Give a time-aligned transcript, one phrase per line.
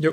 [0.00, 0.12] Yo,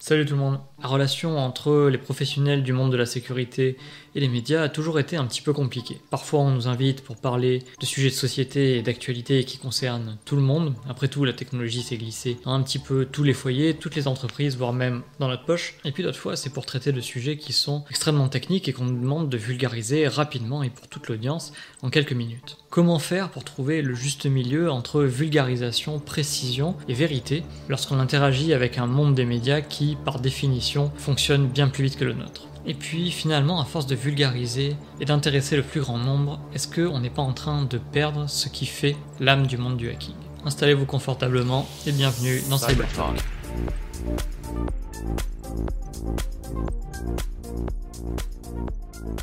[0.00, 0.58] salut tout le monde.
[0.82, 3.76] La relation entre les professionnels du monde de la sécurité
[4.16, 6.00] et les médias a toujours été un petit peu compliquée.
[6.10, 10.34] Parfois on nous invite pour parler de sujets de société et d'actualité qui concernent tout
[10.34, 10.74] le monde.
[10.88, 14.08] Après tout, la technologie s'est glissée dans un petit peu tous les foyers, toutes les
[14.08, 15.76] entreprises, voire même dans notre poche.
[15.84, 18.86] Et puis d'autres fois, c'est pour traiter de sujets qui sont extrêmement techniques et qu'on
[18.86, 21.52] nous demande de vulgariser rapidement et pour toute l'audience
[21.82, 22.59] en quelques minutes.
[22.70, 28.78] Comment faire pour trouver le juste milieu entre vulgarisation, précision et vérité lorsqu'on interagit avec
[28.78, 32.46] un monde des médias qui, par définition, fonctionne bien plus vite que le nôtre.
[32.66, 37.00] Et puis finalement, à force de vulgariser et d'intéresser le plus grand nombre, est-ce qu'on
[37.00, 40.14] n'est pas en train de perdre ce qui fait l'âme du monde du hacking?
[40.44, 43.20] Installez-vous confortablement et bienvenue dans Cybertalk.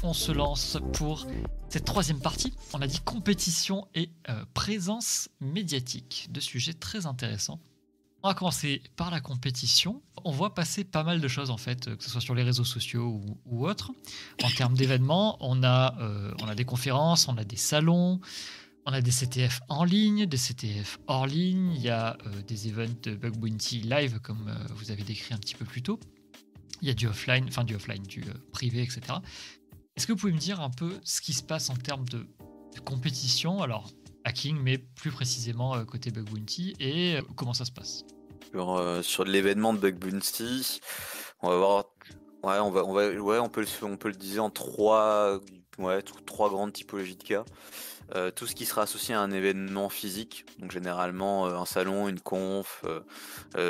[0.04, 1.28] On se lance pour
[1.70, 2.54] cette troisième partie.
[2.74, 7.60] On a dit compétition et euh, présence médiatique, deux sujets très intéressants.
[8.24, 10.02] On va commencer par la compétition.
[10.26, 12.64] On voit passer pas mal de choses en fait, que ce soit sur les réseaux
[12.64, 13.92] sociaux ou, autres.
[14.44, 18.20] En termes d'événements, on, a, euh, on a des conférences, on a des salons,
[18.86, 21.74] on a des CTF en ligne, des CTF hors ligne.
[21.76, 25.34] Il y a euh, des events de Bug Bounty live, comme euh, vous avez décrit
[25.34, 26.00] un petit peu plus tôt.
[26.82, 29.02] Il y a du offline, enfin du offline, du privé, etc.
[29.96, 32.26] Est-ce que vous pouvez me dire un peu ce qui se passe en termes de,
[32.86, 33.64] compétition?
[33.64, 33.90] Alors,
[34.24, 38.04] hacking, mais plus précisément côté Bug Bounty, et comment ça se passe?
[38.52, 40.80] Sur, euh, sur l'événement de Bug Bounty,
[41.42, 41.86] on va voir.
[42.44, 43.66] Ouais, on va, on va, ouais, on peut
[44.10, 45.40] le dire en trois,
[45.80, 47.46] ouais, trois grandes typologies de cas.
[48.16, 52.08] Euh, tout ce qui sera associé à un événement physique, donc généralement euh, un salon,
[52.08, 52.84] une conf,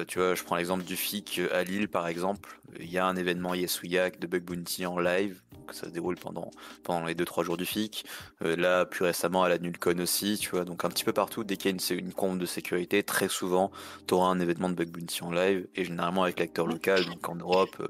[0.08, 3.16] tu vois, je prends l'exemple du FIC à Lille par exemple, il y a un
[3.16, 5.42] événement Yes de Bug Bounty en live,
[5.74, 6.52] ça se déroule pendant,
[6.84, 8.06] pendant les 2-3 jours du FIC.
[8.44, 10.66] Euh, là, plus récemment, à la Nulcon aussi, tu vois.
[10.66, 13.72] Donc, un petit peu partout, dès qu'il y a une, compte de sécurité, très souvent,
[14.08, 17.28] tu auras un événement de bug bounty en live, et généralement avec l'acteur local, donc
[17.30, 17.88] en Europe, euh,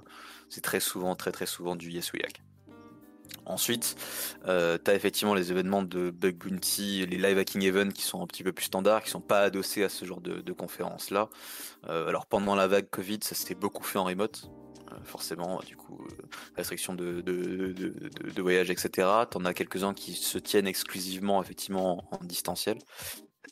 [0.50, 2.12] c'est très souvent, très très souvent du Yes
[3.48, 3.96] Ensuite,
[4.46, 8.22] euh, tu as effectivement les événements de Bug Bounty, les live hacking events qui sont
[8.22, 11.30] un petit peu plus standards, qui sont pas adossés à ce genre de, conférences-là.
[11.88, 14.50] Euh, alors pendant la vague Covid, ça s'était beaucoup fait en remote.
[14.92, 16.08] Euh, forcément, du coup,
[16.56, 19.08] restriction de, de, de, voyage, etc.
[19.30, 22.78] T'en as quelques-uns qui se tiennent exclusivement, effectivement, en, distanciel.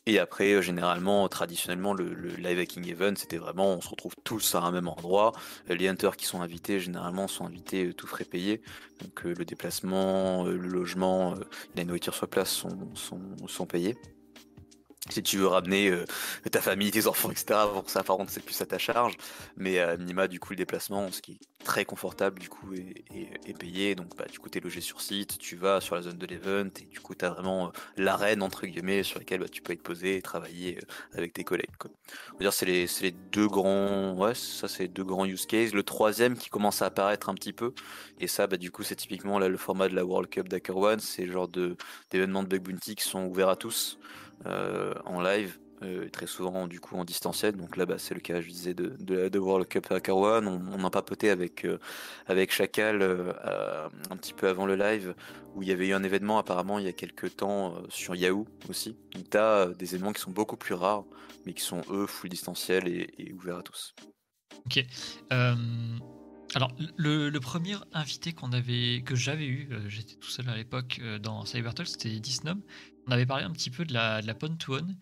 [0.06, 4.54] Et après, euh, généralement, traditionnellement, le, live hacking event, c'était vraiment, on se retrouve tous
[4.54, 5.32] à un même endroit.
[5.68, 8.62] Les hunters qui sont invités, généralement, sont invités tout frais payés.
[9.00, 11.34] Donc, le déplacement, le logement,
[11.74, 12.64] la nourriture sur place
[13.46, 13.96] sont payés
[15.10, 16.04] si tu veux ramener euh,
[16.50, 17.60] ta famille, tes enfants, etc.
[17.72, 19.16] Bon, ça, par contre, c'est plus à ta charge.
[19.56, 23.58] Mais à minima, du coup, le déplacement, ce qui est très confortable, du coup, est,
[23.58, 23.94] payé.
[23.94, 26.26] Donc, bah, du coup, tu es logé sur site, tu vas sur la zone de
[26.26, 29.62] l'event, et du coup, tu as vraiment euh, l'arène, entre guillemets, sur laquelle bah, tu
[29.62, 31.70] peux être posé et travailler euh, avec tes collègues.
[32.40, 35.72] Dire, c'est les, deux grands, ouais, ça, c'est deux grands use cases.
[35.72, 37.72] Le troisième qui commence à apparaître un petit peu,
[38.20, 41.00] et ça, bah, du coup, c'est typiquement le format de la World Cup Dakar One,
[41.00, 43.98] c'est le genre d'événements de, de bug bounty qui sont ouverts à tous.
[44.44, 45.58] Euh, en live.
[45.82, 47.54] Euh, très souvent du coup en distanciel.
[47.54, 50.48] Donc là, bah, c'est le cas, je disais, de, de, World Cup Hacker One.
[50.48, 51.78] On, on a papoté avec, euh,
[52.26, 55.14] avec Chacal un petit peu avant le live,
[55.54, 58.46] où il y avait eu un événement apparemment il y a quelques temps sur Yahoo
[58.70, 58.96] aussi.
[59.12, 61.04] Donc tu as des événements qui sont beaucoup plus rares,
[61.44, 63.94] mais qui sont eux full distanciel et, ouverts à tous.
[64.64, 64.82] Ok.
[66.54, 71.44] Alors, le, premier invité qu'on avait, que j'avais eu, j'étais tout seul à l'époque dans
[71.44, 72.62] Cybertalk, c'était Disnom.
[73.06, 74.34] On avait parlé un petit peu de la, de la
[74.68, 74.96] One.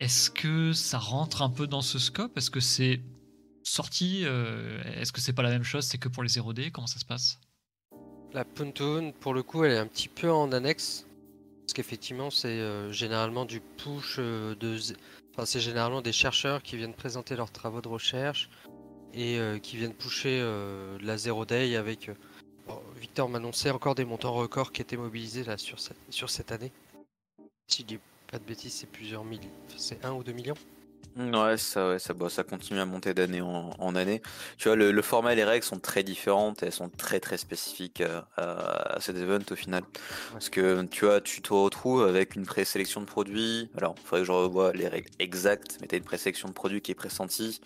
[0.00, 2.36] Est-ce que ça rentre un peu dans ce scope?
[2.38, 3.00] Est-ce que c'est
[3.62, 6.86] sorti euh, Est-ce que c'est pas la même chose C'est que pour les 0D Comment
[6.86, 7.38] ça se passe?
[8.32, 8.46] La
[8.80, 11.06] One, pour le coup, elle est un petit peu en annexe.
[11.60, 14.78] Parce qu'effectivement, c'est euh, généralement du push euh, de.
[15.34, 18.48] Enfin, c'est généralement des chercheurs qui viennent présenter leurs travaux de recherche
[19.14, 20.42] et qui viennent pusher
[21.02, 22.10] la Zero Day avec.
[22.98, 26.72] Victor m'annonçait encore des montants records qui étaient mobilisés là sur sur cette année.
[27.66, 27.98] Si je dis
[28.30, 29.50] pas de bêtises, c'est plusieurs milliers.
[29.76, 30.56] C'est un ou deux millions
[31.14, 34.22] Ouais, ça, ouais, ça, ça continue à monter d'année en, année.
[34.56, 37.36] Tu vois, le, format et les règles sont très différentes et elles sont très très
[37.36, 39.82] spécifiques à, à, cet event au final.
[40.32, 43.68] Parce que tu vois, tu te retrouves avec une présélection de produits.
[43.76, 46.54] Alors, il faudrait que je revoie les règles exactes, mais tu as une présélection de
[46.54, 47.60] produits qui est pressentie.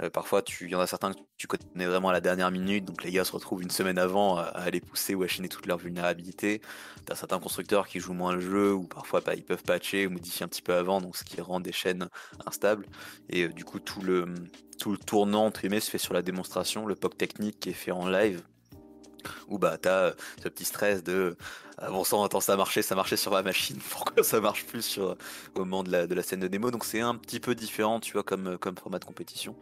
[0.00, 2.84] Euh, parfois, il y en a certains que tu connais vraiment à la dernière minute,
[2.84, 5.66] donc les gars se retrouvent une semaine avant à, aller pousser ou à chaîner toutes
[5.66, 6.60] leurs vulnérabilités.
[7.06, 10.06] Tu as certains constructeurs qui jouent moins le jeu ou parfois bah, ils peuvent patcher
[10.06, 12.08] ou modifier un petit peu avant, donc ce qui rend des chaînes
[12.46, 12.86] instables.
[13.28, 14.26] Et euh, du coup, tout le,
[14.78, 17.92] tout le tournant entre se fait sur la démonstration, le POC technique qui est fait
[17.92, 18.42] en live.
[19.48, 21.36] Ou bah t'as euh, ce petit stress de
[21.78, 23.78] ah, bon sang attends ça marchait ça marchait sur ma machine.
[23.90, 25.16] Pourquoi ça marche plus sur
[25.54, 26.70] au moment de la, de la scène de démo?
[26.70, 29.56] Donc c'est un petit peu différent tu vois comme, comme format de compétition.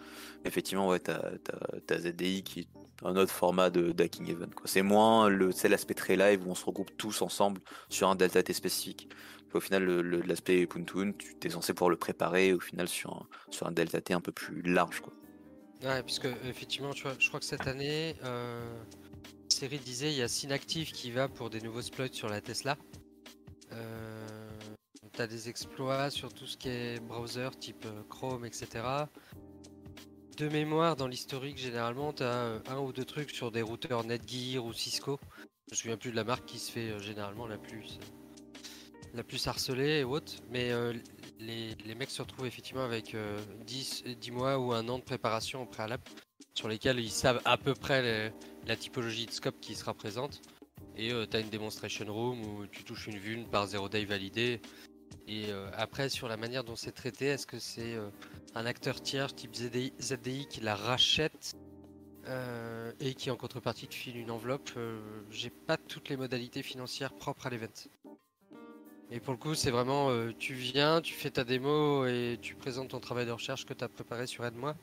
[0.44, 1.20] Effectivement ouais t'as,
[1.86, 2.68] t'as, ZDI qui est
[3.02, 6.54] un autre format de Hacking Event c'est moins le c'est l'aspect très live où on
[6.54, 9.08] se regroupe tous ensemble sur un delta T spécifique.
[9.52, 9.84] Au final
[10.26, 14.00] l'aspect Puntun tu t'es censé pouvoir le préparer au final sur un, sur un delta
[14.00, 15.12] T un peu plus large quoi.
[15.82, 18.82] Ouais, puisque effectivement, tu vois, je crois que cette année, euh,
[19.52, 22.76] série disait il y a Synactive qui va pour des nouveaux exploits sur la Tesla.
[23.72, 24.26] Euh,
[25.12, 28.68] tu as des exploits sur tout ce qui est browser type euh, Chrome, etc.
[30.36, 34.04] De mémoire, dans l'historique, généralement, tu as euh, un ou deux trucs sur des routeurs
[34.04, 35.18] Netgear ou Cisco.
[35.68, 37.98] Je me souviens plus de la marque qui se fait généralement la plus,
[39.14, 40.34] la plus harcelée et autres.
[40.50, 40.72] Mais
[41.38, 43.14] les, mecs se retrouvent effectivement avec
[43.66, 46.02] 10, 10 mois ou un an de préparation au préalable
[46.54, 48.32] sur lesquels ils savent à peu près
[48.66, 50.40] la typologie de scope qui sera présente.
[50.96, 54.04] Et euh, tu as une demonstration room où tu touches une vue par 0 day
[54.04, 54.60] validé.
[55.26, 58.10] Et euh, après, sur la manière dont c'est traité, est-ce que c'est euh,
[58.54, 61.56] un acteur tiers type ZDI, qui la rachète
[63.00, 64.70] et qui en contrepartie te file une enveloppe
[65.30, 67.66] J'ai pas toutes les modalités financières propres à l'event.
[69.10, 72.90] Et pour le coup, c'est vraiment tu viens, tu fais ta démo et tu présentes
[72.90, 74.76] ton travail de recherche que tu as préparé sur Aide-moi.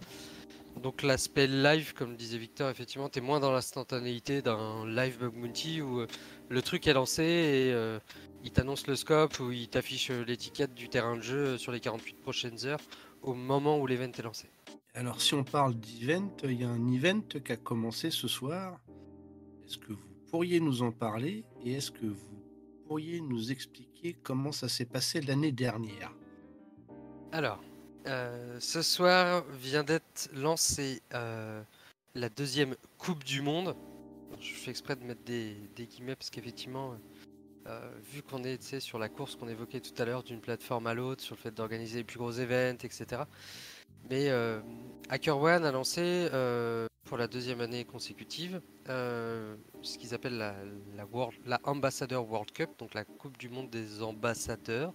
[0.81, 5.33] Donc l'aspect live, comme disait Victor, effectivement, tu es moins dans l'instantanéité d'un live bug
[5.33, 6.07] bounty où euh,
[6.49, 7.99] le truc est lancé et euh,
[8.43, 11.79] il t'annonce le scope ou il t'affiche euh, l'étiquette du terrain de jeu sur les
[11.79, 12.81] 48 prochaines heures
[13.21, 14.49] au moment où l'event est lancé.
[14.93, 18.79] Alors si on parle d'event, il y a un event qui a commencé ce soir.
[19.67, 22.43] Est-ce que vous pourriez nous en parler et est-ce que vous
[22.87, 26.13] pourriez nous expliquer comment ça s'est passé l'année dernière?
[27.31, 27.61] Alors,
[28.07, 31.61] euh, ce soir vient d'être lancée euh,
[32.15, 33.75] la deuxième Coupe du Monde.
[34.39, 36.95] Je fais exprès de mettre des, guillemets parce qu'effectivement,
[37.67, 40.93] euh, vu qu'on est sur la course qu'on évoquait tout à l'heure d'une plateforme à
[40.93, 43.23] l'autre, sur le fait d'organiser les plus gros événements, etc.
[44.09, 44.29] Mais
[45.09, 46.29] HackerOne a lancé
[47.03, 50.55] pour la deuxième année consécutive ce qu'ils appellent la,
[51.45, 54.93] la Ambassador World Cup, donc la Coupe du Monde des ambassadeurs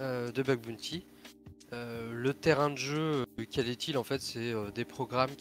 [0.00, 1.06] de Bug Bounty.
[1.72, 5.32] Euh, le terrain de jeu, euh, quel est-il En fait, c'est euh, des programmes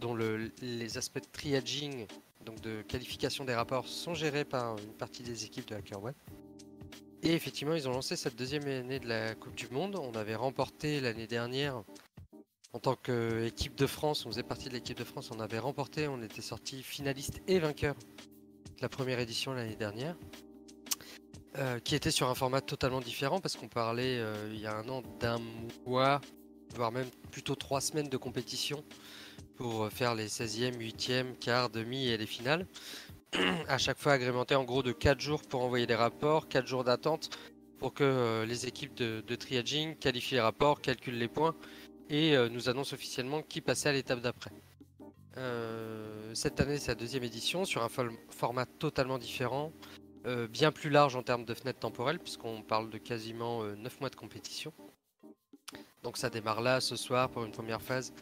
[0.00, 2.06] dont les aspects de triaging,
[2.44, 6.14] donc de qualification des rapports, sont gérés par une partie des équipes de HackerOne.
[7.22, 9.96] Et effectivement, ils ont lancé cette deuxième année de la Coupe du Monde.
[9.96, 11.82] On avait remporté l'année dernière
[12.72, 16.08] en tant qu'équipe de France, on faisait partie de l'équipe de France, on avait remporté,
[16.08, 20.14] on était sorti finaliste et vainqueur de la première édition l'année dernière.
[21.58, 24.76] Euh, qui était sur un format totalement différent parce qu'on parlait euh, il y a
[24.76, 25.40] un an d'un
[25.86, 26.20] mois,
[26.74, 28.84] voire même plutôt trois semaines de compétition
[29.54, 32.66] pour euh, faire les 16e, 8e, quart, demi et les finales.
[33.68, 36.84] à chaque fois agrémenté en gros de 4 jours pour envoyer des rapports, 4 jours
[36.84, 37.30] d'attente
[37.78, 41.54] pour que les équipes de, triaging qualifient les rapports, calculent les points
[42.08, 44.52] et nous annoncent officiellement qui passait à l'étape d'après.
[46.32, 47.90] cette année, c'est la deuxième édition sur un
[48.30, 49.72] format totalement différent.
[50.26, 53.96] Euh, bien plus large en termes de fenêtre temporelle, puisqu'on parle de quasiment 9 euh,
[54.00, 54.72] mois de compétition.
[56.02, 58.12] Donc ça démarre là ce soir pour une première phase,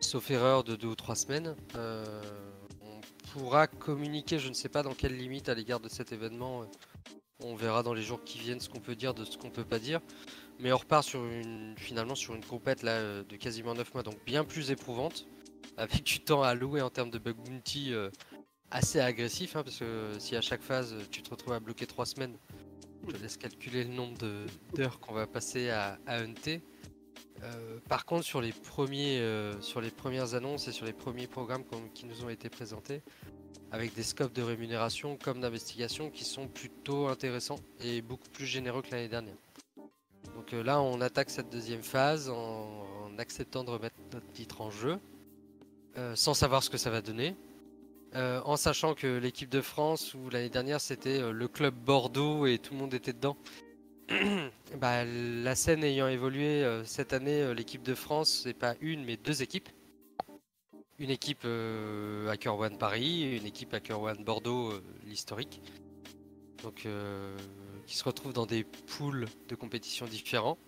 [0.00, 1.56] sauf erreur de 2 ou 3 semaines.
[1.76, 2.04] Euh,
[2.82, 3.00] on
[3.30, 6.66] pourra communiquer, je ne sais pas dans quelle limite à l'égard de cet événement.
[7.42, 9.64] on verra dans les jours qui viennent ce qu'on peut dire de ce qu'on peut
[9.64, 10.00] pas dire.
[10.58, 14.22] Mais on repart sur une, finalement sur une compète là, de quasiment 9 mois, donc
[14.26, 15.26] bien plus éprouvante,
[15.78, 17.94] avec du temps à louer en termes de bug bounty
[18.70, 22.06] assez agressif, hein, parce que si à chaque phase tu te retrouves à bloquer 3
[22.06, 22.36] semaines,
[23.08, 24.18] je laisse calculer le nombre
[24.74, 26.62] d'heures qu'on va passer à, à hunter.
[27.42, 31.26] Euh, par contre, sur les, premiers, euh, sur les premières annonces et sur les premiers
[31.26, 33.02] programmes qui nous ont été présentés,
[33.72, 38.82] avec des scopes de rémunération comme d'investigation qui sont plutôt intéressants et beaucoup plus généreux
[38.82, 39.36] que l'année dernière.
[40.34, 42.86] Donc euh, là, on attaque cette deuxième phase en,
[43.18, 44.98] acceptant de remettre notre titre en jeu,
[46.14, 47.36] sans savoir ce que ça va donner.
[48.16, 52.46] Euh, en sachant que l'équipe de France, ou l'année dernière c'était euh, le club Bordeaux
[52.46, 53.36] et tout le monde était dedans,
[54.78, 59.16] bah, la scène ayant évolué euh, cette année, l'équipe de France, c'est pas une mais
[59.16, 59.68] deux équipes.
[60.98, 61.46] Une équipe
[62.28, 64.74] Hacker One Paris, une équipe Hacker One Bordeaux,
[65.06, 65.62] l'historique.
[66.62, 66.86] Donc
[67.86, 70.58] qui se retrouvent dans des pools de compétition différents.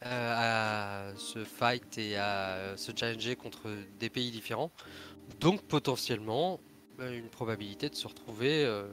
[0.00, 3.70] à se fight et à se challenger contre
[4.00, 4.72] des pays différents.
[5.38, 6.58] Donc potentiellement,
[7.08, 8.86] une probabilité de se retrouver euh,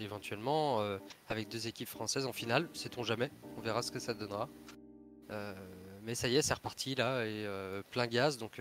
[0.00, 0.98] éventuellement euh,
[1.28, 2.68] avec deux équipes françaises en finale.
[2.74, 4.48] Sait-on jamais On verra ce que ça donnera.
[5.30, 5.54] Euh,
[6.02, 7.46] mais ça y est, c'est reparti là et
[7.90, 8.36] plein gaz.
[8.38, 8.60] Donc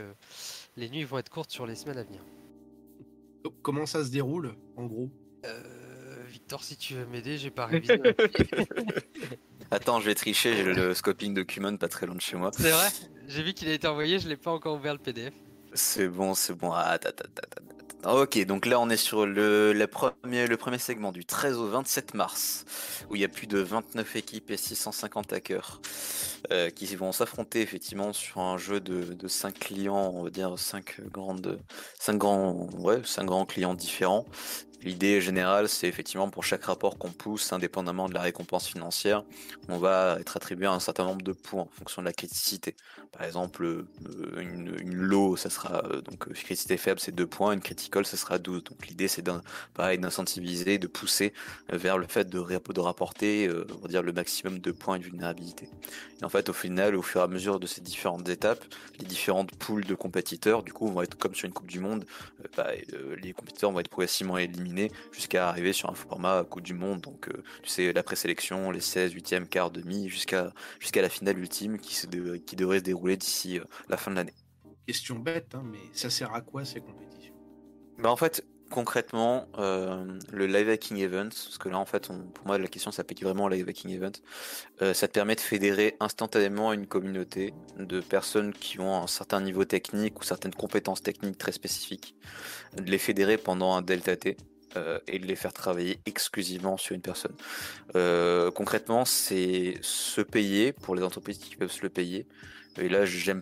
[0.77, 2.21] les nuits vont être courtes sur les semaines à venir.
[3.43, 5.11] Donc, comment ça se déroule, en gros?
[5.45, 5.61] Euh,
[6.27, 8.01] Victor, si tu veux m'aider, j'ai pas révisé.
[9.69, 12.49] Attends, je vais tricher, j'ai le scoping document pas très loin de chez moi.
[12.53, 12.87] C'est vrai?
[13.27, 15.35] J'ai vu qu'il a été envoyé, je l'ai pas encore ouvert le PDF.
[15.75, 16.71] C'est bon, c'est bon.
[16.73, 17.74] Ah, ta, ta, ta, ta, ta.
[18.05, 22.13] Ok, donc là on est sur le, premier, le premier segment du 13 au 27
[22.13, 22.63] mars,
[23.09, 25.81] où il y a plus de 29 équipes et 650 hackers
[26.51, 30.59] euh, qui vont s'affronter effectivement sur un jeu de, de 5 clients, on va dire
[30.59, 31.59] 5 grandes,
[31.99, 34.25] 5 grands, ouais, 5 grands clients différents.
[34.85, 39.23] L'idée générale, c'est effectivement pour chaque rapport qu'on pousse, indépendamment de la récompense financière,
[39.67, 42.75] on va être attribué un certain nombre de points en fonction de la criticité.
[43.11, 43.87] Par exemple, euh,
[44.39, 48.15] une, une low, ça sera euh, donc criticité faible, c'est 2 points, une critical, ça
[48.15, 48.63] sera 12.
[48.63, 49.23] Donc l'idée, c'est
[49.73, 51.33] pareil, d'incentiviser, de pousser
[51.69, 55.67] vers le fait de, rapporter, euh, on va dire, le maximum de points de vulnérabilité.
[56.21, 58.63] Et en fait, au final, au fur et à mesure de ces différentes étapes,
[58.99, 62.05] les différentes poules de compétiteurs, du coup, vont être comme sur une Coupe du Monde,
[62.55, 62.67] bah,
[63.23, 64.74] les compétiteurs vont être progressivement éliminés
[65.11, 67.01] jusqu'à arriver sur un format Coupe du Monde.
[67.01, 71.37] Donc, euh, tu sais, la présélection, les 16, 8e, quart, demi, jusqu'à jusqu'à la finale
[71.39, 74.33] ultime qui, se de- qui devrait se dérouler d'ici euh, la fin de l'année.
[74.87, 77.33] Question bête, hein, mais ça sert à quoi ces compétitions?
[77.97, 82.23] Bah, en fait, concrètement, euh, le live hacking event, parce que là, en fait, on-
[82.27, 84.11] pour moi, la question s'applique vraiment au live hacking event,
[84.81, 89.39] euh, ça te permet de fédérer instantanément une communauté de personnes qui ont un certain
[89.41, 92.15] niveau technique ou certaines compétences techniques très spécifiques,
[92.75, 94.37] de les fédérer pendant un delta T.
[94.75, 97.35] euh, et de les faire travailler exclusivement sur une personne.
[97.95, 102.25] Euh, concrètement, c'est se payer pour les entreprises qui peuvent se le payer.
[102.77, 103.41] Et là, j'aime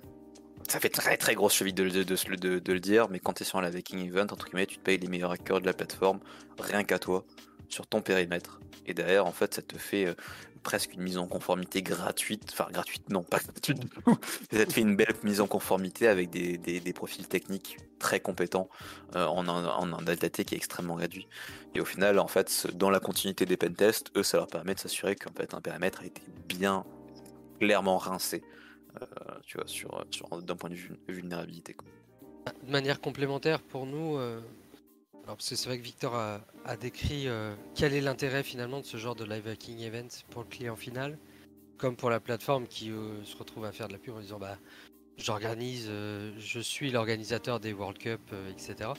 [0.69, 3.43] ça fait très très grosse cheville de, de, de, de- le dire, mais quand tu
[3.43, 5.73] es sur live hacking event, entre guillemets, tu te payes les meilleurs hackers de la
[5.73, 6.19] plateforme,
[6.57, 7.25] rien qu'à toi,
[7.67, 8.61] sur ton périmètre.
[8.85, 10.13] Et derrière, en fait, ça te fait euh,
[10.63, 14.17] presque une mise en conformité gratuite, enfin gratuite, non, pas gratuite du tout.
[14.51, 18.69] ça te fait une belle mise en conformité avec des, des, profils techniques très compétents
[19.15, 21.27] euh, en, un, en un delta T qui est extrêmement réduit.
[21.75, 24.79] Et au final, en fait, dans la continuité des pentests, eux, ça leur permet de
[24.79, 26.85] s'assurer qu'en fait, un périmètre a été bien,
[27.59, 28.43] clairement rincé,
[29.01, 29.05] euh,
[29.45, 31.75] tu vois, sur, sur, d'un point de vue vulnérabilité.
[32.63, 34.41] De manière complémentaire pour nous, euh,
[35.23, 36.41] alors parce c'est vrai que Victor a,
[36.77, 40.49] décrit euh, quel est l'intérêt finalement de ce genre de live hacking event pour le
[40.49, 41.17] client final,
[41.77, 44.39] comme pour la plateforme qui euh, se retrouve à faire de la pub en disant
[44.39, 44.57] bah
[45.17, 48.91] j'organise, euh, je suis l'organisateur des World Cup, etc.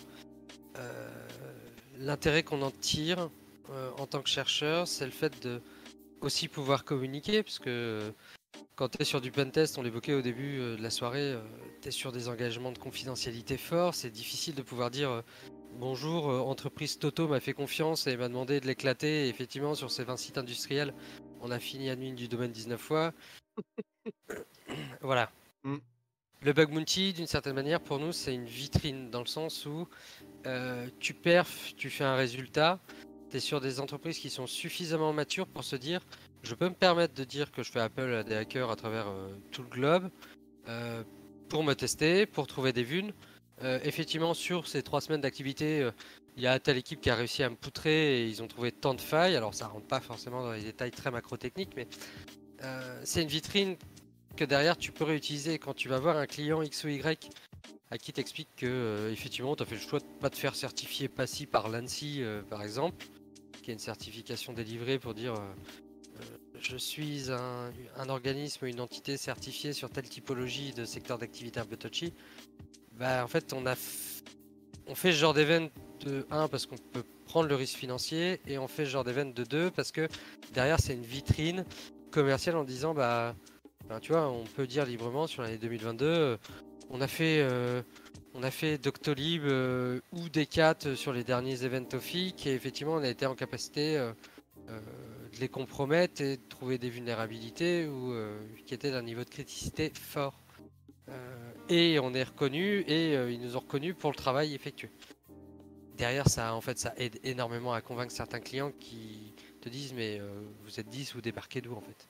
[1.98, 3.30] L'intérêt qu'on en tire
[3.98, 5.60] en tant que chercheur, c'est le fait de
[6.20, 8.12] aussi pouvoir communiquer, parce que
[8.74, 11.36] quand tu es sur du pentest, on l'évoquait au début de la soirée,
[11.82, 15.22] tu es sur des engagements de confidentialité forts, c'est difficile de pouvoir dire
[15.78, 19.90] bonjour, euh, entreprise Toto m'a fait confiance et m'a demandé de l'éclater, et effectivement sur
[19.90, 20.94] ces 20 sites industriels,
[21.40, 23.12] on a fini admin du domaine 19 fois.
[25.00, 25.30] voilà.
[25.64, 25.76] Mm.
[26.42, 29.88] Le bug bounty, d'une certaine manière, pour nous, c'est une vitrine dans le sens où
[30.46, 32.80] euh, tu perfs, tu fais un résultat,
[33.30, 36.00] tu es sur des entreprises qui sont suffisamment matures pour se dire
[36.42, 39.08] je peux me permettre de dire que je fais appel à des hackers à travers
[39.08, 40.10] euh, tout le globe
[40.68, 41.02] euh,
[41.48, 43.12] pour me tester, pour trouver des vunes.
[43.62, 45.90] Euh, effectivement, sur ces trois semaines d'activité, euh,
[46.36, 48.72] il y a telle équipe qui a réussi à me poutrer et ils ont trouvé
[48.72, 49.36] tant de failles.
[49.36, 51.86] Alors, ça rentre pas forcément dans les détails très macro-techniques, mais
[52.62, 53.76] euh, c'est une vitrine
[54.36, 57.30] que derrière tu peux réutiliser quand tu vas voir un client X ou Y
[57.90, 60.56] à qui t'explique que euh, effectivement tu as fait le choix de pas te faire
[60.56, 63.06] certifier PASI par l'ANSI euh, par exemple,
[63.62, 65.54] qui est une certification délivrée pour dire euh,
[66.16, 66.24] euh,
[66.60, 71.66] je suis un, un organisme, une entité certifiée sur telle typologie de secteur d'activité un
[71.66, 72.12] peu touchy.
[72.98, 73.54] Bah en fait
[74.86, 75.68] on fait ce genre d'event
[76.00, 79.24] de 1 parce qu'on peut prendre le risque financier et on fait ce genre d'event
[79.24, 80.08] de 2 parce que
[80.52, 81.64] derrière c'est une vitrine
[82.10, 83.34] commerciale en disant bah
[83.88, 86.36] ben, tu vois, on peut dire librement sur l'année 2022, euh,
[86.88, 87.82] on a fait, euh,
[88.32, 93.02] on a fait Doctolib euh, ou Decat sur les derniers events TOFIC et effectivement on
[93.02, 93.96] a été en capacité
[94.68, 98.14] de les compromettre et de trouver des vulnérabilités ou
[98.64, 100.38] qui étaient d'un niveau de criticité fort.
[101.68, 104.90] Et on est reconnu et euh, ils nous ont reconnus pour le travail effectué.
[105.96, 110.18] Derrière ça, en fait, ça aide énormément à convaincre certains clients qui te disent mais
[110.20, 110.28] euh,
[110.64, 112.08] vous êtes 10 ou débarquez d'où en fait?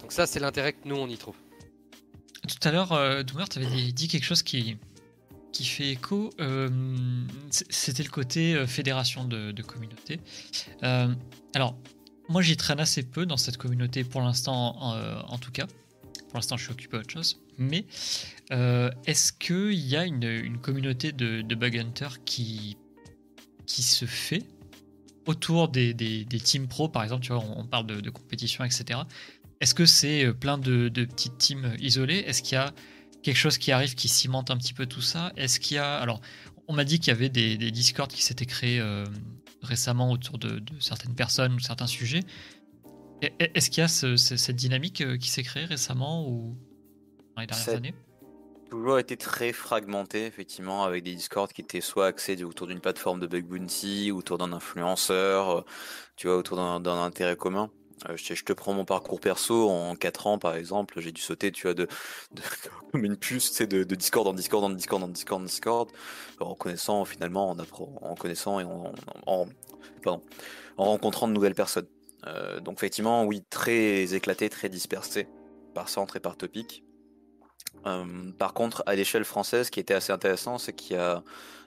[0.00, 1.36] Donc ça, c'est l'intérêt que nous, on y trouve.
[2.46, 4.76] Tout à l'heure, euh, tu avais dit quelque chose qui,
[5.52, 6.30] qui fait écho.
[6.40, 6.68] euh,
[7.50, 10.20] C'était le côté fédération de, communauté.
[11.54, 11.76] Alors,
[12.28, 15.66] moi, j'y traîne assez peu dans cette communauté pour l'instant, en tout cas.
[16.28, 17.40] Pour l'instant, je suis occupé à autre chose.
[17.56, 17.86] Mais
[18.52, 22.76] euh, est-ce qu'il y a une, communauté de, bug hunters qui,
[23.66, 24.44] se fait
[25.26, 25.94] autour des,
[26.44, 29.00] teams pro, par exemple, tu vois, on, parle de, de compétition, etc.
[29.60, 32.18] Est-ce que c'est euh, plein de, de petites teams isolées?
[32.26, 32.72] Est-ce qu'il y a
[33.22, 35.32] quelque chose qui arrive qui cimente un petit peu tout ça?
[35.36, 35.98] Est-ce qu'il y a.
[35.98, 36.20] Alors,
[36.68, 39.04] on m'a dit qu'il y avait des, des Discord qui s'étaient créés euh,
[39.62, 42.20] récemment autour de, de certaines personnes ou certains sujets.
[43.20, 46.56] Est-ce qu'il y a ce- ce- cette dynamique euh, qui s'est créée récemment ou
[47.34, 47.94] dans les dernières Cette- années?
[48.70, 53.18] toujours été très fragmenté, effectivement, avec des Discord qui étaient soit axés autour d'une plateforme
[53.18, 55.60] de bug bounty, autour d'un influenceur, euh,
[56.16, 57.70] tu vois, autour d'un intérêt commun.
[58.08, 61.10] Euh, je, te- je te prends mon parcours perso, en 4 ans par exemple, j'ai
[61.12, 61.88] dû sauter, tu vois, de,
[62.32, 62.42] de
[62.92, 65.44] comme une puce, tu sais, de, de Discord en Discord en Discord en Discord en
[65.46, 65.88] Discord,
[66.38, 68.92] en connaissant finalement, en, en connaissant et en,
[69.26, 69.46] en,
[70.02, 70.22] pardon,
[70.76, 71.86] en rencontrant de nouvelles personnes.
[72.28, 75.28] Euh, donc effectivement, oui, très éclaté, très dispersé,
[75.74, 76.84] par centre et par topic.
[77.86, 81.22] Euh, par contre, à l'échelle française, ce qui était assez intéressant, c'est qu'il y a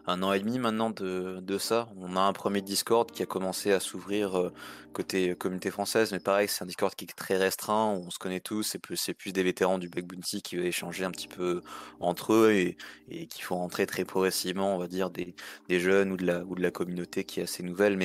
[0.07, 3.71] un an et demi maintenant de, ça, on a un premier Discord qui a commencé
[3.71, 4.51] à s'ouvrir euh,
[4.93, 8.39] côté communauté française, mais pareil, c'est un Discord qui est très restreint, on se connaît
[8.39, 11.61] tous, c'est plus, plus des vétérans du Bug Bounty qui veulent échanger un petit peu
[11.99, 15.35] entre eux et, qui font rentrer très progressivement, on va dire, des,
[15.69, 17.95] jeunes ou de, la, communauté qui est assez nouvelle,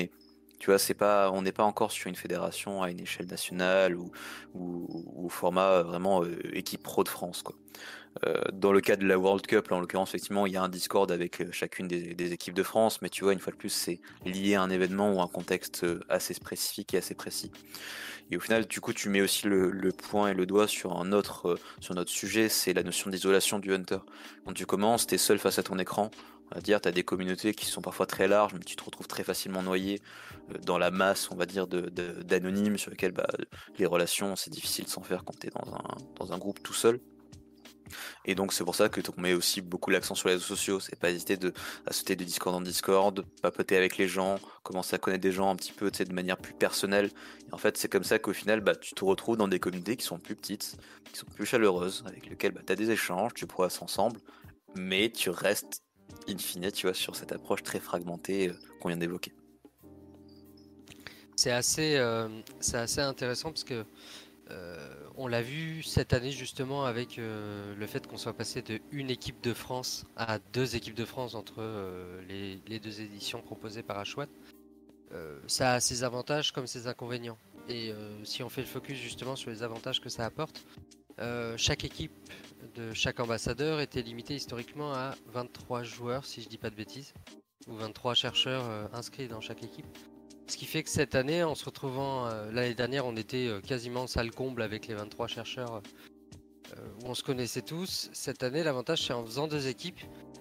[0.58, 3.96] tu vois, c'est pas, on n'est pas encore sur une fédération à une échelle nationale
[3.96, 4.10] ou,
[4.54, 7.44] au format vraiment euh, équipe pro de France.
[8.25, 10.62] Euh, dans le cas de la World Cup, là, en l'occurrence, effectivement, il y a
[10.62, 13.58] un Discord avec euh, chacune des, équipes de France, mais tu vois, une fois de
[13.58, 17.50] plus, c'est lié à un événement ou un contexte euh, assez spécifique et assez précis.
[18.30, 21.12] Et au final, du coup, tu mets aussi le, point et le doigt sur un
[21.12, 23.98] autre, euh, sur notre sujet, c'est la notion d'isolation du hunter.
[24.44, 26.10] Quand tu commences, tu es seul face à ton écran.
[26.52, 28.84] On va dire, tu as des communautés qui sont parfois très larges, mais tu te
[28.84, 30.00] retrouves très facilement noyé
[30.50, 33.26] euh, dans la masse, on va dire, de- de- d'anonymes sur lesquels bah,
[33.78, 36.62] les relations, c'est difficile de s'en faire quand tu es dans un, dans un groupe
[36.62, 37.00] tout seul.
[38.24, 40.80] Et donc c'est pour ça que on met aussi beaucoup l'accent sur les réseaux sociaux.
[40.80, 41.52] C'est pas hésiter de,
[41.86, 45.50] à sauter de Discord en Discord, papoter avec les gens, commencer à connaître des gens
[45.50, 47.10] un petit peu de manière plus personnelle.
[47.48, 49.96] Et en fait c'est comme ça qu'au final bah, tu te retrouves dans des communautés
[49.96, 50.76] qui sont plus petites,
[51.12, 54.18] qui sont plus chaleureuses, avec lesquelles bah, tu as des échanges, tu progresses ensemble,
[54.74, 55.82] mais tu restes
[56.28, 59.32] in fine tu vois, sur cette approche très fragmentée euh, qu'on vient d'évoquer.
[61.36, 62.28] C'est assez, euh,
[62.72, 63.84] assez intéressant parce que
[64.50, 68.80] euh, on l'a vu cette année justement avec euh, le fait qu'on soit passé de
[68.90, 71.62] une équipe de France à deux équipes de France entre
[72.26, 74.28] les, les deux éditions proposées par Ashwat.
[75.47, 77.38] Ça a ses avantages comme ses inconvénients.
[77.69, 77.92] Et
[78.25, 80.64] si on fait le focus justement sur les avantages que ça apporte,
[81.56, 82.12] chaque équipe
[82.74, 87.14] de chaque ambassadeur était limitée historiquement à 23 joueurs, si je dis pas de bêtises,
[87.66, 89.86] ou 23 chercheurs euh, inscrits dans chaque équipe.
[90.46, 93.60] Ce qui fait que cette année, en se retrouvant, euh, l'année dernière, on était euh,
[93.60, 95.82] quasiment salle comble avec les 23 chercheurs
[97.00, 98.10] où on se connaissait tous.
[98.12, 100.00] Cette année, l'avantage, c'est en faisant deux équipes,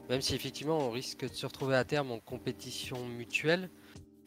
[0.09, 3.69] même si effectivement on risque de se retrouver à terme en compétition mutuelle,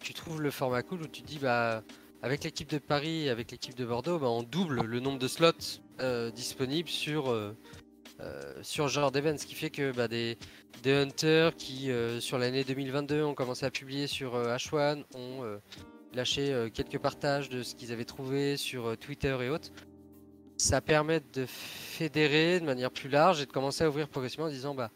[0.00, 1.82] tu trouves le format cool où tu dis, bah,
[2.22, 5.80] avec l'équipe de Paris avec l'équipe de Bordeaux, bah, on double le nombre de slots
[6.32, 7.34] disponibles sur,
[8.62, 10.38] sur ce genre d'événement, ce qui fait que bah, des,
[10.82, 15.44] des hunters qui, euh, sur l'année 2022, ont commencé à publier sur euh, H1, ont
[15.44, 15.58] euh,
[16.14, 19.70] lâché euh, quelques partages de ce qu'ils avaient trouvé sur euh, Twitter et autres.
[20.56, 24.50] Ça permet de fédérer de manière plus large et de commencer à ouvrir progressivement en
[24.50, 24.90] disant bah,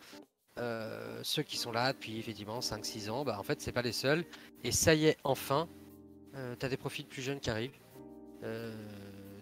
[0.58, 3.92] euh, ceux qui sont là depuis effectivement 5-6 ans, bah, en fait, c'est pas les
[3.92, 4.24] seuls.
[4.64, 5.68] Et ça y est, enfin,
[6.34, 7.78] euh, t'as des profils plus jeunes qui arrivent.
[8.42, 8.74] Euh,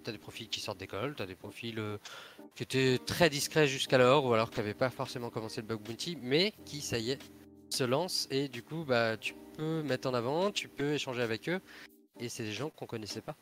[0.04, 1.98] t'as des profils qui sortent d'école, t'as des profils euh,
[2.54, 6.18] qui étaient très discrets jusqu'alors, ou alors qui n'avaient pas forcément commencé le bug bounty,
[6.20, 7.18] mais qui, ça y est,
[7.70, 11.48] se lancent et du coup, bah, tu peux mettre en avant, tu peux échanger avec
[11.48, 11.60] eux,
[12.18, 13.36] et c'est des gens qu'on connaissait pas.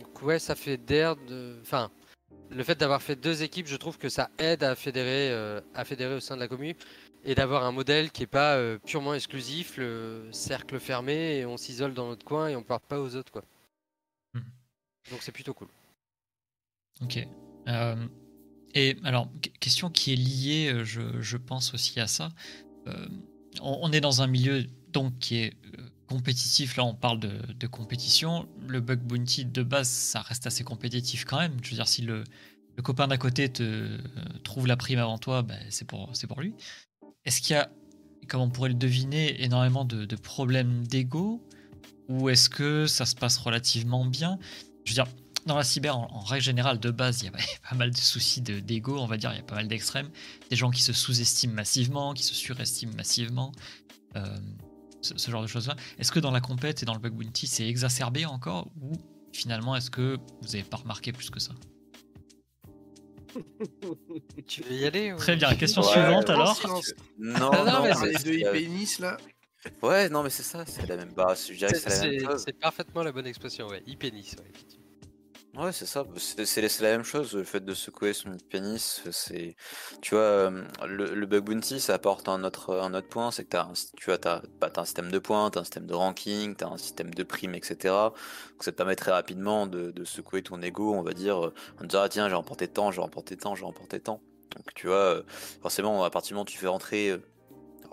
[0.00, 1.58] Donc ouais, ça fait d'air de...
[1.62, 1.90] Enfin,
[2.50, 5.84] le fait d'avoir fait deux équipes, je trouve que ça aide à fédérer, euh, à
[5.84, 6.74] fédérer au sein de la commune,
[7.24, 11.56] et d'avoir un modèle qui est pas euh, purement exclusif, le cercle fermé, et on
[11.56, 13.44] s'isole dans notre coin et on parle pas aux autres, quoi.
[14.34, 14.44] Mhm.
[15.10, 15.68] Donc c'est plutôt cool.
[17.02, 17.26] Ok.
[17.68, 18.06] Euh,
[18.74, 22.30] et alors, qu- question qui est liée, euh, je, pense aussi à ça.
[22.86, 23.08] Euh,
[23.62, 25.54] on, est dans un milieu donc qui est
[26.08, 26.76] compétitif.
[26.76, 28.48] Là, on parle de, compétition.
[28.66, 31.56] Le bug bounty de base, ça reste assez compétitif quand même.
[31.62, 32.24] Je veux dire, si le,
[32.82, 33.98] copain d'à côté te
[34.42, 36.54] trouve la prime avant toi, ben, c'est pour, lui.
[37.26, 37.70] Est-ce qu'il y a,
[38.28, 41.46] comme on pourrait le deviner, énormément de, de problèmes d'ego?
[42.08, 44.38] Ou est-ce que ça se passe relativement bien?
[44.84, 45.06] Je veux dire,
[45.46, 47.32] dans la cyber, en, en règle générale, de base, il y a
[47.70, 50.10] pas mal de soucis de- d'ego, on va dire, il y a pas mal d'extrêmes.
[50.50, 53.52] Des gens qui se sous-estiment massivement, qui se surestiment massivement,
[54.16, 54.36] euh,
[55.02, 55.76] ce, ce genre de choses-là.
[55.98, 58.92] Est-ce que dans la compète et dans le bug bounty, c'est exacerbé encore Ou
[59.32, 61.52] finalement, est-ce que vous n'avez pas remarqué plus que ça?
[64.46, 66.58] Tu veux y aller ou- Très bien, question Ouais, suivante ouais, alors.
[67.18, 69.16] Non, Ah non, non, mais mais Les deux c'est, IP Nice, là.
[69.82, 71.46] Ouais, non, mais c'est ça, c'est la même base.
[71.48, 72.42] Je dirais que C'est la même chose.
[72.46, 73.82] c'est parfaitement la bonne expression, ouais.
[73.86, 74.79] IP Nice, ouais, effectivement.
[75.56, 76.04] Ouais, c'est ça.
[76.16, 77.34] C'est la même chose.
[77.34, 79.56] Le fait de secouer son pénis, c'est,
[80.00, 80.48] tu vois,
[80.86, 83.72] le, le bug bounty, ça apporte un autre, un autre point, c'est que t'as, un-
[83.96, 86.76] tu as, bah, t'as un système de points, t'as un système de ranking, t'as un
[86.76, 88.10] système de primes, etc.
[88.52, 91.54] Donc ça te permet très rapidement de, de secouer ton ego, on va dire, euh,
[91.80, 94.22] en disant ah tiens, j'ai remporté tant, j'ai remporté tant, j'ai remporté tant.
[94.56, 95.22] Donc tu vois, euh,
[95.62, 97.18] forcément, à partir du moment où tu fais rentrer, euh,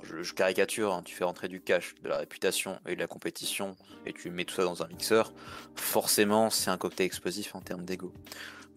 [0.04, 3.76] je, caricature, hein, tu fais rentrer du cash, de la réputation et de la compétition,
[4.06, 5.34] et tu mets tout ça dans un mixeur,
[5.76, 8.14] forcément c'est un cocktail explosif en termes d'ego.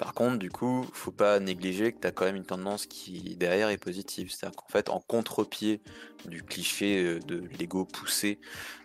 [0.01, 3.37] Par contre, du coup, faut pas négliger que tu as quand même une tendance qui
[3.37, 4.33] derrière est positive.
[4.33, 5.83] C'est-à-dire qu'en fait, en contre-pied
[6.25, 8.39] du cliché euh, de l'ego poussé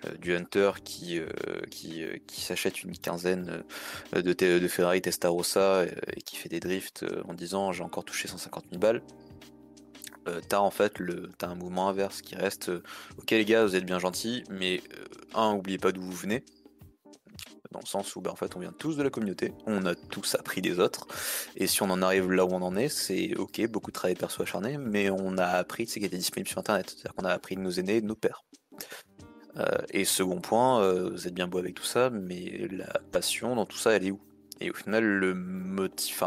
[0.04, 1.30] euh, du hunter qui, euh,
[1.72, 3.64] qui, s'achète une quinzaine
[4.12, 8.82] de, Ferrari Testarossa et qui fait des drifts en disant j'ai encore touché 150 000
[8.82, 9.02] balles.
[10.28, 12.82] Euh, t'as en fait le t'as un mouvement inverse qui reste euh,
[13.20, 16.44] ok les gars vous êtes bien gentils mais euh, un oubliez pas d'où vous venez
[17.70, 19.96] dans le sens où bah, en fait on vient tous de la communauté, on a
[19.96, 21.08] tous appris des autres,
[21.58, 24.16] et si on en arrive là où on en est, c'est ok, beaucoup de travail
[24.16, 27.26] perso acharné, mais on a appris de ce qui était disponible sur internet, c'est-à-dire qu'on
[27.26, 28.46] a appris de nos aînés de nos pères.
[29.90, 33.78] Et second point, vous êtes bien beau avec tout ça, mais la passion dans tout
[33.78, 34.22] ça, elle est où?
[34.62, 36.24] Et au final, le motif,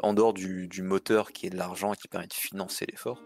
[0.00, 3.22] en dehors du, moteur qui est de l'argent et qui permet de financer l'effort,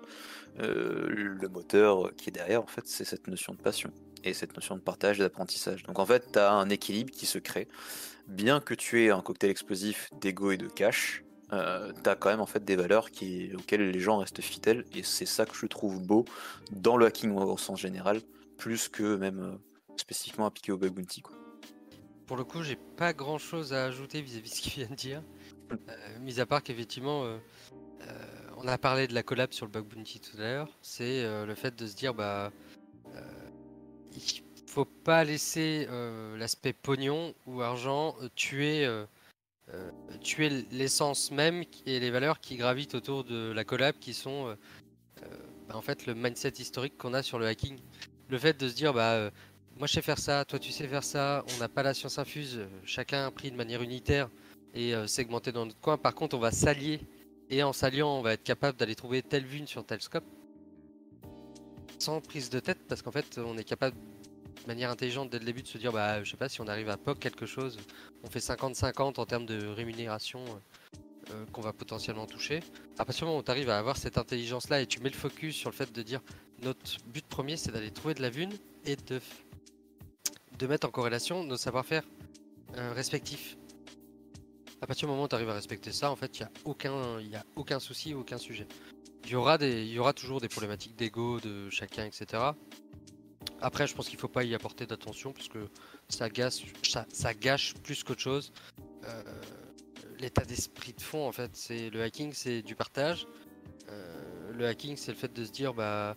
[0.61, 3.93] euh, le moteur qui est derrière, en fait, c'est cette notion de passion
[4.25, 5.83] et cette notion de partage et d'apprentissage.
[5.85, 7.69] Donc en fait, tu as un équilibre qui se crée.
[8.27, 12.29] Bien que tu aies un cocktail explosif d'ego et de cash, euh, tu as quand
[12.29, 15.67] même en fait des valeurs auxquelles les gens restent fidèles et c'est ça que je
[15.67, 16.27] trouve beau
[16.73, 18.21] dans le hacking au sens général,
[18.59, 19.53] plus que même euh,
[19.97, 21.23] spécifiquement appliqué au bug bounty.
[22.27, 24.95] Pour le coup, j'ai pas grand chose à ajouter vis-à-vis de ce qu'il vient de
[24.95, 25.23] dire.
[25.73, 27.39] Euh, mis à part qu'effectivement, euh,
[28.03, 28.07] euh,
[28.57, 30.69] on a parlé de la collab sur le bug bounty tout à l'heure.
[30.83, 32.51] C'est le fait de se dire, bah,
[34.13, 35.87] il faut pas laisser
[36.37, 38.89] l'aspect pognon ou argent tuer,
[40.73, 44.57] l'essence même et les valeurs qui gravitent autour de la collab, qui sont
[45.69, 47.79] bah, en fait le mindset historique qu'on a sur le hacking.
[48.29, 49.31] Le fait de se dire, bah,
[49.79, 52.19] moi je sais faire ça, toi tu sais faire ça, on n'a pas la science
[52.19, 54.29] infuse, chacun a pris de manière unitaire
[54.75, 55.97] et euh, segmenté dans notre coin.
[55.97, 57.01] Par contre, on va s'allier
[57.51, 60.25] et en s'alliant, on va être capable d'aller trouver telle vue sur tel scope
[61.99, 65.45] sans prise de tête parce qu'en fait, on est capable de manière intelligente dès le
[65.45, 67.79] début de se dire, bah, je sais pas si on arrive à POC quelque chose,
[68.23, 70.41] on fait 50-50 en termes de rémunération.
[70.41, 70.99] euh,
[71.31, 72.61] euh, qu'on va potentiellement toucher.
[72.99, 75.11] À partir du moment où tu arrives à avoir cette intelligence là et tu mets
[75.11, 76.23] le focus sur le fait de dire
[76.63, 78.53] notre but premier c'est d'aller trouver de la vune
[78.87, 79.21] et de,
[80.59, 82.03] de mettre en corrélation nos savoir-faire
[82.95, 83.59] respectifs.
[84.81, 86.51] À partir du moment où tu arrives à respecter ça, en fait, il n'y a,
[86.65, 88.67] aucun- a aucun souci, aucun sujet.
[89.25, 92.43] Il y aura, y aura toujours des problématiques d'ego de chacun, etc.
[93.61, 95.69] Après, je pense qu'il faut pas y apporter d'attention parce que
[96.09, 98.53] ça, gâche, ça, ça gâche plus qu'autre chose.
[99.05, 99.23] Euh,
[100.21, 103.27] L'état d'esprit de fond, en fait, c'est le hacking, c'est du partage.
[103.89, 106.17] Euh, le hacking, c'est le fait de se dire, bah,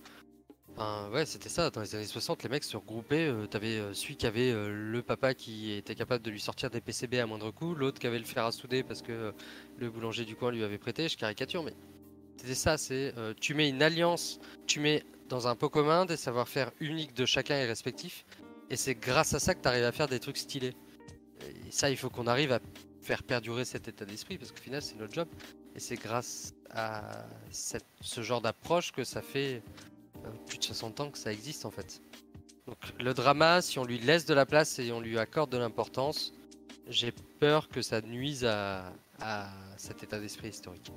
[0.75, 1.69] Enfin, ouais, c'était ça.
[1.69, 3.27] Dans les années 60, les mecs se regroupaient.
[3.27, 6.69] euh, T'avais euh, celui qui avait euh, le papa qui était capable de lui sortir
[6.69, 9.31] des PCB à moindre coût, l'autre qui avait le fer à souder parce que euh,
[9.77, 11.07] le boulanger du coin lui avait prêté.
[11.09, 11.73] Je caricature, mais
[12.37, 12.77] c'était ça.
[12.77, 17.25] C'est tu mets une alliance, tu mets dans un pot commun des savoir-faire uniques de
[17.25, 18.25] chacun et respectifs,
[18.69, 20.73] et c'est grâce à ça que tu arrives à faire des trucs stylés.
[21.41, 22.59] Et ça, il faut qu'on arrive à
[23.01, 25.27] faire perdurer cet état d'esprit parce qu'au final, c'est notre job.
[25.75, 29.61] Et c'est grâce à ce genre d'approche que ça fait
[30.47, 32.01] plus de 60 ans que ça existe en fait.
[32.67, 35.57] Donc le drama, si on lui laisse de la place et on lui accorde de
[35.57, 36.33] l'importance,
[36.87, 38.93] j'ai peur que ça nuise à,
[39.77, 40.91] cet état d'esprit historique.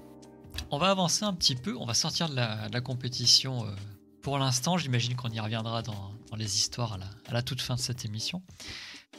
[0.70, 3.70] On va avancer un petit peu, on va sortir de la, compétition euh,
[4.22, 4.78] pour l'instant.
[4.78, 8.42] J'imagine qu'on y reviendra dans, les histoires à la, toute fin de cette émission.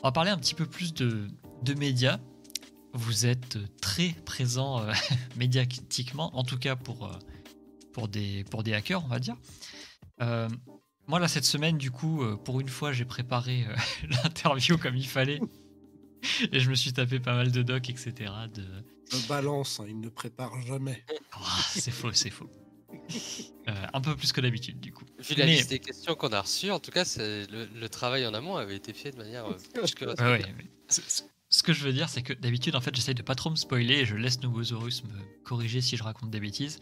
[0.01, 1.29] On va parler un petit peu plus de,
[1.77, 2.19] médias.
[2.93, 4.91] Vous êtes très présent euh,
[5.35, 7.13] médiatiquement, en tout cas pour, euh,
[7.93, 9.35] pour, des, pour des hackers, on va dire.
[10.21, 10.47] Euh,
[11.07, 13.75] moi, là, cette semaine, du coup, euh, pour une fois, j'ai préparé euh,
[14.09, 15.39] l'interview comme il fallait.
[16.51, 18.13] Et je me suis tapé pas mal de docs, etc.
[18.53, 18.63] De...
[19.11, 21.03] Le balance, hein, il ne prépare jamais.
[21.33, 22.49] Ah, c'est faux, c'est faux.
[23.67, 25.05] Euh, un peu plus que d'habitude, du coup.
[25.19, 27.89] Vu la Mais- liste des questions qu'on a reçues, en tout cas, c'est le, le
[27.89, 31.03] travail en amont avait été fait de manière euh, plus que Ouais, ouais, mais c-
[31.05, 33.49] c- ce que je veux dire, c'est que d'habitude, en fait, j'essaye de pas trop
[33.51, 36.79] me spoiler et je laisse Nobosaurus me corriger si je raconte des bêtises.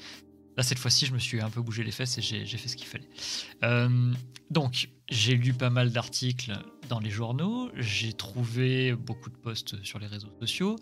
[0.55, 2.75] Là, cette fois-ci, je me suis un peu bougé les fesses et j'ai fait ce
[2.75, 3.09] qu'il fallait.
[3.63, 4.13] Euh,
[4.51, 6.53] donc, j'ai lu pas mal d'articles
[6.89, 10.75] dans les journaux, j'ai trouvé beaucoup de posts sur les réseaux sociaux,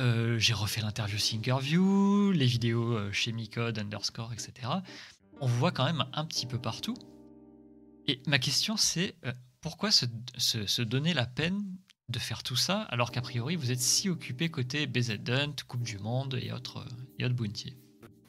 [0.00, 4.68] euh, j'ai refait l'interview Thinkerview, les vidéos euh, chez Micode, underscore, etc.
[5.40, 6.96] On voit quand même un petit peu partout.
[8.06, 9.16] Et ma question, c'est
[9.60, 11.62] pourquoi se, donner la peine
[12.10, 15.82] de faire tout ça alors qu'a priori vous êtes si occupé côté BZ Hunt, Coupe
[15.82, 16.86] du Monde et autres,
[17.18, 17.24] et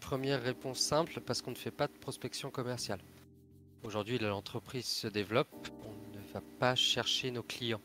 [0.06, 3.00] Première réponse simple, parce qu'on ne fait pas de prospection commerciale.
[3.82, 5.50] Aujourd'hui, l'entreprise se développe,
[5.84, 7.82] on ne va pas chercher nos clients.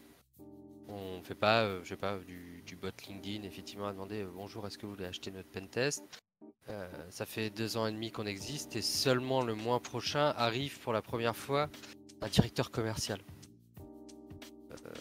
[0.88, 4.66] On ne fait pas, euh, sais pas, du, bot LinkedIn, effectivement, à demander euh, bonjour,
[4.66, 6.04] est-ce que vous voulez acheter notre pentest?
[6.68, 10.78] Euh, Ça fait deux ans et demi qu'on existe et seulement le mois prochain arrive
[10.80, 11.70] pour la première fois
[12.20, 13.18] un directeur commercial.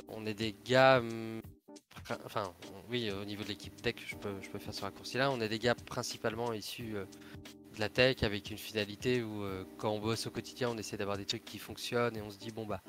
[0.08, 1.02] on est des gars
[2.26, 2.54] enfin,
[2.90, 5.32] oui, au niveau de l'équipe tech, je peux, faire ce raccourci-là.
[5.32, 7.06] On est des gars principalement issus euh,
[7.76, 10.98] de la tech avec une finalité où, euh, quand on bosse au quotidien, on essaie
[10.98, 12.82] d'avoir des trucs qui fonctionnent et on se dit, bon, bah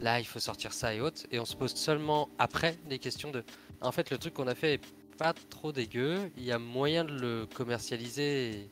[0.00, 1.22] là, il faut sortir ça et autres.
[1.30, 3.44] Et on se pose seulement après des questions de.
[3.80, 4.80] En fait, le truc qu'on a fait est
[5.16, 6.30] pas trop dégueu.
[6.36, 8.70] Il y a moyen de le commercialiser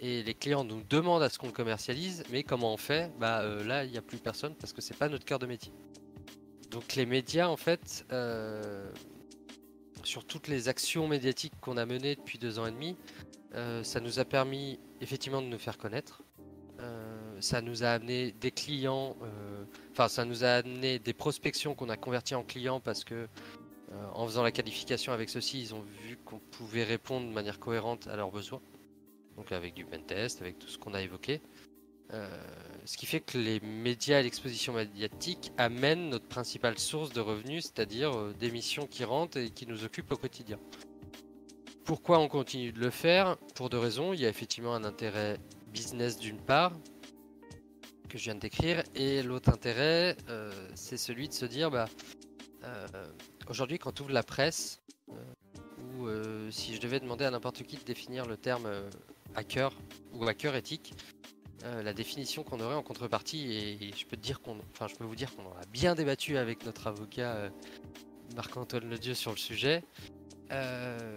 [0.00, 2.24] et, les clients nous demandent à ce qu'on le commercialise.
[2.30, 3.10] Mais comment on fait?
[3.18, 5.46] Bah euh, là, il n'y a plus personne parce que c'est pas notre cœur de
[5.46, 5.72] métier.
[6.70, 8.04] Donc les médias, en fait,
[10.06, 12.96] sur toutes les actions médiatiques qu'on a menées depuis deux ans et demi,
[13.54, 16.22] euh, ça nous a permis effectivement de nous faire connaître.
[16.80, 21.74] Euh, ça nous a amené des clients, euh, enfin ça nous a amené des prospections
[21.74, 23.28] qu'on a converties en clients parce que
[24.14, 28.08] en faisant la qualification avec ceux-ci, ils ont vu qu'on pouvait répondre de manière cohérente
[28.08, 28.60] à leurs besoins.
[29.36, 31.40] Donc avec du pentest, avec tout ce qu'on a évoqué.
[32.86, 37.64] Ce qui fait que les médias et l'exposition médiatique amènent notre principale source de revenus,
[37.64, 40.58] c'est-à-dire euh, des missions qui rentrent et qui nous occupent au quotidien.
[41.84, 43.36] Pourquoi on continue de le faire?
[43.54, 44.12] Pour deux raisons.
[44.12, 45.38] Il y a effectivement un intérêt
[45.72, 46.72] business d'une part,
[48.08, 51.86] que je viens de décrire, et l'autre intérêt, euh, c'est celui de se dire, bah,
[53.48, 54.80] aujourd'hui quand tu ouvres la presse,
[55.98, 56.08] ou
[56.50, 58.68] si je devais demander à n'importe qui de définir le terme
[59.36, 59.70] hacker
[60.12, 60.94] ou hacker éthique,
[61.66, 65.04] euh, la définition qu'on aurait en contrepartie, et, je peux dire qu'on, enfin, je peux
[65.04, 67.48] vous dire qu'on a bien débattu avec notre avocat euh,
[68.36, 69.82] Marc-Antoine Ledieu sur le sujet.
[70.52, 71.16] Euh,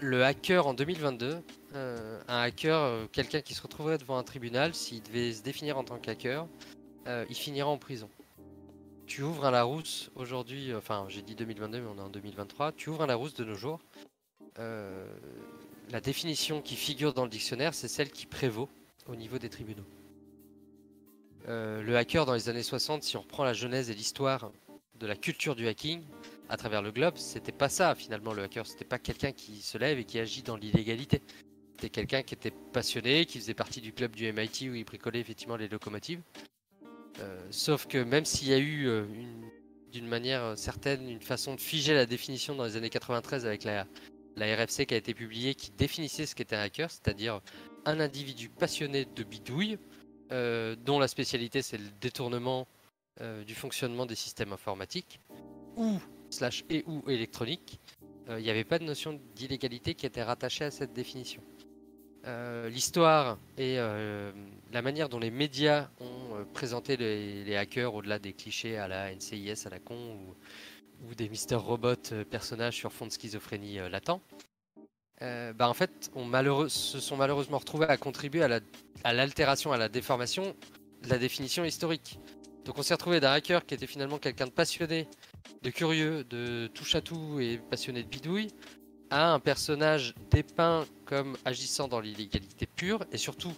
[0.00, 1.42] le hacker en 2022,
[1.74, 5.98] un hacker, quelqu'un qui se retrouverait devant un tribunal, s'il devait se définir en tant
[5.98, 6.46] qu'hacker,
[7.06, 8.08] il finira en prison.
[9.06, 12.88] Tu ouvres un Larousse aujourd'hui, enfin j'ai dit 2022 mais on est en 2023, tu
[12.88, 13.80] ouvres un Larousse de nos jours.
[14.56, 18.70] la définition qui figure dans le dictionnaire, c'est celle qui prévaut
[19.10, 19.84] au niveau des tribunaux.
[21.48, 24.52] Euh, le hacker dans les années 60, si on reprend la genèse et l'histoire
[24.98, 26.02] de la culture du hacking
[26.48, 29.78] à travers le globe, c'était pas ça finalement le hacker, c'était pas quelqu'un qui se
[29.78, 31.22] lève et qui agit dans l'illégalité.
[31.72, 35.20] C'était quelqu'un qui était passionné, qui faisait partie du club du MIT où il bricolait
[35.20, 36.20] effectivement les locomotives.
[37.20, 39.06] Euh, sauf que même s'il y a eu euh,
[39.90, 43.86] d'une manière certaine une façon de figer la définition dans les années 93 avec la,
[44.36, 47.40] la RFC qui a été publiée qui définissait ce qu'était un hacker, c'est-à-dire
[47.84, 49.78] un individu passionné de bidouille,
[50.32, 52.68] euh, dont la spécialité c'est le détournement
[53.20, 55.20] euh, du fonctionnement des systèmes informatiques,
[55.76, 55.98] ou
[56.30, 57.80] slash et ou électronique,
[58.28, 61.42] euh, il n'y avait pas de notion d'illégalité qui était rattachée à cette définition.
[62.66, 68.88] L'histoire et la manière dont les médias ont présenté les, hackers au-delà des clichés à
[68.88, 70.18] la NCIS à la con
[71.08, 71.96] ou, des Mister Robot
[72.28, 74.20] personnages sur fond de schizophrénie latent,
[75.22, 76.30] euh, bah en fait, on
[76.68, 80.54] se sont malheureusement retrouvés à contribuer à l'altération, à, la déformation
[81.02, 82.18] de la définition historique.
[82.64, 85.08] Donc on s'est retrouvé d'un hacker qui était finalement quelqu'un de passionné,
[85.62, 88.48] de curieux, de touche à tout et passionné de bidouille,
[89.10, 93.52] à un personnage dépeint comme agissant dans l'illégalité pure, et surtout,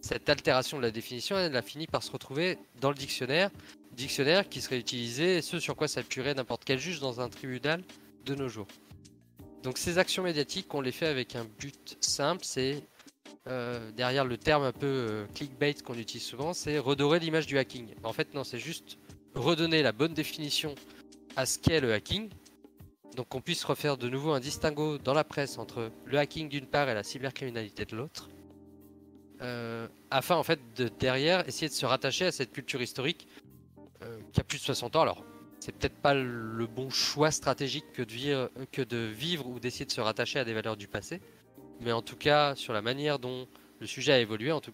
[0.00, 3.50] cette altération de la définition, elle a fini par se retrouver dans le dictionnaire,
[3.92, 7.82] dictionnaire qui serait utilisé, ce sur quoi s'appuierait n'importe quel juge dans un tribunal
[8.24, 8.66] de nos jours.
[9.62, 12.82] Donc ces actions médiatiques, on les fait avec un but simple, c'est
[13.48, 17.58] euh, derrière le terme un peu euh, clickbait qu'on utilise souvent, c'est redorer l'image du
[17.58, 17.88] hacking.
[18.02, 18.98] En fait, non, c'est juste
[19.34, 20.74] redonner la bonne définition
[21.36, 22.28] à ce qu'est le hacking.
[23.16, 26.66] Donc qu'on puisse refaire de nouveau un distinguo dans la presse entre le hacking d'une
[26.66, 28.30] part et la cybercriminalité de l'autre.
[29.42, 33.28] Euh, afin en fait de derrière essayer de se rattacher à cette culture historique
[34.32, 35.02] qui a plus de 60 ans.
[35.02, 35.24] Alors
[35.62, 40.40] c'est peut-être pas le bon choix stratégique que de vivre, ou d'essayer de se rattacher
[40.40, 41.20] à des valeurs du passé.
[41.80, 43.46] Mais en tout cas, sur la manière dont
[43.78, 44.72] le sujet a évolué, en tout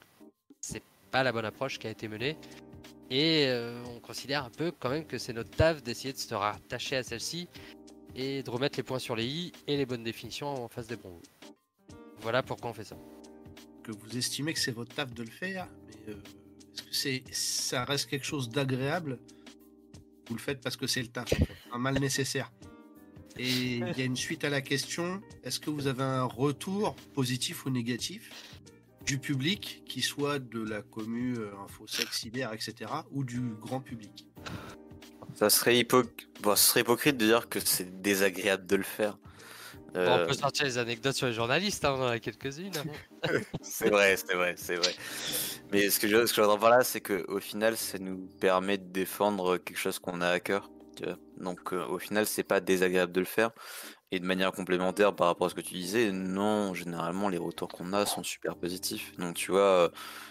[0.63, 2.39] c'est pas la bonne approche qui a été menée.
[3.11, 6.35] Et euh, on considère un peu quand même que c'est notre taf d'essayer de se
[6.35, 7.49] rattacher à celle-ci
[8.17, 10.97] et de remettre les points sur les i et les bonnes définitions en face des
[10.97, 11.21] bons
[12.21, 12.97] Voilà pourquoi on fait ça.
[13.83, 16.17] Que vous estimez que c'est votre taf de le faire, mais euh,
[16.91, 19.19] est-ce que ça reste quelque chose d'agréable
[20.29, 21.33] vous le faites parce que c'est le taf,
[21.73, 22.53] un mal nécessaire.
[23.39, 26.97] Et il y a une suite à la question est-ce que vous avez un retour
[27.15, 28.31] positif ou négatif
[29.07, 33.81] du public, qui soit de la commu, euh, info, sexe, cyber, etc., ou du grand
[33.81, 34.27] public?
[35.35, 39.19] Ça ce serait hypocrite de dire que c'est désagréable de le faire.
[39.95, 42.85] Bon, Euh, on peut sortir les anecdotes sur les journalistes, hein, on en a quelques-unes.
[43.63, 44.95] c'est vrai, c'est vrai, c'est vrai.
[45.73, 47.77] Mais ce que je, ce que je veux dire par là, c'est que au final,
[47.77, 50.71] ça nous permet de défendre quelque chose qu'on a à cœur.
[50.97, 51.19] tu vois.
[51.39, 53.51] Donc, euh, au final, c'est pas désagréable de le faire.
[54.11, 57.69] Et de manière complémentaire par rapport à ce que tu disais, non, généralement, les retours
[57.69, 59.15] qu'on a sont super positifs.
[59.19, 59.89] Donc, tu vois, euh,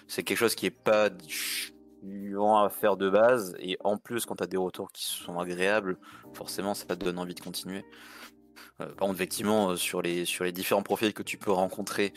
[0.07, 3.55] c'est quelque chose qui est pas chiant à faire de base.
[3.59, 5.97] Et en plus, quand tu as des retours qui sont agréables,
[6.33, 7.85] forcément, ça te donne envie de continuer.
[8.81, 12.13] Euh, par contre, effectivement, euh, sur les, sur les différents profils que tu peux rencontrer,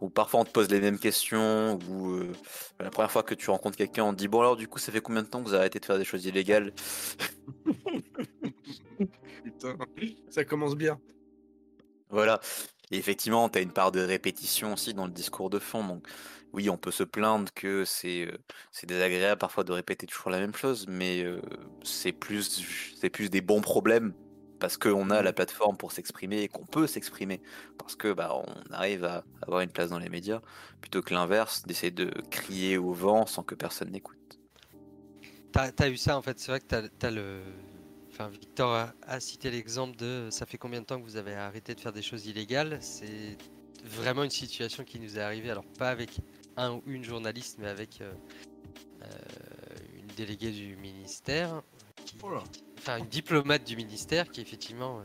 [0.00, 2.32] où parfois on te pose les mêmes questions, ou euh,
[2.80, 4.92] la première fois que tu rencontres quelqu'un, on te dit Bon, alors du coup, ça
[4.92, 6.72] fait combien de temps que vous avez arrêté de faire des choses illégales?
[9.44, 9.76] Putain,
[10.30, 10.98] ça commence bien.
[12.10, 12.40] Voilà.
[12.90, 15.84] Et effectivement, tu as une part de répétition aussi dans le discours de fond.
[15.84, 16.06] Donc,
[16.52, 18.38] oui, on peut se plaindre que c'est euh,
[18.84, 21.40] désagréable parfois de répéter toujours la même chose, mais euh,
[21.82, 24.14] c'est plus, c'est plus des bons problèmes
[24.60, 27.40] parce qu'on a la plateforme pour s'exprimer et qu'on peut s'exprimer
[27.78, 30.40] parce que bah, on arrive à avoir une place dans les médias
[30.80, 34.18] plutôt que l'inverse, d'essayer de crier au vent sans que personne n'écoute.
[35.52, 37.40] T'as as eu ça en fait, c'est vrai que t'as as le.
[38.10, 41.34] Enfin, Victor a, a cité l'exemple de ça fait combien de temps que vous avez
[41.34, 42.78] arrêté de faire des choses illégales?
[42.80, 43.36] C'est
[43.84, 46.20] vraiment une situation qui nous est arrivée, alors pas avec
[46.56, 48.12] un ou une journaliste, mais avec euh,
[49.02, 49.06] euh,
[49.98, 51.62] une déléguée du ministère,
[52.04, 52.38] qui- Oh.
[52.84, 55.00] Enfin une diplomate du ministère qui effectivement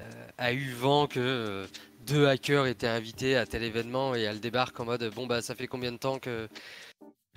[0.00, 0.04] euh,
[0.36, 1.66] a eu vent que euh,
[2.06, 5.54] deux hackers étaient invités à tel événement et elle débarque en mode bon bah ça
[5.54, 6.48] fait combien de temps que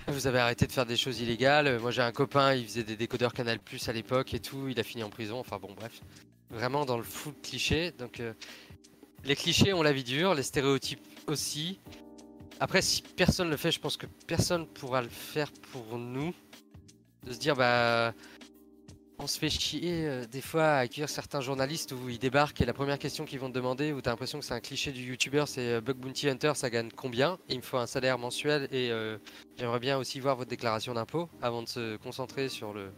[0.06, 1.78] vous avez arrêté de faire des choses illégales?
[1.80, 4.68] Moi, j'ai un copain, il faisait des décodeurs Canal Plus à l'époque et tout.
[4.68, 5.38] Il a fini en prison.
[5.38, 6.00] Enfin, bon, bref.
[6.50, 7.92] Vraiment dans le full cliché.
[7.92, 8.32] Donc, euh,
[9.24, 11.78] les clichés ont la vie dure, les stéréotypes aussi.
[12.58, 16.34] Après, si personne le fait, je pense que personne pourra le faire pour nous.
[17.24, 18.14] De se dire, bah.
[19.20, 22.64] On se fait chier euh, des fois à accueillir certains journalistes où ils débarquent et
[22.64, 24.92] la première question qu'ils vont te demander, où tu as l'impression que c'est un cliché
[24.92, 27.36] du youtubeur, c'est euh, Bug Bounty Hunter, ça gagne combien?
[27.48, 29.18] Il me faut un salaire mensuel et euh,
[29.56, 32.92] J'aimerais bien aussi voir votre déclaration d'impôt avant de se concentrer sur le,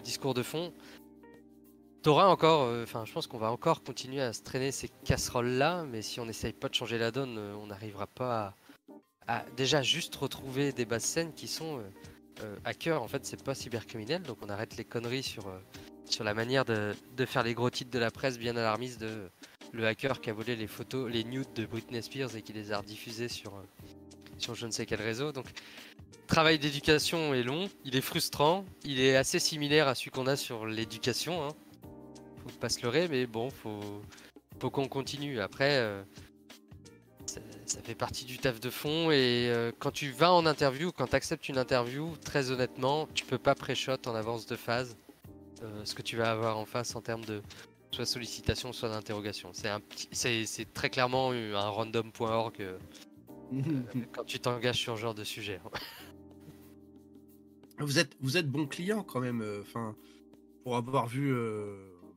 [0.00, 0.72] discours de fond.
[2.02, 5.84] T'auras encore, euh, enfin, je pense qu'on va encore continuer à se traîner ces casseroles-là,
[5.84, 8.56] mais si on n'essaye pas de changer la donne, on n'arrivera pas
[9.26, 11.82] à, à déjà juste retrouver des bases scènes qui sont
[12.42, 12.96] euh, euh.
[12.96, 15.58] En fait, c'est pas cybercriminel, donc on arrête les conneries sur, euh,
[16.04, 19.06] sur la manière de, de faire les gros titres de la presse bien alarmistes de
[19.06, 19.28] euh,
[19.72, 22.72] le hacker qui a volé les photos, les nudes de Britney Spears et qui les
[22.72, 23.62] a rediffusées sur,
[24.38, 25.32] sur je ne sais quel réseau.
[25.32, 25.46] Donc,
[26.26, 30.36] travail d'éducation est long, il est frustrant, il est assez similaire à celui qu'on a
[30.36, 31.44] sur l'éducation.
[31.44, 31.52] Hein.
[32.46, 34.02] Faut pas se leurrer, mais bon, faut,
[34.60, 35.40] faut qu'on continue.
[35.40, 35.80] Après,
[37.66, 41.06] ça, fait partie du taf de fond et euh, quand tu vas en interview, quand
[41.08, 44.96] tu acceptes une interview, très honnêtement, tu peux pas pré-shot en avance de phase
[45.62, 47.40] euh, ce que tu vas avoir en face en termes de
[47.92, 49.50] soit sollicitation, soit d'interrogation.
[49.52, 52.78] C'est un petit- c'est c'est très clairement un random.org euh,
[54.12, 55.60] quand tu t'engages sur ce genre de sujet.
[57.78, 59.44] Vous êtes, vous êtes bon client quand même.
[59.60, 59.96] Enfin,
[60.62, 61.34] pour avoir vu,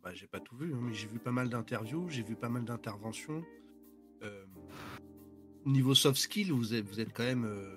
[0.04, 2.50] bah, j'ai pas tout vu, hein, mais j'ai vu pas mal d'interviews, j'ai vu pas
[2.50, 3.44] mal d'interventions.
[5.66, 7.76] Niveau soft skill, vous êtes, vous êtes quand même euh,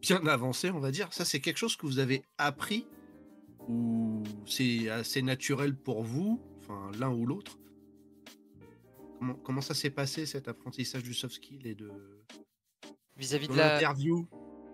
[0.00, 1.12] bien avancé, on va dire.
[1.12, 2.86] Ça, c'est quelque chose que vous avez appris
[3.68, 7.58] ou c'est assez naturel pour vous, enfin l'un ou l'autre?
[9.18, 11.90] Comment, comment ça s'est passé cet apprentissage du soft skill et de,
[13.16, 13.78] Vis-à-vis de de la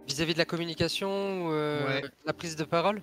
[0.07, 2.03] vis-à-vis de la communication, euh, Ouais.
[2.27, 3.03] la prise de parole?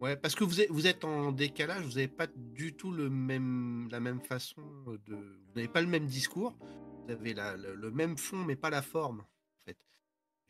[0.00, 3.08] Ouais, parce que vous êtes, vous êtes en décalage, vous n'avez pas du tout le
[3.08, 4.62] même, la même façon
[5.06, 5.14] de.
[5.14, 6.58] Vous n'avez pas le même discours,
[7.06, 9.20] vous avez la- le, le même fond, mais pas la forme.
[9.20, 9.76] En fait.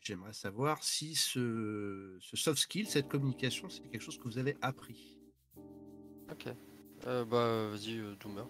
[0.01, 4.55] J'aimerais savoir si ce, ce soft skill, cette communication, c'est quelque chose que vous avez
[4.61, 5.17] appris.
[6.31, 6.47] Ok.
[7.07, 8.47] Euh, bah vas-y, euh, Doomer.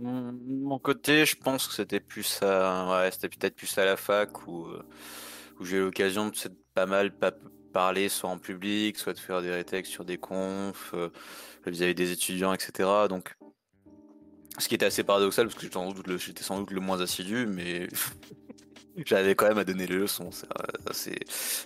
[0.00, 3.96] Mon mon côté, je pense que c'était plus à, ouais, c'était peut-être plus à la
[3.96, 4.82] fac où, euh,
[5.60, 6.32] où j'ai eu l'occasion de
[6.74, 7.32] pas mal pa-
[7.72, 11.10] parler soit en public, soit de faire des rétextes sur des confs euh,
[11.66, 13.06] vis-à-vis des étudiants, etc.
[13.08, 13.36] Donc,
[14.58, 17.88] ce qui était assez paradoxal parce que j'étais sans doute le, moins assidu, mais
[19.04, 20.30] j'avais quand même à donner les leçons.
[20.30, 20.46] C'est
[21.12, 21.14] euh,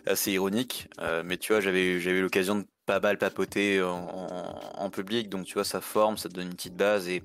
[0.06, 0.88] assez, ironique.
[1.00, 5.54] Euh, mais tu vois, j'avais, eu l'occasion de pas mal papoter en, public, donc tu
[5.54, 7.22] vois, ça forme, ça te donne une petite base et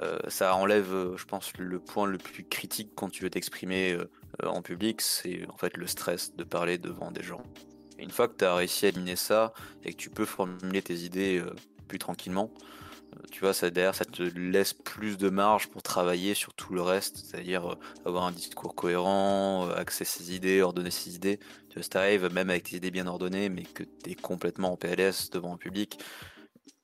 [0.00, 3.98] euh, ça enlève, je pense, le point le plus critique quand tu veux t'exprimer
[4.44, 7.42] en public, c'est en fait le stress de parler devant des gens.
[7.98, 9.52] Et une fois que tu as réussi à éliminer ça
[9.84, 11.42] et que tu peux formuler tes idées
[11.88, 12.52] plus tranquillement,
[13.30, 16.82] tu vois, ça, derrière, ça te laisse plus de marge pour travailler sur tout le
[16.82, 21.38] reste, c'est-à-dire euh, avoir un discours cohérent, euh, axer ses idées, ordonner ses idées.
[21.68, 24.72] Tu vois, si t'arrives, même avec tes idées bien ordonnées, mais que tu es complètement
[24.72, 25.98] en PLS devant un public,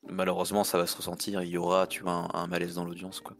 [0.09, 1.41] malheureusement, ça va se ressentir.
[1.43, 3.35] Il y aura, tu vois, un, malaise dans l'audience, quoi.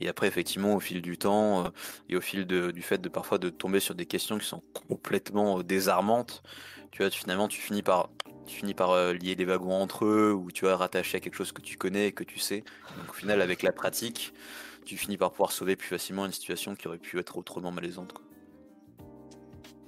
[0.00, 1.68] Et après, effectivement, au fil du temps euh,
[2.08, 5.62] et au fil du fait de parfois de tomber sur des questions qui sont complètement
[5.62, 6.42] désarmantes,
[6.90, 8.10] tu vois, finalement, tu finis par
[8.46, 11.34] tu finis par euh, lier des wagons entre eux ou tu vas rattacher à quelque
[11.34, 12.64] chose que tu connais et que tu sais.
[12.96, 14.32] Donc au final, avec la pratique,
[14.86, 18.14] tu finis par pouvoir sauver plus facilement une situation qui aurait pu être autrement malaisante.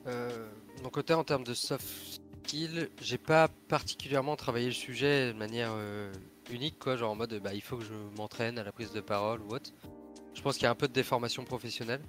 [0.07, 0.49] Euh,
[0.83, 5.73] mon côté en termes de soft skills, j'ai pas particulièrement travaillé le sujet de manière
[5.73, 6.13] euh,
[6.51, 9.01] unique, quoi, genre en mode bah, il faut que je m'entraîne à la prise de
[9.01, 9.71] parole ou autre.
[10.35, 12.03] Je pense qu'il y a un peu de déformation professionnelle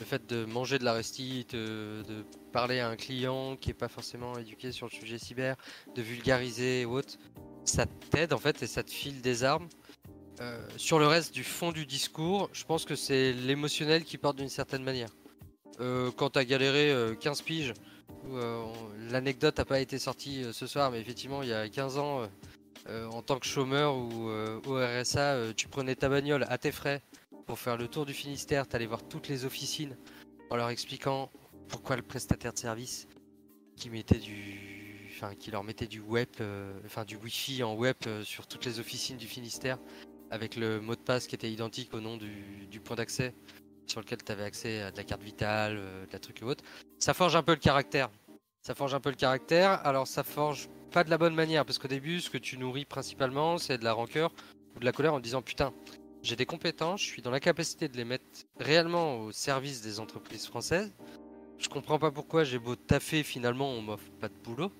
[0.00, 3.88] le fait de manger de la restite, de, parler à un client qui est pas
[3.88, 5.56] forcément éduqué sur le sujet cyber,
[5.94, 7.16] de vulgariser ou autre,
[7.64, 9.68] ça t'aide en fait et ça te file des armes.
[10.40, 14.36] Euh, sur le reste du fond du discours, je pense que c'est l'émotionnel qui porte
[14.36, 15.10] d'une certaine manière.
[15.80, 17.74] Euh, quand t'as galéré 15 euh, piges,
[19.10, 22.28] l'anecdote n'a pas été sortie ce soir, mais effectivement, il y a 15 ans,
[22.88, 27.02] en tant que chômeur ou au RSA, tu prenais ta bagnole à tes frais
[27.50, 29.96] pour faire le tour du Finistère, t'allais voir toutes les officines
[30.50, 31.32] en leur expliquant
[31.66, 33.08] pourquoi le prestataire de service
[33.74, 37.96] qui mettait du, enfin qui leur mettait du web, euh, enfin du wifi en web
[38.06, 39.78] euh, sur toutes les officines du Finistère
[40.30, 43.34] avec le mot de passe qui était identique au nom du, point d'accès
[43.88, 46.44] sur lequel tu avais accès à de la carte vitale, euh, de la truc et
[46.44, 46.62] autre.
[47.00, 48.10] Ça forge un peu le caractère.
[48.62, 49.84] Ça forge un peu le caractère.
[49.84, 52.84] Alors ça forge pas de la bonne manière parce qu'au début, ce que tu nourris
[52.84, 54.32] principalement, c'est de la rancœur
[54.76, 55.72] ou de la colère en disant putain,
[56.22, 58.24] j'ai des compétences, je suis dans la capacité de les mettre
[58.58, 60.92] réellement au service des entreprises françaises.
[61.58, 64.72] Je comprends pas pourquoi j'ai beau taffer, finalement on m'offre pas de boulot.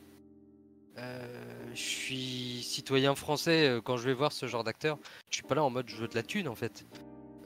[0.99, 4.99] Euh, je suis citoyen français euh, quand je vais voir ce genre d'acteur.
[5.30, 6.84] Je suis pas là en mode je veux de la thune en fait.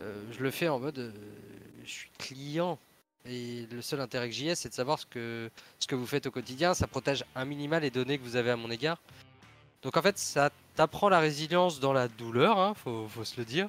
[0.02, 1.14] Euh, je le fais en mode
[1.84, 2.78] je suis client.
[3.26, 6.06] Et le seul intérêt que j'y ai, c'est de savoir ce que, ce que vous
[6.06, 6.74] faites au quotidien.
[6.74, 9.00] Ça protège un minimal les données que vous avez à mon égard.
[9.84, 13.68] Donc en fait, ça t'apprend la résilience dans la douleur, hein, faut, se le dire.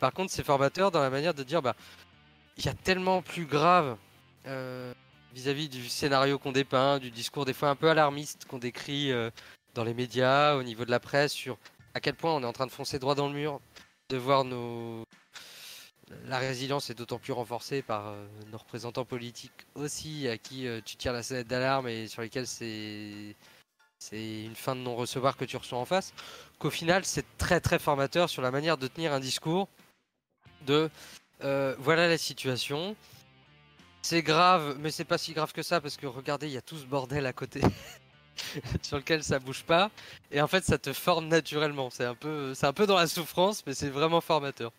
[0.00, 1.76] Par contre, c'est formateur dans la manière de dire, bah,
[2.58, 3.96] il y a tellement plus grave
[4.46, 4.92] euh,
[5.32, 9.30] vis-à-vis du scénario qu'on dépeint, du discours des fois un peu alarmiste qu'on décrit euh,
[9.74, 11.56] dans les médias, au niveau de la presse, sur
[11.94, 13.60] à quel point on est en train de foncer droit dans le mur,
[14.10, 15.04] de voir nos...
[16.26, 20.96] La résilience est d'autant plus renforcée par euh, nos représentants politiques aussi, à qui tu
[20.96, 23.36] tires la sonnette d'alarme et sur lesquels c'est
[24.10, 26.12] c'est une fin de non-recevoir que tu reçois en face,
[26.58, 29.68] qu'au final c'est très très formateur sur la manière de tenir un discours
[30.66, 30.90] de
[31.42, 32.96] euh, voilà la situation,
[34.02, 36.62] c'est grave, mais c'est pas si grave que ça parce que regardez, il y a
[36.62, 37.60] tout ce bordel à côté
[38.82, 39.90] sur lequel ça bouge pas,
[40.30, 41.88] et en fait ça te forme naturellement.
[41.90, 44.72] C'est un peu, un peu dans la souffrance, mais c'est vraiment formateur.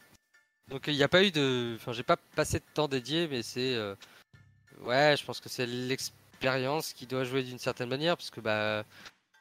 [0.70, 3.42] Donc il n'y a pas eu de, enfin j'ai pas passé de temps dédié, mais
[3.44, 3.96] c'est, euh,
[4.82, 8.84] ouais, je pense que c'est l'expérience qui doit jouer d'une certaine manière parce que bah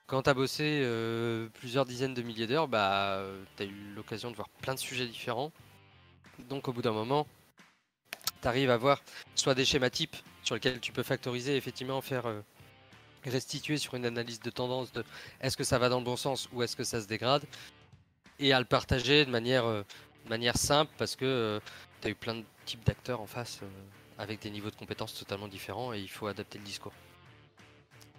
[0.06, 3.22] quand tu as bossé euh, plusieurs dizaines de milliers d'heures, bah,
[3.56, 5.52] tu as eu l'occasion de voir plein de sujets différents.
[6.38, 7.26] Donc au bout d'un moment,
[8.42, 9.02] tu arrives à voir
[9.34, 12.40] soit des schémas types sur lesquels tu peux factoriser, effectivement faire euh,
[13.24, 15.04] restituer sur une analyse de tendance de
[15.40, 17.44] est-ce que ça va dans le bon sens ou est-ce que ça se dégrade,
[18.38, 19.82] et à le partager de manière, euh,
[20.28, 21.60] manière simple parce que
[22.02, 23.60] tu as eu plein de types d'acteurs en face
[24.18, 26.92] avec des niveaux de compétences totalement différents et il faut adapter le discours.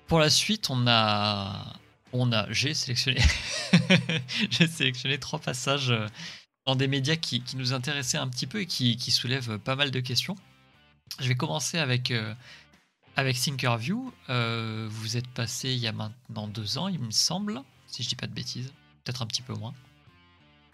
[0.08, 1.74] Pour la suite, on a,
[2.14, 3.22] on a, j'ai sélectionné,
[4.52, 6.08] j'ai sélectionné trois passages euh,
[6.66, 10.00] dans des médias qui, nous intéressaient un petit peu et qui, soulèvent pas mal de
[10.00, 10.36] questions.
[11.20, 12.34] Je vais commencer avec euh,
[13.16, 14.14] avec Thinkerview.
[14.30, 18.10] Euh, vous êtes passé il y a maintenant deux ans, il me semble, si je
[18.10, 19.74] dis pas de bêtises, peut-être un petit peu moins,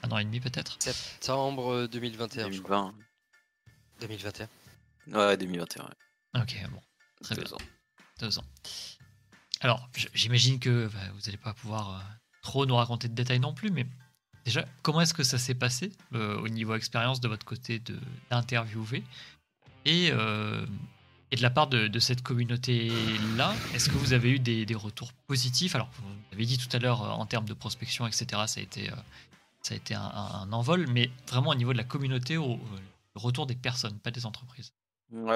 [0.03, 0.75] un an et demi peut-être.
[0.79, 2.45] Septembre 2021.
[2.45, 2.93] 2020.
[4.01, 4.47] 2021.
[5.07, 5.89] Ouais, 2021.
[6.35, 6.81] Ok, bon,
[7.23, 7.53] très deux bien.
[7.53, 7.57] Ans.
[8.19, 8.45] Deux ans.
[9.61, 11.99] Alors, j'imagine que bah, vous n'allez pas pouvoir euh,
[12.41, 13.85] trop nous raconter de détails non plus, mais
[14.43, 17.79] déjà, comment est-ce que ça s'est passé euh, au niveau expérience de votre côté
[18.31, 19.03] d'interviewer
[19.85, 20.65] et, euh,
[21.29, 25.75] et de la part de, cette communauté-là, est-ce que vous avez eu des, retours positifs?
[25.75, 28.89] Alors, vous avez dit tout à l'heure, en termes de prospection, etc., ça a été,
[29.61, 32.59] ça a été un, envol, mais vraiment au niveau de la communauté, au,
[33.13, 34.73] retour des personnes, pas des entreprises?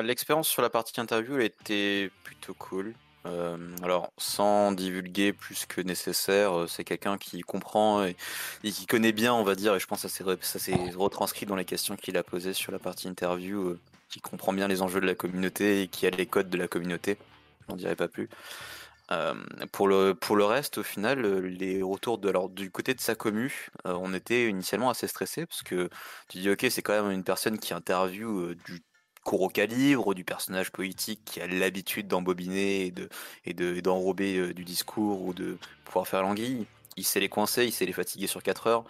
[0.04, 2.96] L'expérience sur la partie interview, était plutôt cool.
[3.26, 8.16] Euh, alors, sans divulguer plus que nécessaire, euh, c'est quelqu'un qui comprend et,
[8.64, 11.66] qui connaît bien, on va dire, et je pense que ça s'est retranscrit dans les
[11.66, 15.08] questions qu'il a posées sur la partie interview, euh, qui comprend bien les enjeux de
[15.08, 17.18] la communauté et qui a les codes de la communauté,
[17.68, 18.30] j'en dirai pas plus.
[19.12, 19.36] Euh,
[19.72, 20.16] pour, le,
[20.46, 24.50] reste, au final, euh, les retours alors, du côté de sa commu, euh, on était
[24.50, 25.90] initialement assez stressé parce que
[26.28, 28.82] tu dis, ok, c'est quand même une personne qui interviewe du
[29.26, 33.10] court au calibre, du personnage politique qui a l'habitude d'embobiner et de
[33.46, 36.68] et de d'enrober du discours ou de pouvoir faire l'anguille.
[36.98, 38.86] Il sait les coincer, il sait les fatiguer sur 4 heures.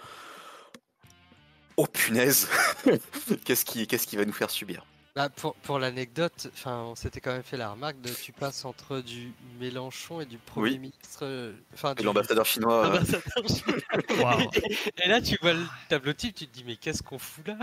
[1.77, 2.47] Oh punaise
[3.45, 4.86] Qu'est-ce qui, qu'est-ce qui va nous faire subir?
[5.15, 8.65] Bah, pour pour l'anecdote, enfin, on s'était quand même fait la remarque de tu passes
[8.65, 10.79] entre du Mélenchon et du Premier Oui.
[10.79, 13.01] ministre, euh, enfin Et du l'ambassadeur chinois, euh,
[13.47, 13.79] chinois.
[14.09, 14.49] Waouh.
[15.03, 17.57] Et là, tu vois le tableau type, tu te dis mais qu'est-ce qu'on fout là?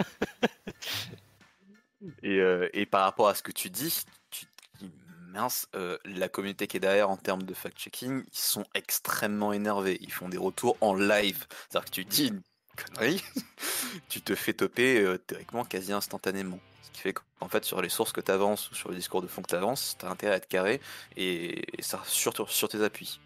[2.23, 4.47] Et, euh, et par rapport à ce que tu dis, tu
[4.79, 4.91] dis,
[5.29, 9.99] mince, euh, la communauté qui est derrière en termes de fact-checking, ils sont extrêmement énervés.
[10.01, 11.47] Ils font des retours en live.
[11.69, 12.43] C'est-à-dire que tu dis une
[12.77, 13.23] connerie,
[14.09, 16.61] tu te fais toper euh, théoriquement quasi instantanément.
[16.83, 19.23] Ce qui fait qu'en fait, sur les sources que tu avances ou sur le discours
[19.23, 20.81] de fond que tu avances, tu as intérêt à être carré
[21.17, 23.21] et, et ça sur, sur tes appuis.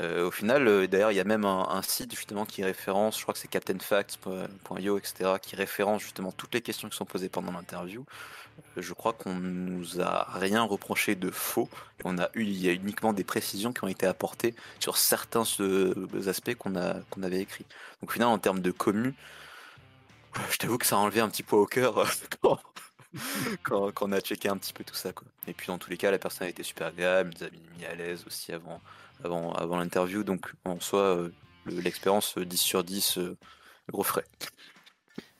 [0.00, 3.22] Euh, au final, euh, d'ailleurs, il y a même un, site justement qui référence, je
[3.22, 7.52] crois que c'est captainfacts.io, etc., qui référence justement toutes les questions qui sont posées pendant
[7.52, 8.04] l'interview.
[8.76, 11.68] Euh, je crois qu'on nous a rien reproché de faux.
[12.04, 15.44] On a eu, il y a uniquement des précisions qui ont été apportées sur certains
[16.26, 16.74] aspects qu'on
[17.22, 17.66] avait écrits.
[18.00, 19.14] Donc au final, en termes de commu,
[20.50, 22.04] je t'avoue que ça a enlevé un petit poids au cœur
[23.62, 25.10] quand, on a checké un petit peu tout ça.
[25.46, 27.84] Et puis dans tous les cas, la personne a été super agréable, nous a mis
[27.86, 28.80] à l'aise aussi avant,
[29.22, 30.24] avant, avant l'interview.
[30.24, 31.32] Donc en soi, euh,
[31.64, 33.36] le- l'expérience euh, 10 sur 10, euh,
[33.90, 34.24] gros frais.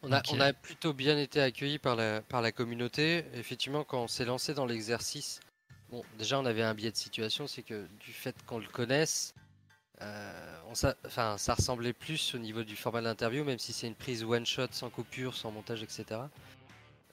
[0.03, 0.25] On a, Ok.
[0.33, 3.25] on a plutôt bien été accueillis par la, par la communauté.
[3.35, 5.41] Effectivement, quand on s'est lancé dans l'exercice,
[5.91, 9.33] bon, déjà on avait un biais de situation, c'est que du fait qu'on le connaisse,
[10.03, 10.72] euh, on
[11.07, 14.25] enfin, ça ressemblait plus au niveau du format de l'interview, même si c'est une prise
[14.25, 16.29] one shot, sans coupure, sans montage, etc.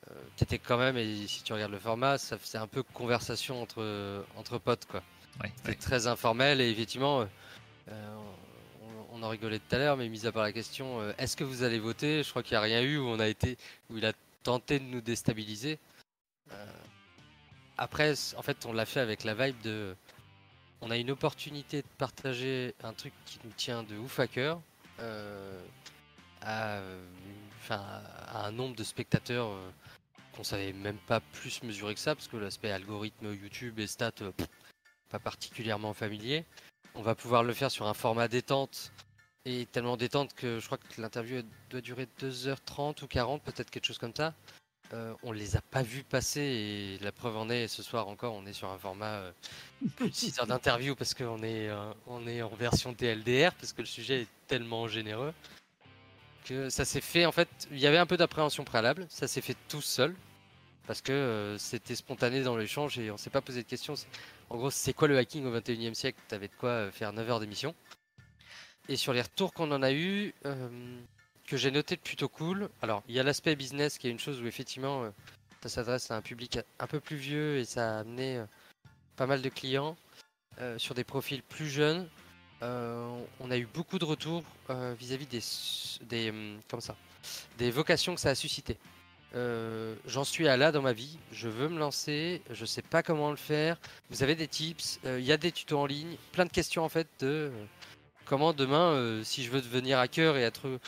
[0.09, 3.61] Euh, T'étais quand même, et si tu regardes le format, ça faisait un peu conversation
[3.61, 5.03] entre, entre potes, quoi.
[5.41, 5.75] Ouais, C'était ouais.
[5.75, 7.25] très informel et effectivement, euh,
[7.89, 8.15] euh,
[9.11, 11.35] on, on en rigolait tout à l'heure, mais mis à part la question, euh, est-ce
[11.35, 12.23] que vous allez voter?
[12.23, 13.57] Je crois qu'il n'y a rien eu où on a été,
[13.89, 14.13] où il a
[14.43, 15.79] tenté de nous déstabiliser.
[16.51, 16.65] Euh,
[17.77, 19.95] après, en fait, on l'a fait avec la vibe de,
[20.81, 24.61] on a une opportunité de partager un truc qui nous tient de ouf à cœur.
[26.41, 26.81] à,
[28.33, 29.49] un nombre de spectateurs
[30.35, 34.11] qu'on savait même pas plus mesurer que ça, parce que l'aspect algorithme YouTube et stats,
[34.11, 34.47] pff,
[35.11, 36.45] pas particulièrement familier.
[36.95, 38.91] On va pouvoir le faire sur un format détente
[39.45, 43.85] et tellement détente que je crois que l'interview doit durer 2h30 ou 40, peut-être quelque
[43.85, 44.33] chose comme ça.
[44.93, 48.33] Euh, on les a pas vus passer et la preuve en est ce soir encore,
[48.33, 49.31] on est sur un format euh,
[49.95, 53.71] plus de 6 heures d'interview parce qu'on est, euh, on est en version TLDR parce
[53.71, 55.33] que le sujet est tellement généreux
[56.43, 57.47] que ça s'est fait en fait.
[57.71, 60.13] Il y avait un peu d'appréhension préalable, ça s'est fait tout seul
[60.87, 63.93] parce que euh, c'était spontané dans l'échange et on s'est pas posé de questions.
[64.49, 66.19] En gros, c'est quoi le hacking au 21 e siècle?
[66.27, 67.75] T'avais de quoi euh, faire 9 heures d'émission.
[68.89, 70.99] Et sur les retours qu'on en a eu, euh,
[71.45, 72.69] que j'ai noté de plutôt cool.
[72.81, 75.11] Alors, il y a l'aspect business qui est une chose où effectivement
[75.61, 78.43] ça s'adresse à un public un peu plus vieux et ça a amené
[79.15, 79.95] pas mal de clients
[80.77, 82.09] sur des profils plus jeunes.
[82.61, 85.41] On a eu beaucoup de retours vis-à-vis des,
[86.05, 86.59] des, hum,
[87.57, 88.77] des vocations que ça a suscité.
[89.35, 93.01] Euh, J'en suis à là dans ma vie, je veux me lancer, je sais pas
[93.01, 93.77] comment le faire.
[94.09, 96.83] Vous avez des tips, euh, il y a des tutos en ligne, plein de questions
[96.83, 97.49] en fait de euh,
[98.25, 100.79] comment demain, si je veux devenir hacker et être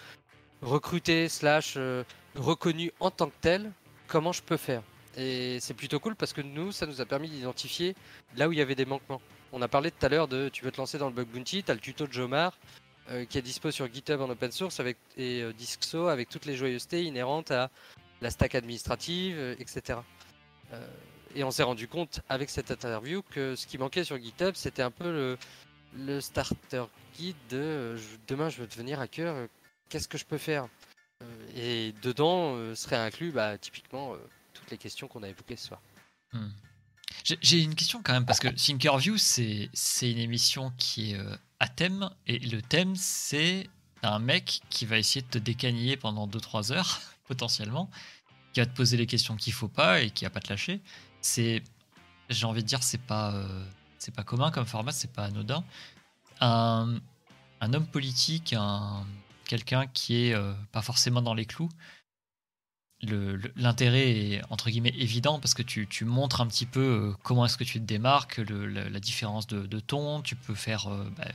[0.62, 1.78] recruté slash
[2.36, 3.72] reconnu en tant que tel,
[4.08, 4.82] comment je peux faire?
[5.18, 7.96] Et c'est plutôt cool parce que nous, ça nous a permis d'identifier
[8.36, 9.22] là où il y avait des manquements.
[9.52, 11.64] On a parlé tout à l'heure de tu veux te lancer dans le bug bounty,
[11.64, 12.58] tu as le tuto de Jomar
[13.30, 17.04] qui est dispo sur GitHub en open source avec, et euh, avec toutes les joyeusetés
[17.04, 17.70] inhérentes à
[18.24, 20.00] la stack administrative, euh, etc.
[20.72, 20.88] Euh,
[21.36, 24.82] et on s'est rendu compte avec cette interview que ce qui manquait sur GitHub, c'était
[24.82, 25.38] un peu
[25.96, 26.86] le, starter
[27.18, 29.48] guide de euh, demain je veux devenir hacker,
[29.90, 30.68] qu'est-ce que je peux faire?
[31.56, 34.14] Et dedans serait inclus bah, typiquement
[34.54, 35.82] toutes les questions qu'on a évoquées ce soir.
[36.34, 36.50] Hmm.
[37.24, 39.70] J'ai- une question quand même, parce que Thinkerview, c'est
[40.02, 41.20] une émission qui est
[41.62, 43.70] à thème, et le thème, c'est
[44.02, 47.90] un mec qui va essayer de te décaniller pendant 2-3 heures, potentiellement,
[48.54, 50.82] qui va te poser les questions qu'il faut pas et qui va pas te lâcher.
[51.22, 51.64] C'est,
[52.30, 53.66] j'ai envie de dire, c'est pas, euh,
[53.98, 55.64] c'est pas commun comme format, c'est pas anodin.
[56.42, 57.00] Un,
[57.62, 59.06] un homme politique, un,
[59.46, 61.70] quelqu'un qui est euh, pas forcément dans les clous,
[63.56, 67.46] l'intérêt est entre guillemets évident parce que tu, tu montres un petit peu euh, comment
[67.46, 71.10] est-ce que tu te démarques, le- la, différence de, de ton, tu peux faire euh,
[71.18, 71.26] bah,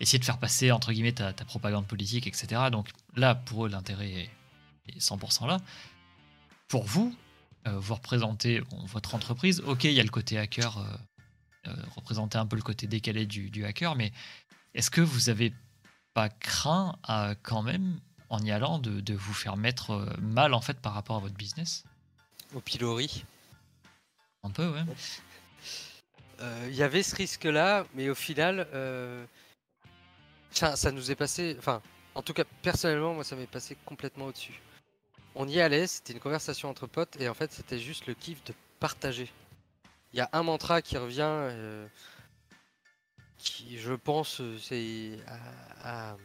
[0.00, 2.70] essayer de faire passer entre guillemets ta, ta propagande politique, etc.
[2.72, 4.30] Donc là, pour eux, l'intérêt est,
[4.88, 5.58] est 100% là.
[6.68, 7.14] Pour vous,
[7.66, 9.60] euh, vous représentez bon, votre entreprise.
[9.60, 10.84] Ok, il y a le côté hacker euh,
[11.68, 14.12] euh, représenter un peu le côté décalé du, du hacker, mais
[14.74, 15.52] est-ce que vous avez
[16.14, 20.54] pas craint à, quand même, en y allant, de, de vous faire mettre euh, mal
[20.54, 21.84] en fait par rapport à votre business?
[22.54, 23.24] Au pilori.
[24.42, 24.84] Un peu, ouais.
[26.40, 28.68] Euh, Il y avait ce risque-là, mais au final,
[30.50, 31.56] ça, ça nous est passé.
[31.58, 31.82] Enfin,
[32.14, 34.60] en tout cas, personnellement, moi, ça m'est passé complètement au-dessus.
[35.38, 38.42] On y allait, c'était une conversation entre potes, et en fait, c'était juste le kiff
[38.44, 39.30] de partager.
[40.14, 41.86] Il y a un mantra qui revient, euh,
[43.36, 45.18] qui, je pense, euh, c'est
[45.82, 46.16] à,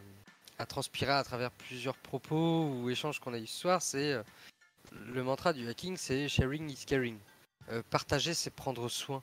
[0.66, 3.82] transpirer à travers plusieurs propos ou échanges qu'on a eu ce soir.
[3.82, 4.22] C'est euh,
[4.92, 7.18] le mantra du hacking, c'est sharing is caring.
[7.90, 9.22] Partager, c'est prendre soin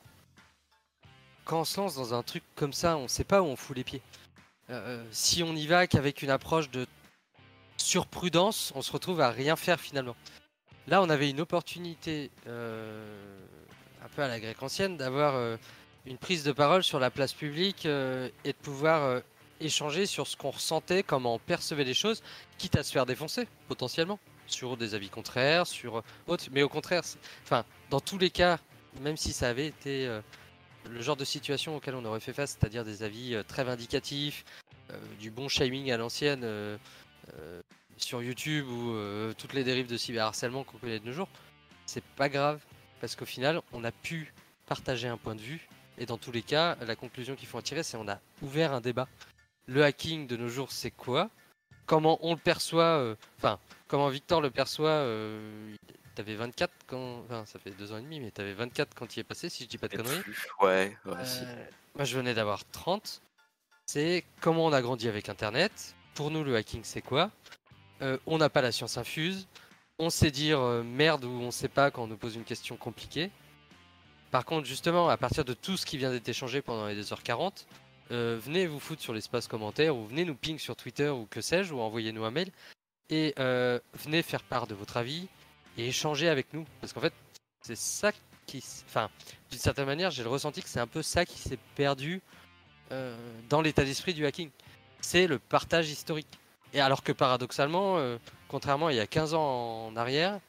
[1.45, 3.75] quand on se lance dans un truc comme ça, on sait pas où on fout
[3.75, 4.01] les pieds.
[5.11, 6.85] Si on y va qu'avec une approche de
[7.81, 10.15] surprudence, on se retrouve à rien faire finalement.
[10.87, 13.39] Là, on avait une opportunité, euh,
[14.03, 15.55] un peu à la grecque ancienne, d'avoir euh,
[16.05, 19.21] une prise de parole sur la place publique euh, et de pouvoir
[19.59, 22.23] échanger sur ce qu'on ressentait, comment on percevait les choses,
[22.57, 26.45] quitte à se faire défoncer potentiellement sur des avis contraires, sur autres.
[26.51, 27.03] Mais au contraire,
[27.43, 28.57] enfin, dans tous les cas,
[29.01, 30.07] même si ça avait été
[30.89, 34.43] le genre de situation auquel on aurait fait face, c'est-à-dire des avis très vindicatifs,
[35.19, 36.79] du bon shaming à l'ancienne
[37.97, 41.29] sur YouTube ou euh, toutes les dérives de cyberharcèlement qu'on connaît de nos jours,
[41.85, 42.61] c'est pas grave
[43.01, 44.33] parce qu'au final, on a pu
[44.65, 45.67] partager un point de vue
[45.97, 48.73] et dans tous les cas, la conclusion qu'il faut en tirer, c'est on a ouvert
[48.73, 49.07] un débat.
[49.67, 51.29] Le hacking de nos jours, c'est quoi?
[51.85, 55.75] Comment on le perçoit euh, Enfin, comment Victor le perçoit euh,
[56.15, 57.19] T'avais 24 quand.
[57.25, 59.63] Enfin, ça fait deux ans et demi, mais t'avais 24 quand il est passé, si
[59.63, 60.21] je dis pas de conneries.
[60.61, 61.43] Ouais, ouais, si.
[61.43, 61.65] Euh,
[61.95, 63.21] moi, je venais d'avoir 30.
[63.85, 65.95] C'est comment on a grandi avec Internet.
[66.19, 67.31] Pour nous, le hacking, c'est quoi
[68.01, 69.47] Euh, On n'a pas la science infuse.
[69.99, 72.75] On sait dire euh, merde ou on sait pas quand on nous pose une question
[72.75, 73.31] compliquée.
[74.29, 77.63] Par contre, justement, à partir de tout ce qui vient d'être échangé pendant les 2h40,
[78.11, 81.39] euh, venez vous foutre sur l'espace commentaire ou venez nous ping sur Twitter ou que
[81.39, 82.51] sais-je, ou envoyez-nous un mail.
[83.09, 85.29] Et venez faire part de votre avis
[85.77, 86.65] et échanger avec nous.
[86.81, 87.13] Parce qu'en fait,
[87.61, 88.11] c'est ça
[88.45, 88.61] qui.
[88.89, 89.09] Enfin,
[89.51, 92.21] d'une certaine manière, j'ai le ressenti que c'est un peu ça qui s'est perdu
[93.47, 94.49] dans l'état d'esprit du hacking.
[95.01, 96.39] C'est le partage historique.
[96.73, 100.39] Et alors que paradoxalement, euh, contrairement à il y a 15 ans en arrière,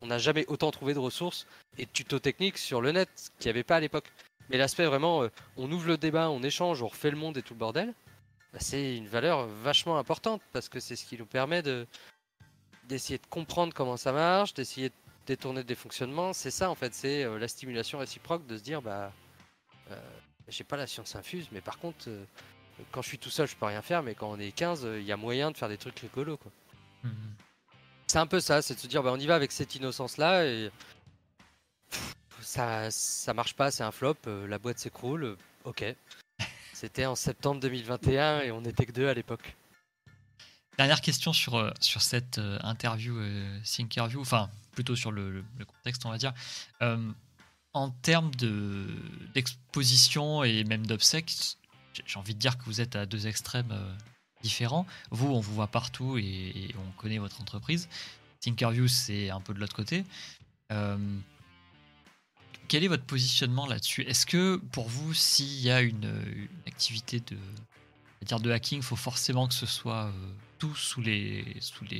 [0.00, 1.46] on n'a jamais autant trouvé de ressources
[1.78, 4.10] et de tutos techniques sur le net qu'il n'y avait pas à l'époque.
[4.48, 7.42] Mais l'aspect vraiment, euh, on ouvre le débat, on échange, on refait le monde et
[7.42, 7.92] tout le bordel,
[8.52, 11.86] bah, c'est une valeur vachement importante parce que c'est ce qui nous permet de
[12.84, 14.94] d'essayer de comprendre comment ça marche, d'essayer de
[15.26, 16.32] détourner des fonctionnements.
[16.32, 19.12] C'est ça en fait, c'est euh, la stimulation réciproque de se dire bah
[20.48, 22.08] j'ai pas la science infuse, mais par contre
[22.92, 25.00] quand je suis tout seul je peux rien faire, mais quand on est 15, euh,
[25.00, 26.52] il y a moyen de faire des trucs rigolos quoi.
[27.04, 27.12] Mhm.
[28.06, 30.16] C'est un peu ça, c'est de se dire bah on y va avec cette innocence
[30.16, 30.70] là et
[31.90, 35.84] pff, ça ça marche pas, c'est un flop, euh, la boîte s'écroule, euh, ok.
[36.72, 39.54] C'était en septembre 2021 et on était que deux à l'époque.
[40.76, 46.04] Dernière question sur, sur cette interview, euh, Thinkerview, enfin plutôt sur le, le- le contexte,
[46.04, 46.34] on va dire.
[46.82, 47.10] Euh,
[47.72, 48.86] en termes de-
[49.32, 51.56] d'exposition et même d'obsèques,
[52.04, 53.94] j'ai envie de dire que vous êtes à deux extrêmes euh,
[54.42, 54.86] différents.
[55.10, 57.88] Vous, on vous voit partout et, on connaît votre entreprise.
[58.40, 60.04] Thinkerview, c'est un peu de l'autre côté.
[60.72, 60.98] Euh,
[62.68, 64.02] quel est votre positionnement là-dessus?
[64.02, 67.36] Est-ce que pour vous, s'il y a une, activité de,
[68.22, 71.44] dire de hacking, il faut forcément que ce soit euh, tout sous les,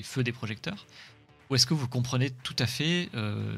[0.02, 0.86] feux des projecteurs?
[1.48, 3.08] Ou est-ce que vous comprenez tout à fait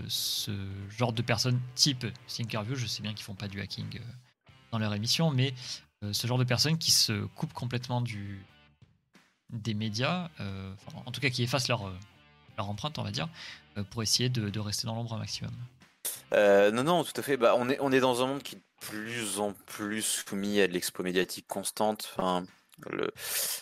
[0.09, 0.51] ce
[0.91, 2.75] genre de personnes type Thinkerview?
[2.75, 3.99] Je sais bien qu'ils font pas du hacking
[4.73, 5.55] dans leur émission, mais
[6.13, 8.45] ce genre de personnes qui se coupent complètement du,
[9.51, 10.75] des médias, euh,
[11.07, 11.97] en tout cas qui effacent leur, euh,
[12.57, 13.29] leur empreinte, on va dire,
[13.77, 15.53] euh, pour essayer de, de rester dans l'ombre un maximum.
[16.33, 17.37] Euh, non, non, tout à fait.
[17.37, 20.61] Bah, on, est, on est dans un monde qui est de plus en plus soumis
[20.61, 22.15] à de l'expo médiatique constante.
[22.91, 23.11] Le,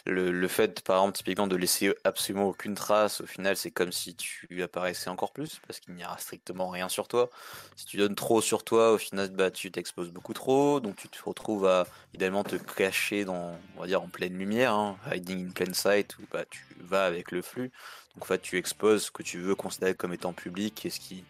[0.06, 3.92] le, le fait, par exemple, typiquement, de laisser absolument aucune trace, au final, c'est comme
[3.92, 7.30] si tu apparaissais encore plus, parce qu'il n'y aura strictement rien sur toi.
[7.76, 11.08] Si tu donnes trop sur toi, au final, bah, tu t'exposes beaucoup trop, donc tu
[11.08, 15.48] te retrouves à, idéalement, te cacher dans, on va dire, en pleine lumière, hein, hiding
[15.48, 17.70] in plain sight, où bah, tu vas avec le flux.
[18.14, 21.00] Donc, en fait, tu exposes ce que tu veux considérer comme étant public et ce
[21.00, 21.24] qui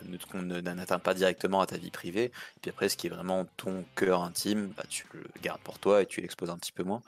[0.00, 2.24] bah, ne- n'atteint pas directement à ta vie privée.
[2.26, 5.78] Et puis après, ce qui est vraiment ton cœur intime, bah, tu le gardes pour
[5.78, 7.02] toi et tu l'exposes un petit peu moins.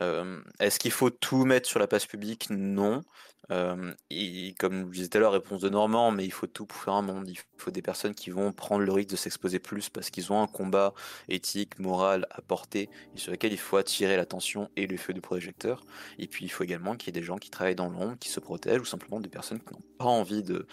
[0.00, 2.48] Euh, Est-ce qu'il faut tout mettre sur la place publique?
[2.50, 3.04] Non.
[3.48, 6.94] Comme je disais tout à l'heure, réponse de Normand, mais il faut tout pour faire
[6.94, 7.28] un monde.
[7.28, 10.40] Il faut des personnes qui vont prendre le risque de s'exposer plus parce qu'ils ont
[10.40, 10.94] un combat
[11.28, 15.20] éthique, moral à porter et sur lequel il faut attirer l'attention et le feu du
[15.20, 15.84] projecteur.
[16.18, 18.28] Et puis il faut également qu'il y ait des gens qui travaillent dans l'ombre, qui
[18.28, 20.66] se protègent ou simplement des personnes qui n'ont pas envie de,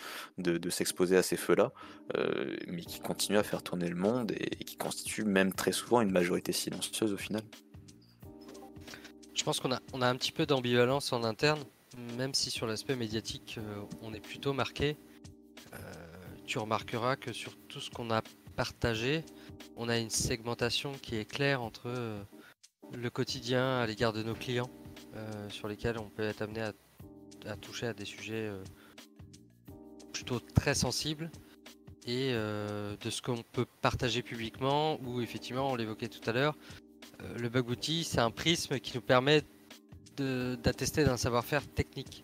[0.70, 1.72] s'exposer à ces feux-là,
[2.68, 6.12] mais qui continuent à faire tourner le monde et, qui constituent même très souvent une
[6.12, 7.42] majorité silencieuse au final.
[9.34, 11.64] Je pense qu'on a, on a un petit peu d'ambivalence en interne
[12.18, 14.98] même si sur l'aspect médiatique, euh, on est plutôt marqué,
[15.74, 15.78] euh,
[16.46, 18.22] tu remarqueras que sur tout ce qu'on a
[18.56, 19.24] partagé,
[19.78, 22.22] on a une segmentation qui est claire entre euh,
[22.94, 24.70] le quotidien à l'égard de nos clients,
[25.50, 28.50] sur lesquels on peut être amené à, toucher à des sujets
[30.12, 31.30] plutôt très sensibles,
[32.06, 36.58] et de ce qu'on peut partager publiquement, ou effectivement, on l'évoquait tout à l'heure,
[37.38, 39.44] le bug bounty, c'est un prisme qui nous permet
[40.22, 42.24] d'attester d'un savoir-faire technique.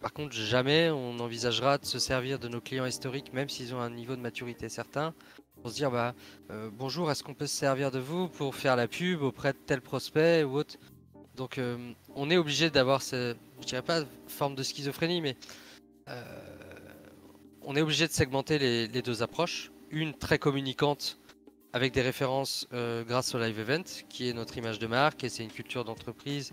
[0.00, 3.80] Par contre, jamais on envisagera de se servir de nos clients historiques, même s'ils ont
[3.80, 5.12] un niveau de maturité certain,
[5.60, 6.14] pour se dire bah
[6.50, 9.58] euh, bonjour, est-ce qu'on peut se servir de vous pour faire la pub auprès de
[9.58, 10.76] tel prospect ou autre?
[11.34, 15.36] Donc euh, on est obligé d'avoir ce, je dirais pas forme de schizophrénie, mais
[16.08, 16.22] euh,
[17.62, 19.72] on est obligé de segmenter les, les, deux approches.
[19.90, 21.18] Une très communicante
[21.72, 22.66] avec des références
[23.06, 26.52] grâce au live event, qui est notre image de marque et c'est une culture d'entreprise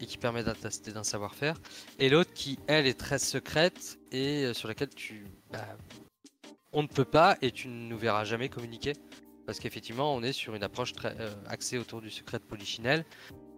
[0.00, 1.56] et qui permet d'attester d'un savoir-faire,
[1.98, 5.64] et l'autre qui, elle, est très secrète et euh, sur laquelle tu, bah,
[6.72, 8.92] on ne peut pas et tu ne nous verras jamais communiquer,
[9.46, 13.04] parce qu'effectivement, on est sur une approche très euh, axée autour du secret de Polichinelle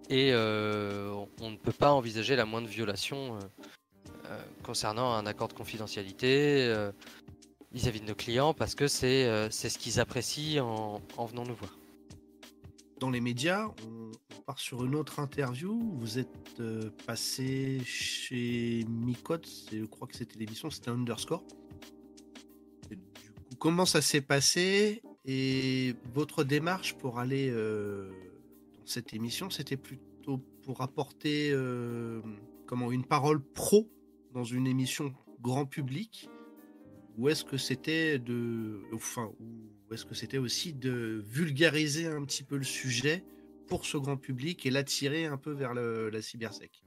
[0.09, 3.39] et euh, on ne peut pas envisager la moindre violation
[4.63, 6.73] concernant un accord de confidentialité
[7.73, 11.80] vis-à-vis de nos clients, parce que c'est ce qu'ils apprécient en, en venant nous voir
[13.01, 14.11] dans les médias, on,
[14.47, 15.93] part sur une autre interview.
[15.97, 21.43] Vous êtes euh, passé chez Micode, je crois que c'était l'émission, c'était Underscore.
[23.59, 28.11] comment ça s'est passé et votre démarche pour aller euh,
[28.79, 32.21] dans cette émission, c'était plutôt pour apporter euh,
[32.67, 33.91] comment une parole pro
[34.33, 36.29] dans une émission grand public
[37.21, 39.31] ou est-ce que c'était de enfin
[39.93, 43.23] est-ce que c'était aussi de vulgariser un petit peu le sujet
[43.69, 46.83] pour ce grand public et l'attirer un peu vers la cybersec?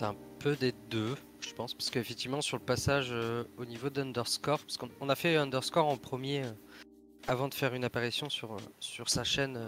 [0.00, 4.60] Un peu des deux, je pense, parce qu'effectivement sur le passage euh, au niveau d'Underscore,
[4.60, 6.52] parce qu'on a fait Underscore en premier euh,
[7.26, 9.58] avant de faire une apparition sur, euh, sur sa chaîne,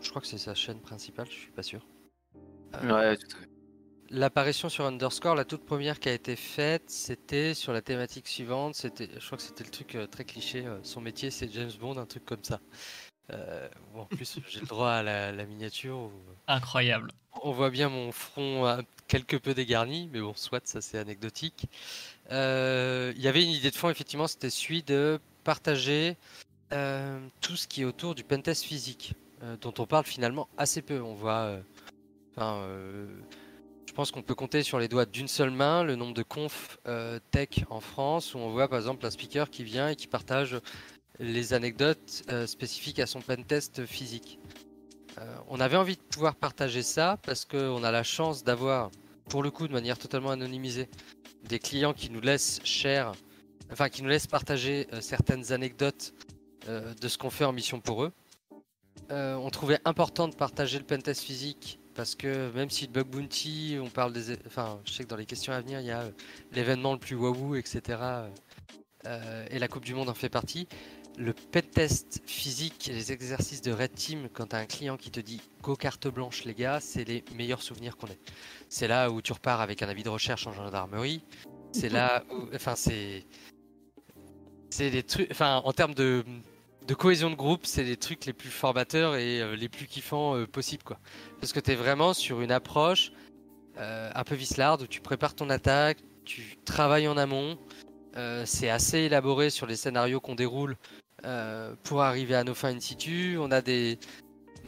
[0.00, 1.84] je crois que c'est sa chaîne principale, je suis pas sûr.
[2.74, 3.51] ouais, tout à fait
[4.12, 8.74] l'apparition sur Underscore, la toute première qui a été faite, c'était sur la thématique suivante.
[8.74, 10.66] C'était, je crois que c'était le truc euh, très cliché.
[10.66, 12.60] Euh, son métier, c'est James Bond, un truc comme ça.
[13.32, 16.10] Euh, en plus, j'ai le droit à la, miniature.
[16.46, 17.10] Incroyable.
[17.42, 21.66] On voit bien mon front quelque peu dégarni, mais bon, soit ça c'est anecdotique.
[22.30, 22.34] Il
[23.18, 26.16] y avait une idée de fond, effectivement, c'était celui de partager
[27.40, 29.14] tout ce qui est autour du pentest physique,
[29.62, 31.00] dont on parle finalement assez peu.
[31.00, 31.56] On voit.
[32.36, 32.66] Enfin,
[33.86, 36.78] je pense qu'on peut compter sur les doigts d'une seule main le nombre de confs
[36.86, 40.06] euh, tech en France où on voit par exemple un speaker qui vient et qui
[40.06, 40.58] partage
[41.18, 44.38] les anecdotes euh, spécifiques à son pentest physique.
[45.18, 48.90] Euh, on avait envie de pouvoir partager ça parce qu'on a la chance d'avoir,
[49.28, 50.88] pour le coup de manière totalement anonymisée,
[51.44, 52.60] des clients qui nous laissent
[53.70, 56.14] enfin qui nous laissent partager certaines anecdotes
[56.66, 58.12] de ce qu'on fait en mission pour eux.
[59.10, 63.78] on trouvait important de partager le pentest physique parce que même si le bug bounty,
[63.80, 66.02] on parle des, enfin, je sais que dans les questions à venir, il y a
[66.02, 66.10] euh,
[66.52, 67.98] l'événement le plus wahoo, etc.
[69.06, 70.68] Euh, et la Coupe du Monde en fait partie.
[71.18, 75.10] Le pet test physique les exercices de Red Team, quand tu as un client qui
[75.10, 78.18] te dit go carte blanche, les gars, c'est les meilleurs souvenirs qu'on ait.
[78.70, 81.22] C'est là où tu repars avec un avis de recherche en gendarmerie.
[81.72, 83.26] C'est là où, enfin, c'est,
[84.70, 86.24] c'est des trucs, enfin, en termes de,
[86.86, 90.36] de cohésion de groupe, c'est les trucs les plus formateurs et euh, les plus kiffants
[90.36, 90.82] euh, possibles.
[91.40, 93.12] Parce que tu es vraiment sur une approche
[93.78, 97.58] euh, un peu vislarde où tu prépares ton attaque, tu travailles en amont.
[98.44, 100.76] c'est assez élaboré sur les scénarios qu'on déroule
[101.82, 103.38] pour arriver à nos fins in situ.
[103.40, 103.98] On a des,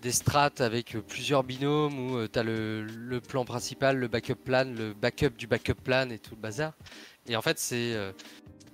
[0.02, 4.64] des strates avec plusieurs binômes où tu as le, le, plan principal, le backup plan,
[4.64, 6.72] le backup du backup plan et tout le bazar.
[7.28, 7.94] Et en fait, c'est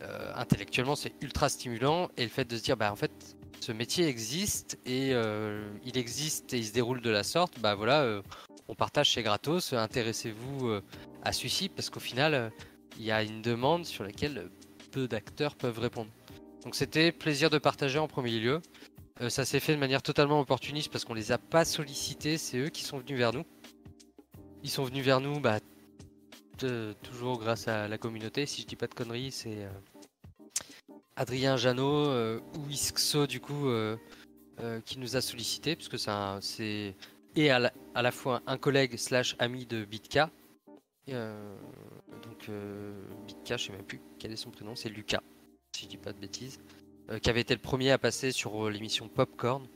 [0.03, 2.09] euh, intellectuellement, c'est ultra stimulant.
[2.17, 5.99] Et le fait de se dire, bah en fait, ce métier existe et euh, il
[5.99, 8.23] existe et il se déroule de la sorte, bah voilà, euh,
[8.69, 9.73] on partage chez Gratos.
[9.73, 10.81] Intéressez-vous
[11.23, 12.53] à celui-ci parce qu'au final,
[12.99, 14.51] il y a une demande sur laquelle
[14.91, 16.11] peu d'acteurs peuvent répondre.
[16.65, 18.61] Donc c'était plaisir de partager en premier lieu.
[19.29, 22.69] ça s'est fait de manière totalement opportuniste parce qu'on les a pas sollicités, c'est eux
[22.69, 23.45] qui sont venus vers nous.
[24.63, 25.59] Ils sont venus vers nous bah,
[27.03, 28.47] toujours grâce à la communauté.
[28.47, 29.67] Si je dis pas de conneries, c'est
[31.21, 33.99] Adrien Janot euh, ou du coup euh,
[34.61, 36.95] euh, qui nous a sollicité puisque c'est
[37.37, 40.31] et à la, fois un collègue slash ami de Bitka.
[41.07, 42.51] Donc
[43.27, 45.21] Bitka, je sais même plus quel est son prénom, c'est Lucas,
[45.77, 46.59] si je dis pas de bêtises,
[47.23, 49.69] qui avait été le premier à passer sur l'émission Popcorn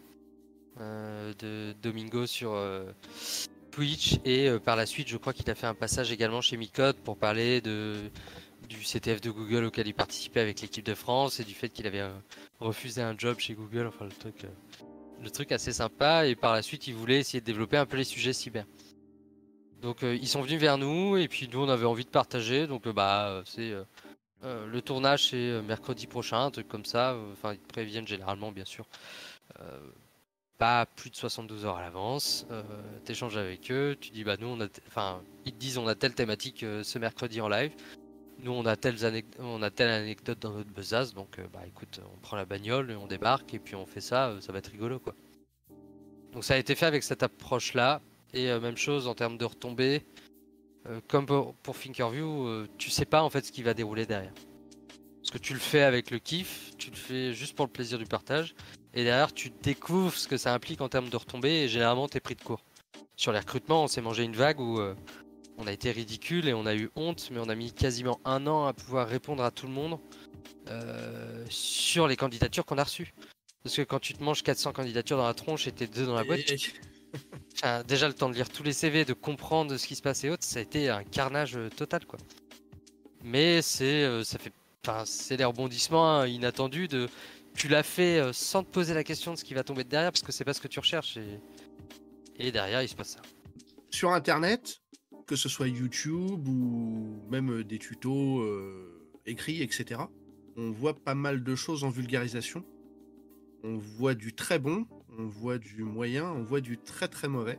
[0.78, 2.58] de Domingo sur
[3.70, 6.96] Twitch et par la suite je crois qu'il a fait un passage également chez Micode
[6.96, 8.10] pour parler de
[8.68, 11.86] du CTF de Google auquel il participait avec l'équipe de France et du fait qu'il
[11.86, 12.12] avait euh,
[12.60, 14.48] refusé un job chez Google, enfin le truc, euh,
[15.22, 17.96] le truc assez sympa et par la suite il voulait essayer de développer un peu
[17.96, 18.64] les sujets cyber.
[19.82, 22.66] Donc euh, ils sont venus vers nous et puis nous on avait envie de partager
[22.66, 23.72] donc bah c'est
[24.42, 28.86] le tournage c'est mercredi prochain, un truc comme ça, enfin ils préviennent généralement bien sûr.
[30.58, 32.46] Pas plus de 72 heures à l'avance,
[33.04, 35.94] t'échanges avec eux, tu dis bah nous on a, enfin ils te disent on a
[35.94, 37.72] telle thématique ce mercredi en live,
[38.38, 42.00] nous on a telles on a telle anecdote dans notre besace, donc euh, bah écoute
[42.14, 44.68] on prend la bagnole on débarque et puis on fait ça, euh, ça va être
[44.68, 45.14] rigolo quoi.
[46.32, 48.00] Donc ça a été fait avec cette approche là
[48.32, 50.04] et euh, même chose en termes de retombées,
[51.08, 54.34] comme pour, Thinkerview, euh, tu sais pas en fait ce qui va dérouler derrière.
[55.20, 57.98] Parce que tu le fais avec le kiff, tu le fais juste pour le plaisir
[57.98, 58.54] du partage.
[58.92, 62.20] Et derrière, tu découvres ce que ça implique en termes de retombées et généralement, t'es
[62.20, 62.62] pris de court.
[63.16, 64.80] Sur les recrutements, on s'est mangé une vague où
[65.58, 68.46] on a été ridicule et on a eu honte, mais on a mis quasiment un
[68.46, 69.98] an à pouvoir répondre à tout le monde
[70.68, 73.14] euh, sur les candidatures qu'on a reçues.
[73.62, 76.14] Parce que quand tu te manges 400 candidatures dans la tronche et t'es deux dans
[76.14, 76.40] la boîte,
[77.54, 80.24] Enfin, déjà le temps de lire tous les CV, de comprendre ce qui se passe
[80.24, 82.18] et autres, ça a été un carnage euh, total quoi.
[83.22, 84.52] Mais c'est euh, ça fait
[84.84, 87.08] enfin, c'est des rebondissements hein, inattendus de
[87.54, 90.22] tu l'as fait sans te poser la question de ce qui va tomber derrière parce
[90.22, 91.40] que c'est pas ce que tu recherches et,
[92.36, 93.22] et derrière il se passe ça.
[93.90, 94.80] sur Internet,
[95.26, 100.02] que ce soit YouTube ou même des tutos euh, écrits, etc.,
[100.56, 102.64] on voit pas mal de choses en vulgarisation.
[103.64, 104.86] On voit du très bon,
[105.18, 107.58] on voit du moyen, on voit du très très mauvais.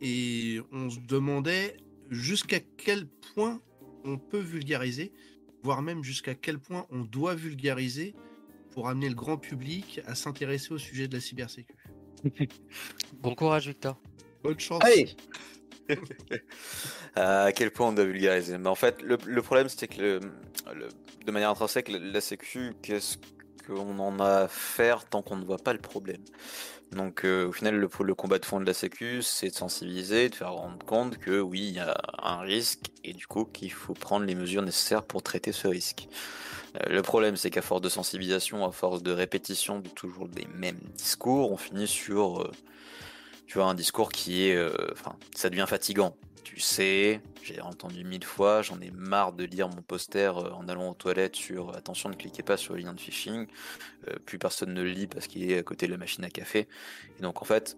[0.00, 1.76] Et on se demandait
[2.10, 3.62] jusqu'à quel point
[4.04, 5.12] on peut vulgariser,
[5.62, 8.14] voire même jusqu'à quel point on doit vulgariser
[8.72, 11.74] pour amener le grand public à s'intéresser au sujet de la cybersécu.
[13.22, 14.00] Bon courage Victor.
[14.42, 14.82] Bonne chance.
[14.84, 15.16] Allez
[17.16, 20.20] À quel point on doit vulgariser en fait, le, problème, c'est que le-
[21.24, 23.18] de manière intrinsèque, la, sécu, qu'est-ce
[23.66, 26.22] qu'on en a à faire tant qu'on ne voit pas le problème?
[26.92, 30.34] Donc, euh, au final, le, combat de fond de la sécu, c'est de sensibiliser, de
[30.34, 33.94] faire rendre compte que oui, il y a un risque et du coup qu'il faut
[33.94, 36.08] prendre les mesures nécessaires pour traiter ce risque.
[36.76, 40.46] Euh, Le problème, c'est qu'à force de sensibilisation, à force de répétition de toujours les
[40.54, 42.50] mêmes discours, on finit sur euh,
[43.46, 44.56] tu vois, un discours qui est.
[44.56, 46.16] euh, Enfin, ça devient fatigant.
[46.44, 50.68] Tu sais, j'ai entendu mille fois, j'en ai marre de lire mon poster euh, en
[50.68, 53.46] allant aux toilettes sur attention, ne cliquez pas sur le lien de phishing.
[54.08, 56.30] Euh, plus personne ne le lit parce qu'il est à côté de la machine à
[56.30, 56.68] café.
[57.18, 57.76] Et donc, en fait,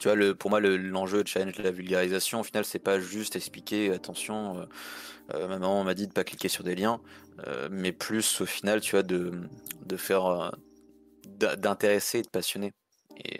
[0.00, 2.78] tu vois, le, pour moi, le- l'enjeu de challenge de la vulgarisation, au final, c'est
[2.78, 4.66] pas juste expliquer, attention,
[5.32, 7.00] ma maman m'a dit de pas cliquer sur des liens,
[7.70, 9.32] mais plus, au final, tu vois, de,
[9.86, 10.52] de faire.
[11.26, 12.72] d'in- d'intéresser et de passionner.
[13.24, 13.38] Et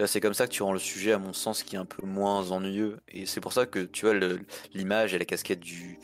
[0.00, 1.84] euh, c'est comme ça que tu rends le sujet, à mon sens, qui est un
[1.84, 2.98] peu moins ennuyeux.
[3.08, 4.14] Et c'est pour ça que tu vois,
[4.72, 5.98] l'image et la casquette du,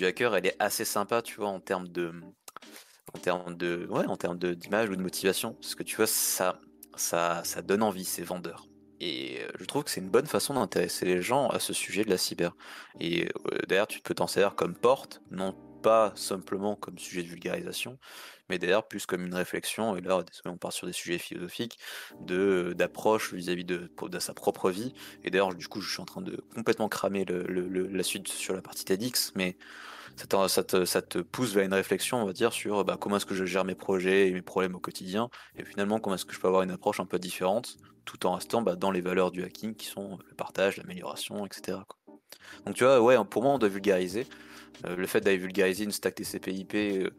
[0.00, 2.12] hacker, elle est assez sympa, tu vois, en termes de,
[3.14, 3.18] en
[4.16, 5.54] termes d'image ou de motivation.
[5.54, 6.60] Parce que tu vois, ça,
[6.96, 8.68] ça, ça donne envie, c'est vendeur.
[9.00, 12.04] Et euh, je trouve que c'est une bonne façon d'intéresser les gens à ce sujet
[12.04, 12.56] de la cyber.
[13.00, 17.28] Et euh, d'ailleurs, tu peux t'en servir comme porte, non pas simplement comme sujet de
[17.28, 17.98] vulgarisation,
[18.48, 19.96] mais d'ailleurs plus comme une réflexion.
[19.96, 21.78] Et là, on part sur des sujets philosophiques
[22.20, 24.94] de d'approche vis-à-vis de, sa propre vie.
[25.24, 28.54] Et d'ailleurs, du coup, je suis en train de complètement cramer le- la suite sur
[28.54, 29.58] la partie TEDx, mais
[30.16, 33.26] ça, te, ça te pousse vers une réflexion, on va dire, sur bah, comment est-ce
[33.26, 36.32] que je gère mes projets et mes problèmes au quotidien, et finalement comment est-ce que
[36.32, 37.76] je peux avoir une approche un peu différente,
[38.06, 41.78] tout en restant bah, dans les valeurs du hacking qui sont le partage, l'amélioration, etc.
[42.64, 44.26] Donc tu vois, ouais, pour moi, on doit vulgariser.
[44.86, 47.12] Euh, le fait d'aller vulgariser une stack TCP/IP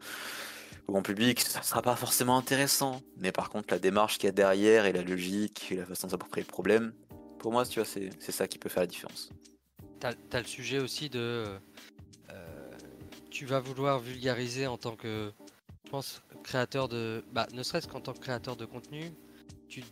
[0.86, 3.02] au grand public, ça sera pas forcément intéressant.
[3.16, 6.06] Mais par contre, la démarche qu'il y a derrière et la logique et la façon
[6.06, 6.92] de le problème,
[7.38, 9.30] pour moi, tu vois, c'est c'est ça qui peut faire la différence.
[10.00, 11.46] T'as as le sujet aussi de.
[12.30, 12.70] euh,
[13.30, 15.32] tu vas vouloir vulgariser en tant que.
[15.84, 17.24] Je pense, créateur de.
[17.32, 19.12] Bah, ne serait-ce qu'en tant que créateur de contenu,
[19.68, 19.82] tu.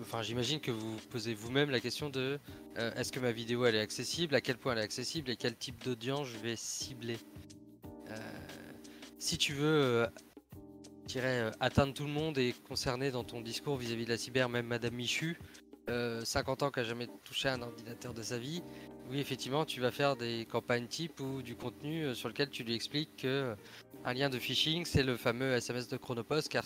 [0.00, 2.38] Enfin, j'imagine que vous posez vous-même la question de
[2.78, 5.36] euh, est-ce que ma vidéo elle est accessible, à quel point elle est accessible et
[5.36, 7.18] quel type d'audience je vais cibler?
[8.10, 8.16] Euh,
[9.18, 10.06] si tu veux
[11.16, 14.66] euh, atteindre tout le monde et concerner dans ton discours vis-à-vis de la cyber, même
[14.66, 15.38] Madame Michu,
[15.90, 18.62] euh, 50 ans qui a jamais touché un ordinateur de sa vie,
[19.10, 22.74] oui, effectivement, tu vas faire des campagnes type ou du contenu sur lequel tu lui
[22.74, 23.54] expliques que
[24.06, 26.62] un lien de phishing, c'est le fameux SMS de Chronopost qu'elle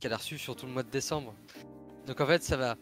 [0.00, 1.34] qu'elle a reçu sur tout le mois de décembre.
[2.10, 2.76] Donc en fait, ça va.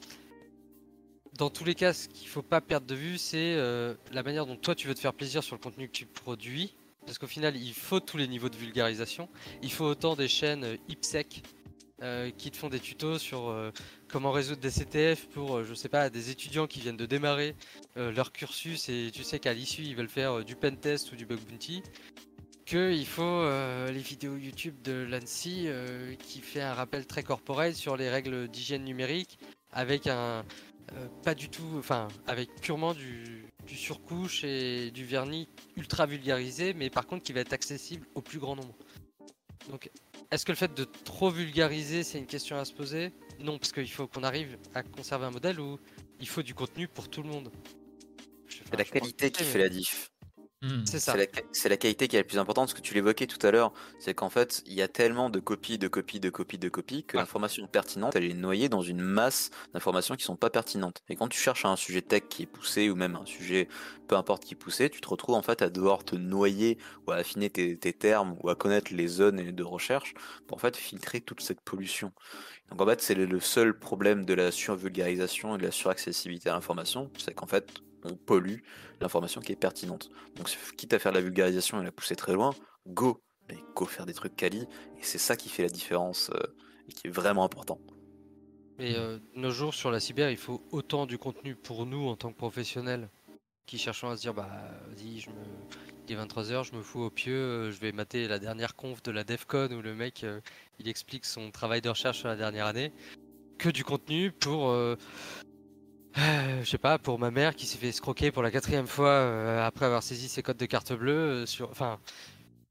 [1.36, 4.46] Dans tous les cas, ce qu'il faut pas perdre de vue, c'est euh, la manière
[4.46, 6.74] dont toi tu veux te faire plaisir sur le contenu que tu produis.
[7.04, 9.28] Parce qu'au final, il faut tous les niveaux de vulgarisation.
[9.62, 11.42] Il faut autant des chaînes euh, IPSEC
[12.00, 13.54] euh, qui te font des tutos sur
[14.08, 17.54] comment résoudre des CTF pour, je sais pas, des étudiants qui viennent de démarrer
[17.96, 21.26] leur cursus et tu sais qu'à l'issue ils veulent faire du pen test ou du
[21.26, 21.82] bug bounty.
[22.68, 27.22] Que il faut euh, les vidéos YouTube de l'ANSI euh, qui fait un rappel très
[27.22, 29.38] corporel sur les règles d'hygiène numérique
[29.72, 30.44] avec un
[30.92, 35.48] euh, pas du tout, enfin avec purement du, du surcouche et du vernis
[35.78, 38.76] ultra vulgarisé, mais par contre qui va être accessible au plus grand nombre.
[39.70, 39.90] Donc
[40.30, 43.12] est-ce que le fait de trop vulgariser, c'est une question à se poser?
[43.40, 45.78] Non, parce qu'il faut qu'on arrive à conserver un modèle où
[46.20, 47.50] il faut du contenu pour tout le monde.
[48.46, 50.10] C'est la qualité qui fait la diff.
[50.60, 50.84] Hmm.
[50.86, 51.14] C'est ça.
[51.52, 53.72] C'est la, qualité qui est la plus importante, ce que tu l'évoquais tout à l'heure,
[54.00, 57.04] c'est qu'en fait, il y a tellement de copies, de copies, de copies, de copies,
[57.04, 61.00] que l'information pertinente, elle est noyée dans une masse d'informations qui sont pas pertinentes.
[61.08, 63.68] Et quand tu cherches un sujet tech qui est poussé, ou même un sujet,
[64.08, 67.12] peu importe qui est poussé, tu te retrouves en fait à devoir te noyer, ou
[67.12, 70.14] à affiner tes, tes termes, ou à connaître les zones de recherche,
[70.48, 72.12] pour en fait filtrer toute cette pollution.
[72.70, 76.50] Donc en fait, c'est le- le seul problème de la survulgarisation et de la suraccessibilité
[76.50, 77.72] à l'information, c'est qu'en fait,
[78.04, 78.58] on pollue
[79.00, 80.10] l'information qui est pertinente.
[80.36, 82.54] Donc quitte à faire de la vulgarisation et la pousser très loin,
[82.86, 86.54] go, mais go faire des trucs quali, et c'est ça qui fait la différence euh,
[86.88, 87.78] et qui est vraiment important.
[88.78, 92.16] Mais euh, nos jours sur la cyber, il faut autant du contenu pour nous en
[92.16, 93.08] tant que professionnels
[93.66, 94.48] qui cherchons à se dire bah
[94.88, 95.36] vas-y, je me
[96.08, 99.02] il est 23h, je me fous au pieu, euh, je vais mater la dernière conf
[99.02, 100.24] de la DEFCON où le mec
[100.78, 102.92] il explique son travail de recherche sur la dernière année
[103.58, 104.70] que du contenu pour
[106.16, 109.10] euh, je sais pas, pour ma mère qui s'est fait escroquer pour la quatrième fois
[109.10, 112.00] euh, après avoir saisi ses codes de carte bleue euh, sur enfin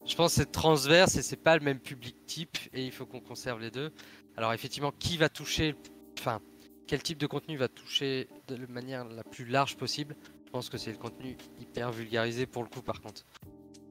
[0.05, 3.05] je pense que c'est transverse et c'est pas le même public type et il faut
[3.05, 3.91] qu'on conserve les deux.
[4.37, 5.75] Alors effectivement, qui va toucher
[6.17, 6.41] enfin,
[6.87, 10.15] quel type de contenu va toucher de la manière la plus large possible
[10.45, 13.25] Je pense que c'est le contenu hyper vulgarisé pour le coup, par contre.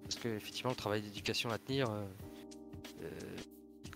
[0.03, 1.91] Parce que, effectivement, le travail d'éducation à tenir,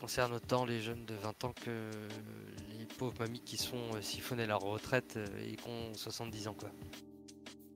[0.01, 1.91] concerne autant les jeunes de 20 ans que
[2.99, 6.71] pauvres mamies qui sont euh, siphonner leur retraite euh, et qui ont 70 ans, quoi.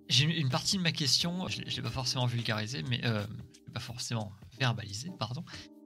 [0.09, 3.25] J'ai une- partie de ma question, je ne l'ai pas forcément vulgarisée, mais euh,
[3.67, 5.45] je pas forcément verbalisée, pardon,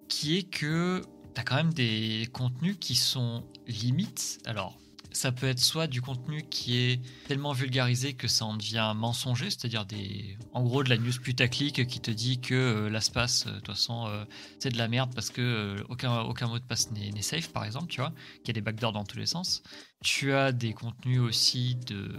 [0.08, 1.02] qui est que
[1.34, 4.40] tu as quand même des contenus qui sont limites.
[4.44, 4.76] Alors,
[5.12, 9.50] ça peut être soit du contenu qui est tellement vulgarisé que ça en devient mensonger,
[9.50, 13.56] c'est-à-dire des, en gros de la news putaclic qui te dit que euh, euh, de
[13.56, 14.24] toute façon, euh,
[14.58, 17.88] c'est de la merde parce que euh, aucun, mot de passe n'est safe, par exemple,
[17.88, 19.62] tu vois, qu'il y a des backdoors dans tous les sens.
[20.02, 22.10] Tu as des contenus aussi de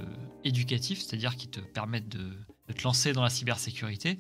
[0.44, 2.32] éducatifs, c'est-à-dire qui te permettent de,
[2.74, 4.20] te lancer dans la cybersécurité,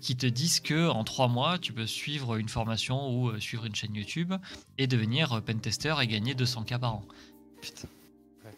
[0.00, 3.74] qui te disent que en trois mois, tu peux suivre une formation ou suivre une
[3.74, 4.32] chaîne YouTube
[4.78, 7.04] et devenir pentester et gagner 200K par an.
[7.60, 7.88] Putain.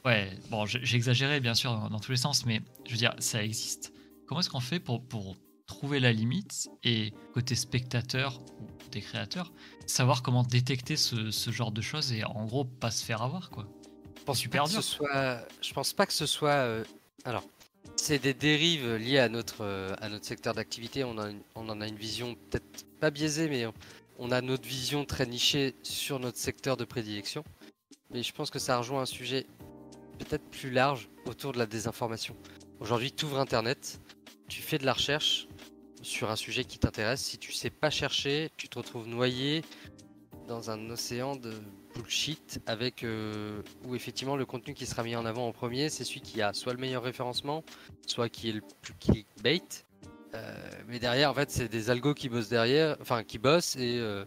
[0.05, 3.43] Ouais, bon, exagéré bien sûr dans, dans tous les sens, mais je veux dire, ça
[3.43, 3.93] existe.
[4.27, 5.37] Comment est-ce qu'on fait pour, pour
[5.67, 9.53] trouver la limite et côté spectateur ou des créateurs,
[9.87, 13.51] savoir comment détecter ce, ce genre de choses et en gros pas se faire avoir
[13.51, 13.67] quoi?
[14.19, 14.83] Je pense Super pas que dur.
[14.83, 15.47] ce soit.
[15.63, 16.51] Je pense pas que ce soit.
[16.51, 16.85] euh,
[17.25, 17.45] Alors,
[17.97, 21.05] c'est des dérives liées à notre euh, à notre secteur d'activité.
[21.05, 23.75] On, a une- on en a une vision peut-être pas biaisée, mais on-
[24.19, 27.43] on a notre vision très nichée sur notre secteur de prédilection.
[28.11, 29.47] Mais je pense que ça rejoint un sujet
[30.25, 32.37] peut-être plus large autour de la désinformation.
[32.81, 34.01] Aujourd'hui, tu ouvres Internet,
[34.49, 35.49] tu fais de la recherche
[36.03, 37.21] sur un sujet qui t'intéresse.
[37.21, 39.63] Si tu sais pas chercher, tu te retrouves noyé
[40.49, 41.53] dans un océan de
[41.95, 46.05] bullshit avec euh, où effectivement le contenu qui sera mis en avant en premier, c'est
[46.05, 47.65] celui qui a soit le meilleur référencement,
[48.07, 49.63] soit qui est le plus clickbait.
[50.35, 53.99] Euh, mais derrière, en fait, c'est des algos qui bossent derrière, enfin qui bossent et
[53.99, 54.25] euh,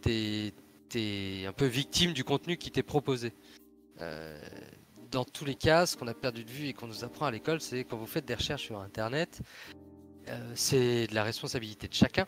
[0.00, 0.52] t'es
[0.88, 3.32] t'es un peu victime du contenu qui t'est proposé.
[5.10, 7.30] Dans tous les cas, ce qu'on a perdu de vue et qu'on nous apprend à
[7.32, 9.40] l'école, c'est quand vous faites des recherches sur Internet,
[10.28, 12.26] euh, c'est de la responsabilité de chacun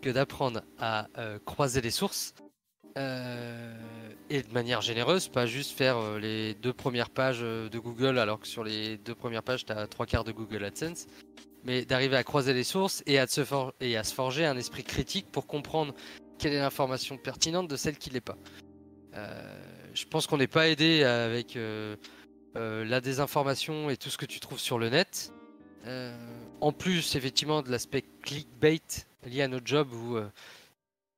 [0.00, 2.34] que d'apprendre à euh, croiser les sources
[2.96, 3.76] euh,
[4.30, 8.46] et de manière généreuse, pas juste faire les deux premières pages de Google alors que
[8.46, 11.06] sur les deux premières pages tu as trois quarts de Google AdSense,
[11.64, 15.92] mais d'arriver à croiser les sources et à, se forger un esprit critique pour comprendre
[16.38, 18.38] quelle est l'information pertinente de celle qui l'est pas.
[19.94, 21.96] Je pense qu'on n'est pas aidé avec euh,
[22.56, 25.32] euh, la désinformation et tout ce que tu trouves sur le net.
[25.86, 26.14] Euh,
[26.60, 28.80] en plus, effectivement, de l'aspect clickbait
[29.24, 30.18] lié à notre job où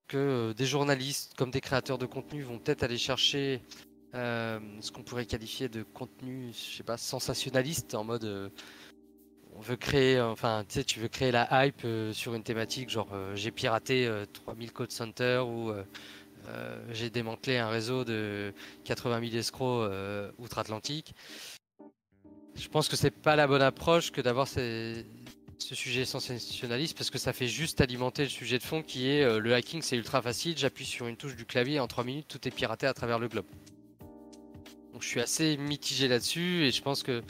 [0.09, 3.61] que des journalistes comme des créateurs de contenu vont peut-être aller chercher
[4.12, 8.53] ce qu'on pourrait qualifier de contenu, je sais pas, sensationnaliste en mode
[9.57, 13.09] on veut créer, enfin tu sais, tu veux créer la hype sur une thématique genre
[13.35, 15.72] j'ai piraté 3000 code centers ou
[16.91, 18.53] j'ai démantelé un réseau de
[18.85, 19.91] 80 000 escrocs
[20.39, 21.15] outre-Atlantique.
[22.55, 25.05] Je pense que c'est pas la bonne approche que d'avoir ce
[25.59, 29.55] sujet sensationnaliste parce que ça fait juste alimenter le sujet de fond qui est le
[29.55, 32.47] hacking c'est ultra facile, j'appuie sur une touche du clavier et en 3 minutes tout
[32.47, 33.47] est piraté à travers le globe.
[34.97, 37.23] Donc je suis assez mitigé là-dessus et je pense que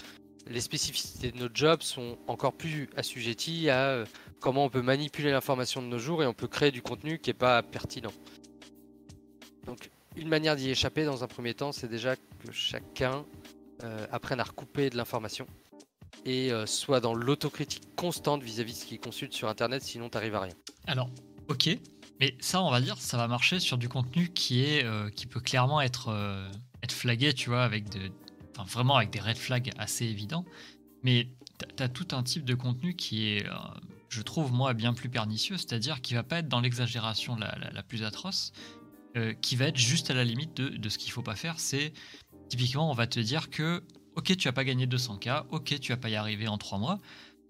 [0.48, 4.04] les spécificités de notre job sont encore plus assujetties à euh,
[4.38, 7.30] comment on peut manipuler l'information de nos jours et on peut créer du contenu qui
[7.30, 8.12] n'est pas pertinent.
[9.66, 13.24] Donc une manière d'y échapper dans un premier temps, c'est déjà que chacun
[13.84, 15.46] euh, apprenne à recouper de l'information
[16.24, 20.16] et euh, soit dans l'autocritique constante vis-à-vis de ce qu'il consulte sur Internet, sinon tu
[20.16, 20.54] n'arrives à rien.
[20.86, 21.10] Alors,
[21.48, 21.68] ok,
[22.20, 25.40] mais ça, on va dire, ça va marcher sur du contenu qui est, qui peut
[25.40, 26.10] clairement être
[26.92, 28.10] flagué, tu vois, avec de,
[28.64, 30.44] vraiment avec des red flags assez évidents.
[31.02, 31.28] Mais
[31.76, 33.52] tu as tout un type de contenu qui est, euh,
[34.08, 38.02] je trouve, moi, bien plus pernicieux, c'est-à-dire qui va pas être dans l'exagération la, plus
[38.02, 38.52] atroce,
[39.16, 41.58] euh, qui va être juste à la limite de, ce qu'il faut pas faire.
[41.58, 41.92] C'est
[42.48, 43.82] typiquement, on va te dire que,
[44.14, 46.98] ok, tu as pas gagné 200K, ok, tu vas pas y arriver en 3 mois.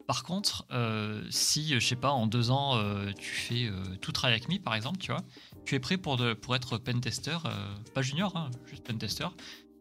[0.07, 2.81] Par contre, euh, si, je sais pas, en deux ans,
[3.19, 3.69] tu fais
[4.01, 5.25] tout travail avec par exemple, tu vois,
[5.67, 9.27] tu es prêt pour, de, pour être pentester, euh, pas junior, hein, juste pentester,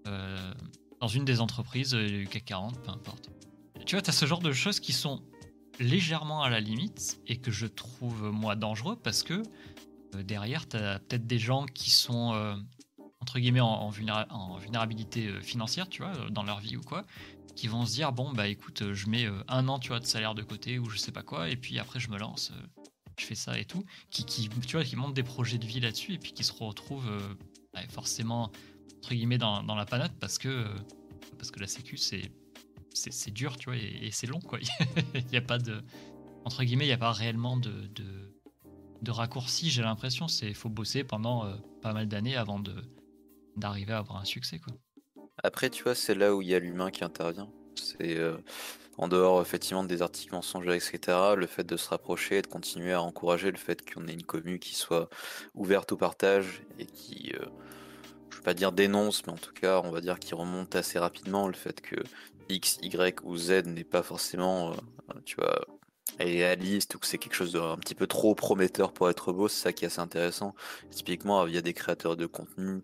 [0.08, 0.54] euh,
[1.00, 3.30] dans une des entreprises euh, du CAC 40, peu importe.
[3.86, 5.22] Tu vois, tu as ce genre de choses qui sont
[5.80, 9.44] légèrement à la limite et que je trouve moi dangereux parce que
[10.24, 12.58] derrière, tu as peut-être des gens qui sont
[13.22, 17.06] entre guillemets en, vulnérabilité financière, tu vois, dans leur vie ou quoi,
[17.56, 20.36] qui vont se dire bon bah écoute, je mets un an tu vois de salaire
[20.36, 22.52] de côté ou je sais pas quoi et puis après je me lance
[23.18, 26.14] je fais ça et tout, qui, tu vois, qui montent des projets de vie là-dessus
[26.14, 27.36] et puis qui se retrouvent euh,
[27.74, 28.52] bah, forcément,
[28.98, 30.68] entre guillemets, dans, la panade parce que, euh,
[31.38, 32.32] parce que la sécu, c'est,
[32.94, 34.60] c'est, dur, tu vois, et, c'est long, quoi.
[35.16, 35.82] Il n'y a pas de,
[36.44, 37.90] entre guillemets, il n'y a pas réellement de,
[39.06, 40.28] de raccourci, j'ai l'impression.
[40.28, 42.74] C'est faut bosser pendant euh, pas mal d'années avant de,
[43.56, 44.74] d'arriver à avoir un succès, quoi.
[45.44, 47.50] Après, tu vois, c'est là où il y a l'humain qui intervient.
[47.76, 48.18] C'est
[48.98, 52.94] en dehors effectivement des articles mensongers, etc., le fait de se rapprocher et de continuer
[52.94, 55.10] à encourager le fait qu'on ait une commune qui soit
[55.54, 57.46] ouverte au partage et qui, euh,
[58.30, 60.76] je ne veux pas dire dénonce, mais en tout cas, on va dire qui remonte
[60.76, 61.98] assez rapidement le fait que
[62.50, 64.76] X, Y ou Z n'est pas forcément, euh,
[65.26, 65.66] tu vois,
[66.20, 69.62] réaliste ou que c'est quelque chose d'un petit peu trop prometteur pour être beau, c'est
[69.62, 70.56] ça qui est assez intéressant.
[70.92, 72.84] Typiquement, il y a des créateurs de contenu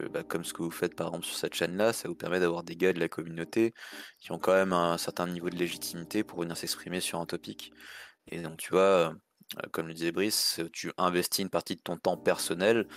[0.00, 2.40] euh, bah, comme ce que vous faites par exemple sur cette chaîne-là, ça vous permet
[2.40, 3.74] d'avoir des gars de la communauté
[4.18, 7.72] qui ont quand même un certain niveau de légitimité pour venir s'exprimer sur un topic.
[8.28, 11.96] Et donc tu vois, euh, comme le disait Brice, tu investis une partie de ton
[11.98, 12.88] temps personnel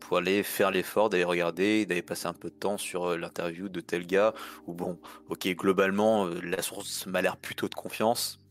[0.00, 3.68] pour aller faire l'effort d'aller regarder, d'aller passer un peu de temps sur euh, l'interview
[3.68, 4.34] de tel gars,
[4.66, 8.41] où bon, ok, globalement, la source m'a l'air plutôt de confiance,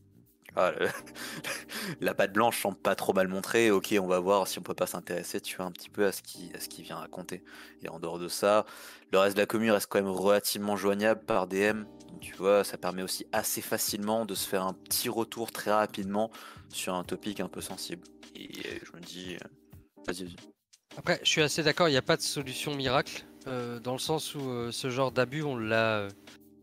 [0.56, 0.74] ah,
[2.02, 3.72] la patte blanche semble pas trop mal montrée.
[3.72, 6.12] Ok, on va voir si on peut pas s'intéresser, tu vois, un petit peu à
[6.12, 7.43] ce qui, à ce qui vient raconter.
[7.84, 8.66] Et en dehors de ça,
[9.12, 11.84] le reste de la commune reste quand même relativement joignable par DM.
[12.20, 16.32] Tu vois, ça permet aussi assez facilement de se faire un petit retour très rapidement
[16.70, 18.04] sur un topic un peu sensible.
[18.36, 19.47] Et euh, je me dis, euh,
[20.06, 20.36] vas-y, vas-y.
[20.97, 23.99] Après, je suis assez d'accord, il n'y a pas de solution miracle, euh, dans le
[23.99, 26.10] sens où ce genre d'abus, on l'a,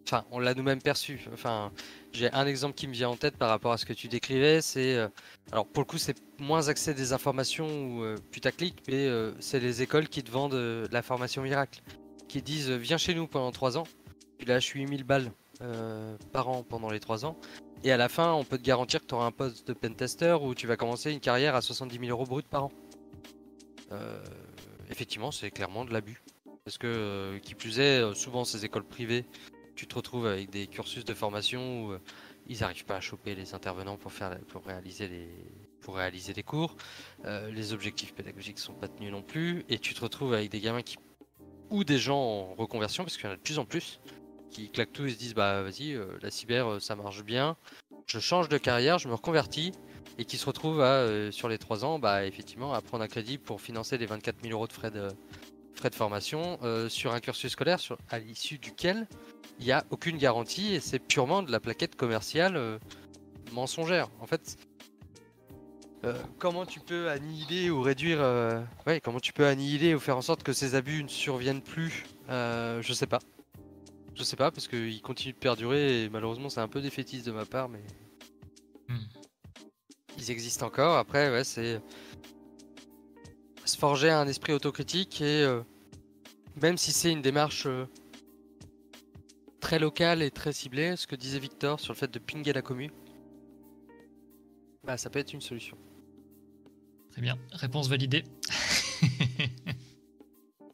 [0.06, 1.26] enfin, on l'a nous-mêmes perçu.
[1.32, 1.72] Enfin,
[2.12, 4.60] j'ai un exemple qui me vient en tête par rapport à ce que tu décrivais,
[4.62, 5.08] c'est euh,
[5.52, 9.60] alors pour le coup c'est moins accès des informations ou euh, putaclic, mais euh, c'est
[9.60, 11.82] les écoles qui te vendent la formation miracle,
[12.28, 13.84] qui disent viens chez nous pendant 3 ans,
[14.46, 15.32] je suis 8000 balles
[16.32, 17.36] par an pendant les 3 ans,
[17.84, 20.36] et à la fin on peut te garantir que tu auras un poste de pentester
[20.40, 22.72] où tu vas commencer une carrière à 70 000 euros brut par an.
[24.90, 26.22] effectivement c'est clairement de l'abus,
[26.64, 29.26] parce que qui plus est, souvent ces écoles privées
[29.78, 32.00] tu te retrouves avec des cursus de formation où euh,
[32.48, 35.30] ils n'arrivent pas à choper les intervenants pour, faire, pour, réaliser, les,
[35.80, 36.74] pour réaliser cours.
[37.24, 39.64] Euh, les objectifs pédagogiques sont pas tenus non plus.
[39.68, 40.96] Et tu te retrouves avec des gamins qui.
[41.70, 44.00] ou des gens en reconversion, parce qu'il y en a de plus en plus,
[44.50, 47.56] qui claquent tout et se disent Bah vas-y, euh, la cyber ça marche bien,
[48.06, 49.70] je change de carrière, je me reconvertis.
[50.20, 53.38] Et qui se retrouvent à, sur les 3 ans, bah effectivement, à prendre un crédit
[53.38, 55.06] pour financer les 24 000 euros de frais de,
[55.78, 56.58] frais de formation
[56.88, 59.06] sur un cursus scolaire sur, à l'issue duquel
[59.58, 62.78] il n'y a aucune garantie et c'est purement de la plaquette commerciale euh,
[63.52, 64.08] mensongère.
[64.20, 64.56] En fait,
[66.04, 70.16] euh, comment tu peux annihiler ou réduire, euh, ouais, comment tu peux annihiler ou faire
[70.16, 73.18] en sorte que ces abus ne surviennent plus Je sais pas.
[74.14, 77.30] Je sais pas parce qu'ils continuent de perdurer et malheureusement c'est un peu défaitiste de
[77.30, 77.82] ma part, mais
[78.88, 78.98] hmm.
[80.18, 80.96] ils existent encore.
[80.96, 81.80] Après, ouais, c'est
[83.68, 85.46] se forger un esprit autocritique et
[86.60, 87.86] Même si c'est une démarche euh,
[89.60, 92.62] très locale et très ciblée, ce que disait Victor sur le fait de pinguer la
[92.62, 92.90] commu,
[94.84, 95.76] bah ça peut être une solution.
[97.12, 97.38] Très bien.
[97.52, 98.24] Réponse validée.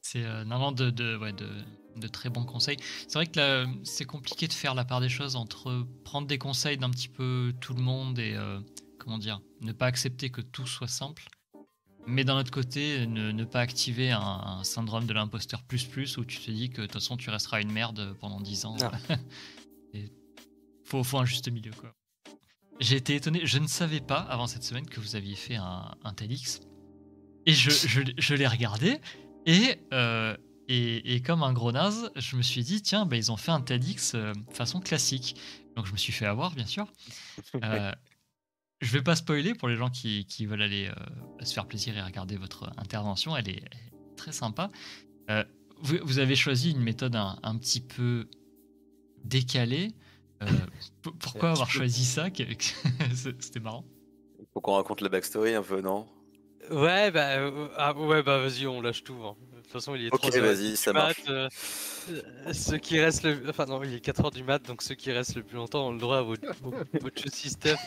[0.02, 1.48] c'est euh, de, de, ouais, de,
[1.96, 2.78] de très bons conseils.
[3.08, 6.78] C'est vrai que c'est compliqué de faire la part des choses entre prendre des conseils
[6.78, 8.60] d'un petit peu tout le monde et euh,
[8.98, 11.24] comment dire, ne pas accepter que tout soit simple.
[12.06, 16.18] Mais d'un autre côté, ne, ne pas activer un, un syndrome de l'imposteur plus plus
[16.18, 18.76] où tu te dis que de toute façon tu resteras une merde pendant 10 ans.
[18.82, 19.16] Ah.
[19.94, 20.12] Et
[20.84, 21.94] faut, faut un juste milieu quoi.
[22.80, 25.94] J'ai été étonné, je ne savais pas avant cette semaine que vous aviez fait un,
[26.02, 26.60] un TEDx.
[27.46, 29.00] Et je, je, je l'ai regardé
[29.46, 30.36] et, euh,
[30.68, 33.52] et, et comme un gros naze, je me suis dit, tiens, bah, ils ont fait
[33.52, 35.36] un TEDx euh, façon classique.
[35.76, 36.86] Donc je me suis fait avoir, bien sûr.
[37.62, 37.92] Euh,
[38.80, 41.96] je vais pas spoiler pour les gens qui, qui veulent aller euh, se faire plaisir
[41.96, 43.36] et regarder votre intervention.
[43.36, 44.70] Elle est, elle est très sympa.
[45.30, 45.44] Euh,
[45.80, 48.28] vous, vous avez choisi une méthode un, un petit peu
[49.24, 49.92] décalée.
[50.42, 50.46] Euh,
[51.20, 52.28] pourquoi avoir choisi ça?
[53.40, 53.84] C'était marrant.
[54.52, 56.06] Faut qu'on raconte la backstory un peu, non?
[56.70, 59.14] Ouais, bah, euh, ah, ouais, bah vas-y, on lâche tout.
[59.24, 59.36] hein.
[59.74, 61.24] De toute façon, il est Ok, 3 heures vas-y, ça du mat, marche.
[61.28, 61.48] euh,
[62.10, 63.42] euh, ceux qui restent le...
[63.48, 65.92] Enfin non, il est 4h du mat, donc ceux qui restent le plus longtemps ont
[65.92, 66.46] le droit à votre,
[67.32, 67.80] stuff.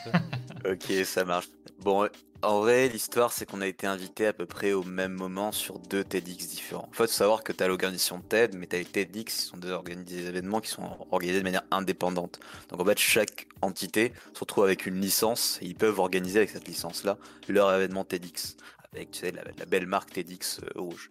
[0.69, 1.47] Ok, ça marche.
[1.80, 2.09] Bon,
[2.41, 5.80] en vrai, l'histoire, c'est qu'on a été invité à peu près au même moment sur
[5.80, 6.89] deux TEDx différents.
[6.89, 9.45] En fait, faut savoir que tu as l'organisation TED, mais tu as les TEDx, qui
[9.45, 12.41] sont des, des événements qui sont organisés de manière indépendante.
[12.68, 16.49] Donc en fait, chaque entité se retrouve avec une licence et ils peuvent organiser avec
[16.49, 18.57] cette licence-là leur événement TEDx,
[18.93, 21.09] avec tu sais, la, la belle marque TEDx euh, rouge.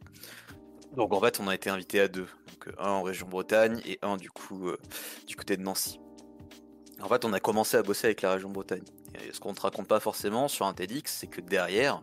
[0.97, 2.27] Donc en fait, on a été invité à deux.
[2.66, 4.78] Euh, un en région Bretagne et un du coup euh,
[5.27, 6.01] du côté de Nancy.
[7.01, 8.85] En fait, on a commencé à bosser avec la région Bretagne.
[9.14, 12.02] Et ce qu'on ne te raconte pas forcément sur un TEDx, c'est que derrière,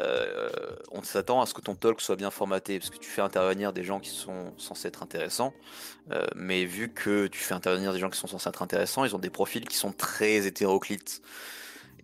[0.00, 0.48] euh,
[0.90, 3.72] on s'attend à ce que ton talk soit bien formaté, parce que tu fais intervenir
[3.72, 5.52] des gens qui sont censés être intéressants,
[6.34, 9.20] mais vu que tu fais intervenir des gens qui sont censés être intéressants, ils ont
[9.20, 11.22] des profils qui sont très hétéroclites.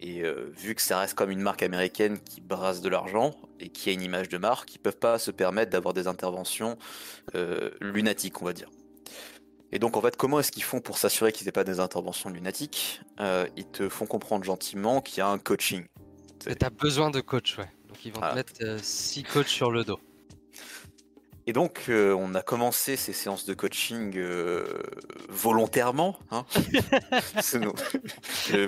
[0.02, 3.68] Et euh, vu que ça reste comme une marque américaine qui brasse de l'argent et
[3.68, 6.78] qui a une image de marque, ils peuvent pas se permettre d'avoir des interventions
[7.35, 8.70] euh, lunatiques, on va dire.
[9.72, 12.31] Et donc en fait, comment est-ce qu'ils font pour s'assurer qu'ils n'aient pas des interventions
[12.31, 13.02] lunatiques?
[13.20, 15.85] Euh, Ils te font comprendre gentiment qu'il y a un coaching.
[16.47, 17.70] Mais t'as besoin de coach, ouais.
[17.89, 18.31] Donc ils vont Ah.
[18.31, 20.01] te mettre 6 coachs sur le dos.
[21.51, 24.64] Et donc, euh, on a commencé ces séances de coaching euh,
[25.28, 26.16] volontairement.
[26.31, 26.47] Hein
[27.40, 27.59] C'est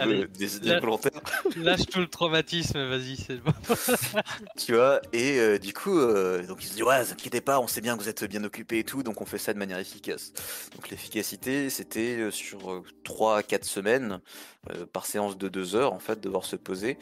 [0.01, 0.27] Allez,
[0.65, 1.13] là- volontaire.
[1.55, 3.53] Lâche tout le traumatisme, vas-y, c'est bon.
[4.59, 5.97] Tu vois, et euh, du coup,
[6.49, 8.43] donc ils se disent Ouais, vous inquiétez pas, on sait bien que vous êtes bien
[8.43, 10.33] occupé et tout, donc on fait ça de manière efficace.
[10.75, 14.21] Donc l'efficacité, c'était sur 3 à 4 semaines,
[14.71, 16.97] euh, par séance de 2 heures, en fait, devoir se poser,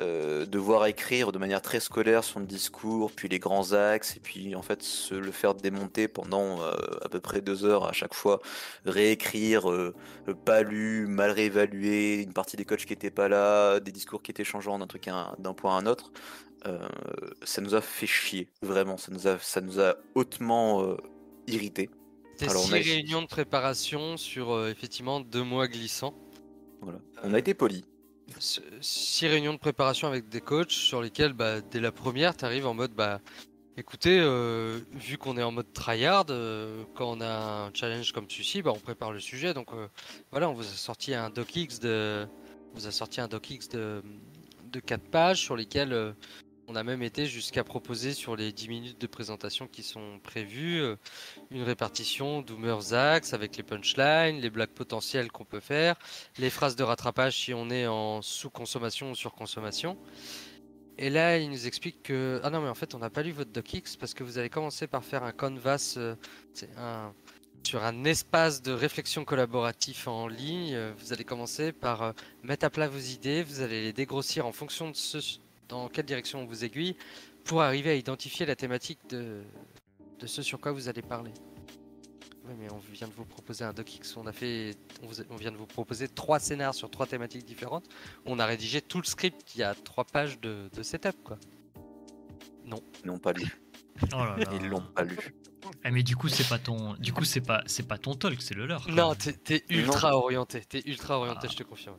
[0.00, 4.56] euh, devoir écrire de manière très scolaire son discours, puis les grands axes, et puis
[4.56, 6.72] en fait, se le faire démonter pendant euh,
[7.02, 8.40] à peu près 2 heures à chaque fois,
[8.84, 9.68] réécrire,
[10.44, 14.32] pas lu, mal réévalué, une partie des coachs qui étaient pas là, des discours qui
[14.32, 15.08] étaient changeants d'un truc
[15.38, 16.10] d'un point à un autre.
[17.44, 18.96] Ça nous a fait chier, vraiment.
[18.96, 20.96] Ça nous a, ça nous a hautement
[21.46, 21.88] irrité.
[22.36, 26.14] C'était 6 a- réunions de préparation sur effectivement 2 mois glissants.
[26.80, 26.98] Voilà.
[27.22, 27.84] On a été poli.
[28.80, 32.66] 6 réunions de préparation avec des coachs sur lesquels, bah, dès la première, tu arrives
[32.66, 33.20] en mode bah,
[33.76, 38.28] écoutez, euh, vu qu'on est en mode tryhard, euh, quand on a un challenge comme
[38.28, 39.54] celui-ci, bah, on prépare le sujet.
[39.54, 39.88] Donc euh,
[40.30, 42.26] voilà, on vous a sorti un docx de,
[42.72, 44.02] on vous a sorti un docx de,
[44.72, 46.12] de 4 pages sur lesquels euh,
[46.68, 50.80] on a même été jusqu'à proposer sur les 10 minutes de présentation qui sont prévues
[50.80, 50.96] euh,
[51.50, 55.96] une répartition d'Hoomers axes avec les punchlines, les blagues potentielles qu'on peut faire,
[56.38, 59.96] les phrases de rattrapage si on est en sous-consommation ou surconsommation.
[60.98, 63.30] Et là, il nous explique que ah non mais en fait on n'a pas lu
[63.30, 66.14] votre docx parce que vous allez commencer par faire un canvas, euh,
[67.62, 70.78] sur un espace de réflexion collaboratif en ligne.
[70.98, 72.12] Vous allez commencer par euh,
[72.42, 75.20] mettre à plat vos idées, vous allez les dégrossir en fonction de ce
[75.68, 76.96] dans quelle direction on vous aiguille
[77.44, 79.42] pour arriver à identifier la thématique de,
[80.18, 81.32] de ce sur quoi vous allez parler.
[82.48, 84.16] Oui, mais on vient de vous proposer un docx.
[84.16, 87.06] On a fait, on, vous a- on vient de vous proposer trois scénars sur trois
[87.06, 87.86] thématiques différentes.
[88.24, 89.54] On a rédigé tout le script.
[89.56, 91.38] Il y a trois pages de, de setup, quoi.
[92.64, 93.44] Ils n'ont pas lu.
[94.12, 94.44] Oh là là.
[94.60, 95.16] Ils l'ont pas lu.
[95.82, 98.42] Ah, mais du coup, c'est pas ton, du coup, c'est pas, c'est pas ton talk,
[98.42, 98.84] c'est le leur.
[98.84, 98.92] quoi.
[98.92, 100.60] Non, t'es t'es ultra orienté.
[100.68, 101.50] T'es ultra orienté, Ah.
[101.50, 101.96] je te confirme.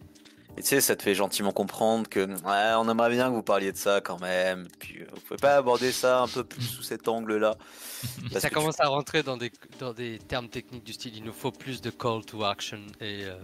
[0.57, 3.43] Et tu sais, ça te fait gentiment comprendre que ouais, on aimerait bien que vous
[3.43, 4.67] parliez de ça quand même.
[4.79, 7.55] Puis euh, vous pouvez pas aborder ça un peu plus sous cet angle-là.
[8.39, 11.51] Ça commence à rentrer dans des, dans des termes techniques du style il nous faut
[11.51, 13.37] plus de call to action et, euh,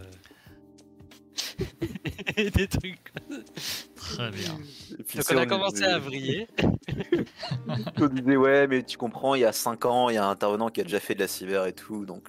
[2.38, 3.12] et des trucs.
[3.14, 3.64] Comme ça.
[3.96, 4.58] Très bien.
[5.00, 6.48] et puis, Donc on a commencé à vriller.
[8.00, 10.30] On disait, ouais, mais tu comprends, il y a 5 ans, il y a un
[10.32, 12.28] intervenant qui a déjà fait de la cyber et tout, donc.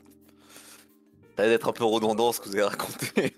[1.37, 3.35] Ça va être un peu redondant ce que vous avez raconté.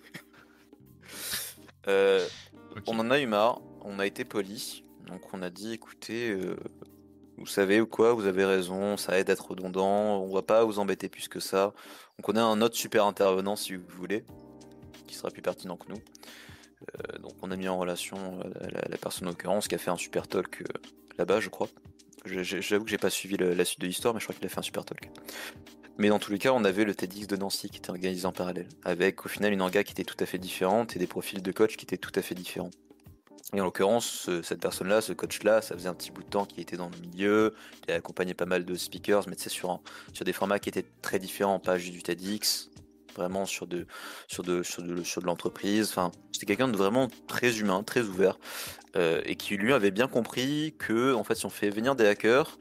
[1.88, 2.26] Euh.
[2.86, 6.56] On en a eu marre, on a été poli, donc on a dit écoutez, euh,
[7.38, 10.78] vous savez ou quoi, vous avez raison, ça aide d'être redondant, on va pas vous
[10.78, 11.72] embêter plus que ça.
[12.18, 14.24] Donc on a un autre super intervenant si vous voulez,
[15.06, 15.98] qui sera plus pertinent que nous.
[16.82, 19.90] Euh, donc on a mis en relation la, la personne en l'occurrence qui a fait
[19.90, 20.64] un super talk
[21.16, 21.68] là-bas, je crois.
[22.26, 24.58] J'avoue que j'ai pas suivi la suite de l'histoire, mais je crois qu'il a fait
[24.58, 25.10] un super talk.
[25.98, 28.32] Mais dans tous les cas, on avait le TEDx de Nancy qui était organisé en
[28.32, 31.42] parallèle, avec au final une orga qui était tout à fait différente et des profils
[31.42, 32.70] de coach qui étaient tout à fait différents.
[33.54, 36.44] Et en l'occurrence, ce- cette personne-là, ce coach-là, ça faisait un petit bout de temps
[36.44, 37.54] qu'il était dans le milieu,
[37.86, 39.80] il a accompagné pas mal de speakers, mais sur, un-
[40.12, 42.70] sur des formats qui étaient très différents, pas juste du TEDx,
[43.14, 43.86] vraiment sur de,
[45.24, 45.88] l'entreprise.
[45.88, 48.38] Enfin, c'était quelqu'un de vraiment très humain, très ouvert,
[48.96, 52.06] euh, et qui lui avait bien compris que, en fait, si on fait venir des
[52.06, 52.58] hackers,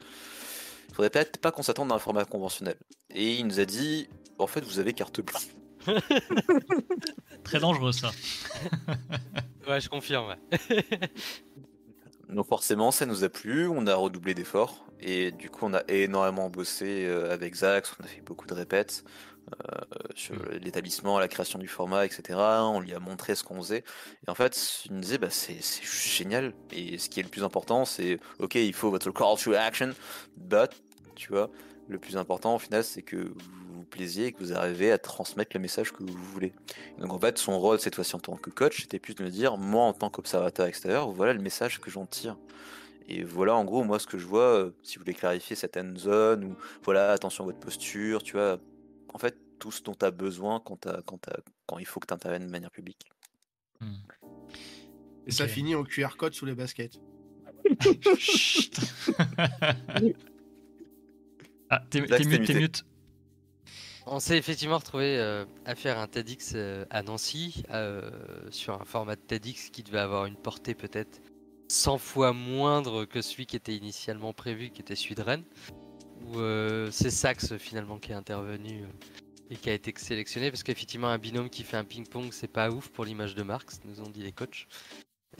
[0.96, 2.76] faudrait peut-être pas qu'on s'attende à un format conventionnel.
[3.14, 4.08] Et il nous a dit,
[4.38, 5.48] en fait, vous avez carte blanche.
[7.44, 8.10] Très dangereux ça.
[9.68, 10.28] Ouais, je confirme.
[10.28, 10.84] ouais.
[12.28, 15.82] Donc forcément, ça nous a plu, on a redoublé d'efforts, et du coup, on a
[15.88, 19.02] énormément bossé euh, avec Zax, on a fait beaucoup de répètes
[20.14, 22.38] sur l'établissement, la création du format, etc.
[22.38, 23.84] On lui a montré ce qu'on faisait,
[24.26, 27.44] et en fait, il nous disait, bah, c'est génial, et ce qui est le plus
[27.44, 29.90] important, c'est, ok, il faut votre call to action,
[30.36, 30.70] but,
[31.14, 31.50] tu vois,
[31.88, 34.98] le plus important au final, c'est que vous vous plaisiez et que vous arrivez à
[34.98, 36.52] transmettre le message que vous voulez.
[36.98, 39.30] Donc en fait, son rôle cette fois-ci en tant que coach, c'était plus de me
[39.30, 42.36] dire, moi en tant qu'observateur extérieur, voilà le message que j'en tire.
[43.08, 45.96] Et voilà en gros moi ce que je vois, euh, si vous voulez clarifier certaines
[45.96, 48.58] zones, ou voilà, attention à votre posture, tu vois,
[49.16, 50.86] en fait tout ce dont tu as besoin quand,
[51.78, 53.08] il faut que tu interviennes de manière publique.
[53.80, 53.94] Hmm.
[55.26, 57.00] Et ça finit en QR code sous les baskets.
[58.18, 58.78] Chut.
[61.70, 62.54] ah, t'es mute, t'es muté.
[62.54, 62.84] mute.
[64.04, 68.10] On s'est effectivement retrouvé euh, à faire un TEDx euh, à Nancy euh,
[68.50, 71.22] sur un format de TEDx qui devait avoir une portée peut-être
[71.68, 75.44] 100 fois moindre que celui qui était initialement prévu, qui était celui de Rennes.
[76.24, 78.86] Où euh, c'est Sax finalement qui est intervenu euh,
[79.50, 82.70] et qui a été sélectionné parce qu'effectivement un binôme qui fait un ping-pong c'est pas
[82.70, 84.66] ouf pour l'image de Marx, nous ont dit les coachs.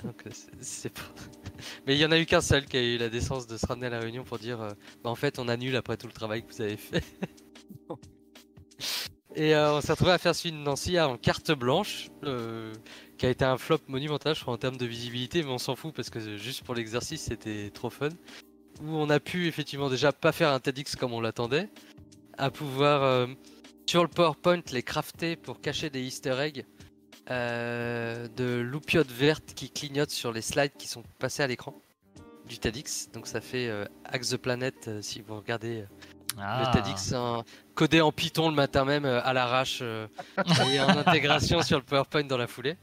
[0.05, 0.31] Donc euh,
[0.61, 1.03] c'est- pas...
[1.87, 3.67] Mais il y en a eu qu'un seul qui a eu la décence de se
[3.67, 4.59] ramener à la réunion pour dire
[5.03, 7.03] bah, en fait on annule après tout le travail que vous avez fait.
[9.35, 12.09] Et on s'est retrouvé à faire celui Nancy en carte blanche,
[13.19, 15.77] qui a été un flop monumental, je crois, en termes de visibilité, mais on s'en
[15.77, 18.09] fout parce que juste pour l'exercice, c'était trop fun.
[18.83, 21.71] Où on a pu effectivement déjà pas faire un TEDx comme on l'attendait,
[22.37, 23.27] à pouvoir euh,
[23.87, 26.65] sur le PowerPoint les crafter pour cacher des Easter eggs
[27.31, 31.75] euh, de loupiotes vertes qui clignotent sur les slides qui sont passés à l'écran
[32.47, 33.09] du TEDx.
[33.13, 35.87] Donc ça fait euh, Axe the Planet si vous regardez euh,
[36.39, 36.71] Ah.
[36.75, 37.45] le TEDx en-
[37.75, 42.37] codé en Python le matin même à l'arrache et en intégration sur le PowerPoint dans
[42.37, 42.77] la foulée.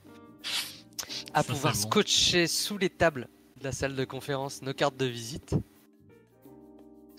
[1.36, 1.80] À Ça, pouvoir bon.
[1.80, 3.28] scotcher sous les tables
[3.60, 5.56] de la salle de conférence nos cartes de visite.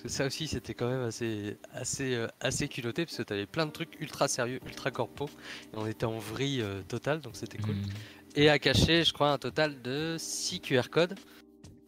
[0.07, 3.71] Ça aussi c'était quand même assez, assez, euh, assez culotté parce que t'avais plein de
[3.71, 5.27] trucs ultra sérieux, ultra corpo
[5.73, 7.75] et on était en vrille euh, totale donc c'était cool.
[7.75, 7.89] Hmm.
[8.37, 11.15] Et à cacher, je crois, un total de 6 QR codes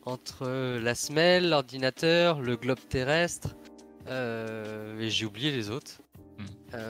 [0.05, 3.57] entre euh, la semelle, l'ordinateur, le globe terrestre,
[4.07, 6.01] euh, et j'ai oublié les autres.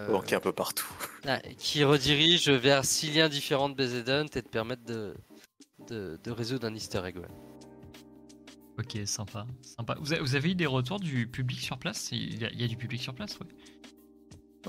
[0.08, 0.92] Donc un peu partout.
[1.26, 5.14] ah, qui redirige vers 6 liens différents de BZDunt et te permettent de,
[5.88, 7.16] de, de résoudre un easter egg.
[7.16, 7.45] ouais.
[8.78, 9.46] Ok, sympa.
[9.62, 9.96] sympa.
[10.00, 12.10] Vous, avez eu des retours du public sur place?
[12.12, 13.46] Il y, a, il y a du public sur place, ouais.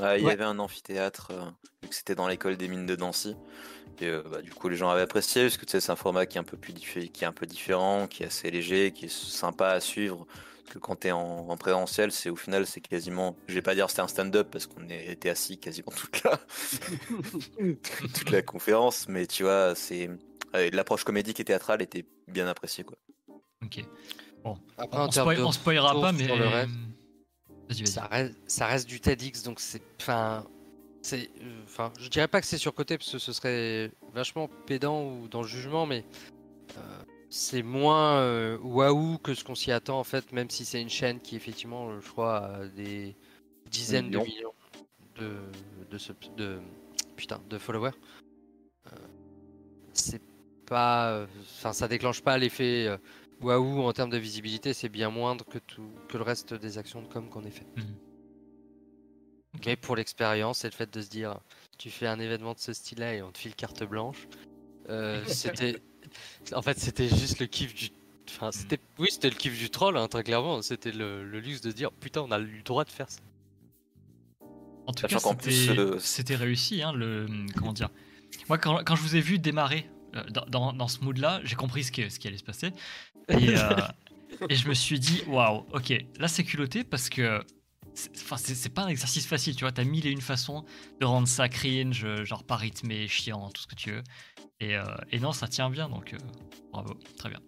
[0.02, 1.46] Ouais, il y avait un amphithéâtre, euh,
[1.82, 3.36] vu que c'était dans l'école des mines de Nancy.
[4.00, 5.96] Et euh, bah, du coup, les gens avaient apprécié, parce que tu sais, c'est un
[5.96, 8.52] format qui est un peu plus diffé- qui est un peu différent, qui est assez
[8.52, 10.28] léger, qui est sympa à suivre.
[10.64, 13.74] Parce que quand t'es en, en présentiel, c'est au final, c'est quasiment, je vais pas
[13.74, 16.38] dire c'était un stand-up parce qu'on était assis quasiment toute la,
[18.14, 20.10] toute la conférence, mais tu vois, c'est
[20.56, 22.98] euh, l'approche comédique et théâtrale était bien appréciée, quoi.
[23.64, 23.84] Ok.
[24.78, 26.28] Après, On, termes spoil- de on spoilera pas, mais.
[26.28, 26.70] le reste,
[27.70, 27.88] Vas-y, vas-y.
[27.88, 29.82] ça reste, ça reste du TEDx, donc c'est.
[30.02, 30.46] Enfin.
[31.04, 35.06] C'est, euh, enfin, je dirais pas que c'est surcoté parce que ce serait vachement pédant
[35.06, 36.04] ou dans le jugement, mais
[36.78, 36.82] euh,
[37.30, 40.90] c'est moins euh, waouh que ce qu'on s'y attend en fait, même si c'est une
[40.90, 43.16] chaîne qui effectivement, euh, je crois, a des
[43.72, 44.54] dizaines de Millions.
[45.18, 45.38] de
[45.92, 46.60] de, ce- de
[47.16, 47.92] putain de followers.
[48.88, 48.96] Euh,
[49.94, 50.22] c'est
[50.66, 51.26] pas, euh,
[51.60, 52.98] enfin, ça déclenche pas l'effet euh,
[53.42, 57.02] waouh en termes de visibilité, c'est bien moindre que tout que le reste des actions
[57.02, 57.68] de com qu'on ait fait.
[57.76, 57.96] Mhm.
[59.66, 61.40] Mais pour l'expérience et le fait de se dire,
[61.78, 64.28] tu fais un événement de ce style-là et on te file carte blanche,
[64.90, 65.82] euh, c'était,
[66.54, 67.90] en fait, c'était juste le kiff du
[68.30, 70.62] Enfin, c'était, oui, c'était le kiff du troll, hein, très clairement.
[70.62, 73.22] C'était le, le luxe de dire putain, on a le droit de faire ça.
[74.86, 76.82] En tout Sachant cas, c'était euh, c'était réussi.
[76.82, 77.90] Hein, le, comment dire
[78.50, 81.56] Moi, quand, quand je vous ai vu démarrer euh, dans, dans- dans ce mood-là, j'ai
[81.56, 82.72] compris ce qui, ce qui allait se passer.
[83.30, 83.70] Et, euh,
[84.50, 87.42] et je me suis dit, waouh, ok, là c'est culotté parce que.
[87.94, 89.72] c'est- Enfin, c'est c'est pas un exercice facile, tu vois.
[89.72, 90.64] T'as mille et une façons
[91.02, 94.04] de rendre ça cringe, genre pas rythmé, chiant, tout ce que tu veux.
[94.60, 96.18] Et, euh, et non, ça tient bien, donc euh,
[96.72, 97.40] bravo, très bien.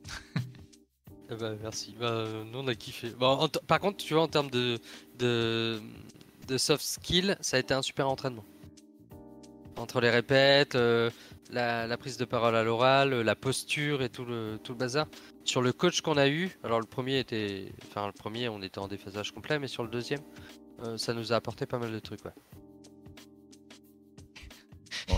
[1.31, 1.95] Eh ben, merci.
[1.99, 3.11] Bah, nous, on a kiffé.
[3.11, 4.79] Bon, par contre, tu vois, en termes de,
[5.19, 5.79] de,
[6.47, 8.45] de soft skill, ça a été un super entraînement.
[9.77, 11.09] Entre les répètes, euh,
[11.49, 14.77] la, la prise de parole à l'oral, euh, la posture et tout le, tout le
[14.77, 15.07] bazar.
[15.43, 17.71] Sur le coach qu'on a eu, alors le premier était.
[17.87, 20.21] Enfin, le premier, on était en déphasage complet, mais sur le deuxième,
[20.83, 22.31] euh, ça nous a apporté pas mal de trucs, ouais.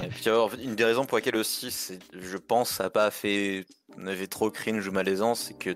[0.04, 0.24] Et puis,
[0.64, 3.66] une des raisons pour laquelle aussi, je pense, ça n'a pas fait,
[3.98, 5.76] on avait trop cringe ou malaisant, c'est que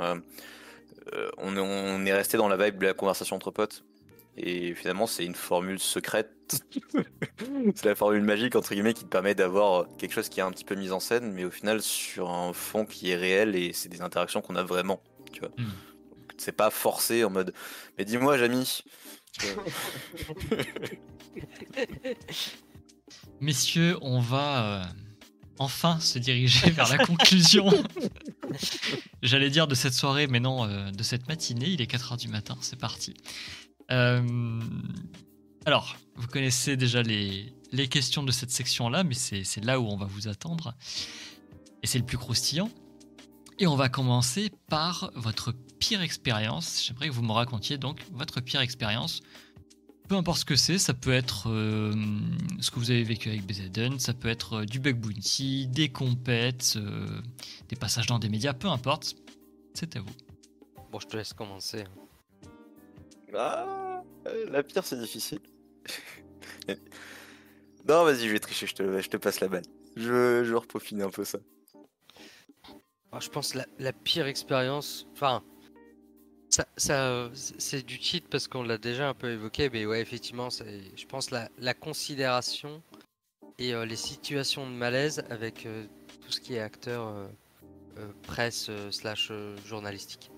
[0.00, 0.20] euh,
[1.38, 3.84] on est resté dans la vibe de la conversation entre potes.
[4.36, 6.30] Et finalement, c'est une formule secrète.
[7.74, 10.50] c'est la formule magique, entre guillemets, qui te permet d'avoir quelque chose qui est un
[10.50, 13.72] petit peu mis en scène, mais au final, sur un fond qui est réel et
[13.72, 15.02] c'est des interactions qu'on a vraiment.
[15.32, 15.50] Tu vois.
[15.50, 15.64] Mm.
[15.64, 17.52] Donc, C'est pas forcé en mode,
[17.98, 18.82] mais dis-moi, Jamy.
[23.40, 24.84] Messieurs, on va euh,
[25.58, 27.70] enfin se diriger vers la conclusion.
[29.22, 31.68] J'allais dire de cette soirée, mais non, euh, de cette matinée.
[31.68, 33.14] Il est 4h du matin, c'est parti.
[33.92, 34.60] Euh,
[35.64, 39.86] alors, vous connaissez déjà les, les questions de cette section-là, mais c'est c'est là où
[39.86, 40.74] on va vous attendre.
[41.82, 42.70] Et c'est le plus croustillant.
[43.58, 46.82] Et on va commencer par votre pire expérience.
[46.84, 49.22] J'aimerais que vous me racontiez donc votre pire expérience
[50.12, 51.90] peu importe ce que c'est, ça peut être euh,
[52.60, 55.88] ce que vous avez vécu avec BZN, ça peut être euh, du bug bounty, des
[55.88, 57.22] compètes, euh,
[57.70, 59.14] des passages dans des médias, peu importe.
[59.72, 60.12] C'est à vous.
[60.90, 61.84] Bon, je te laisse commencer.
[63.34, 63.64] Ah,
[64.48, 65.40] la pire, c'est difficile.
[66.68, 69.64] non, vas-y, je vais tricher, je te, je te passe la balle.
[69.96, 71.38] Je, je reprofine un peu ça.
[73.12, 75.06] Ah, je pense la, la pire expérience.
[75.12, 75.42] Enfin,
[76.48, 80.00] ça, ça, euh, c'est du cheat parce qu'on l'a déjà un peu évoqué, mais ouais,
[80.00, 82.82] effectivement, c'est, je pense la, la considération
[83.58, 85.86] et euh, les situations de malaise avec euh,
[86.24, 87.26] tout ce qui est acteur euh,
[87.98, 90.31] euh, presse euh, slash euh, journalistique.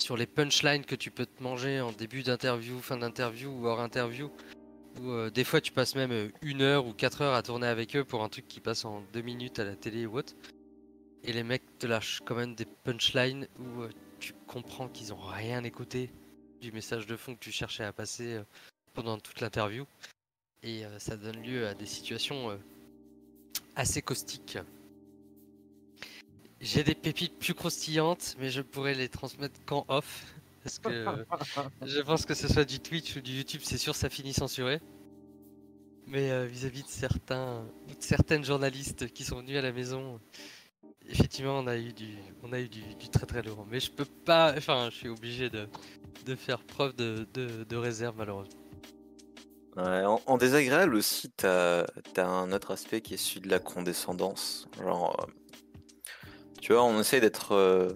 [0.00, 3.80] Sur les punchlines que tu peux te manger en début d'interview, fin d'interview ou hors
[3.80, 4.30] interview,
[4.98, 7.66] où euh, des fois tu passes même euh, une heure ou quatre heures à tourner
[7.66, 10.32] avec eux pour un truc qui passe en deux minutes à la télé ou autre.
[11.22, 13.90] Et les mecs te lâchent quand même des punchlines où euh,
[14.20, 16.10] tu comprends qu'ils ont rien écouté
[16.62, 18.40] du message de fond que tu cherchais à passer
[18.94, 19.86] pendant toute l'interview.
[20.62, 22.58] Et ça donne lieu à des situations
[23.76, 24.58] assez caustiques.
[26.60, 30.34] J'ai des pépites plus croustillantes, mais je pourrais les transmettre qu'en off.
[30.62, 31.26] Parce que
[31.82, 34.80] je pense que ce soit du Twitch ou du YouTube, c'est sûr ça finit censuré.
[36.06, 40.20] Mais euh, vis-à-vis de certains, de certaines journalistes qui sont venus à la maison,
[41.08, 43.66] effectivement, on a eu du, on a eu du, du très très lourd.
[43.66, 45.68] Mais je peux pas, enfin, je suis obligé de,
[46.26, 48.60] de faire preuve de, de, de réserve malheureusement.
[49.76, 51.84] Ouais, en, en désagréable aussi, t'as
[52.16, 54.68] as un autre aspect qui est celui de la condescendance.
[54.76, 55.32] Genre, euh,
[56.78, 57.52] on essaie d'être.
[57.52, 57.88] euh,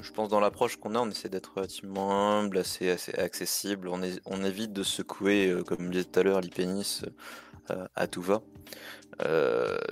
[0.00, 3.88] je pense dans l'approche qu'on a, on essaie d'être relativement humble, assez, accessible.
[3.88, 7.02] On, évite de secouer, euh, comme je disais tout à l'heure, l'hypénis
[7.70, 8.42] euh, à tout va.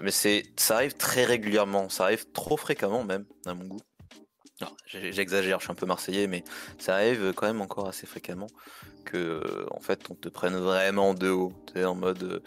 [0.03, 3.81] Mais ça arrive très régulièrement, ça arrive trop fréquemment même, à mon goût.
[4.87, 6.45] J'exagère, je suis un peu marseillais, mais
[6.79, 8.47] ça arrive quand même encore assez fréquemment
[9.05, 11.53] que en fait on te prenne vraiment de haut.
[11.75, 12.43] Tu en mode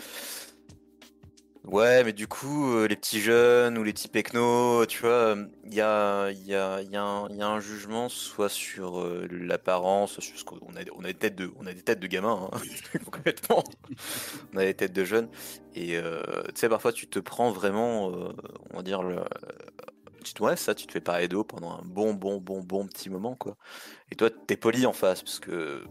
[1.67, 5.35] Ouais, mais du coup, euh, les petits jeunes ou les petits pecnos, tu vois,
[5.65, 9.27] il y a, y, a, y, a un- y a un jugement soit sur euh,
[9.29, 11.99] l'apparence, soit sur ce qu'on a, on a des têtes de, on a des têtes
[11.99, 12.57] de gamins, hein,
[13.11, 13.63] concrètement.
[14.53, 15.29] On a des têtes de jeunes.
[15.73, 18.33] Et euh, tu sais, parfois tu te prends vraiment, euh,
[18.71, 19.17] on va dire, le,
[20.23, 22.87] tu te, ouais, ça, tu te fais parler d'eau pendant un bon, bon, bon, bon
[22.87, 23.57] petit moment, quoi.
[24.11, 25.83] Et toi, t'es poli en face, parce que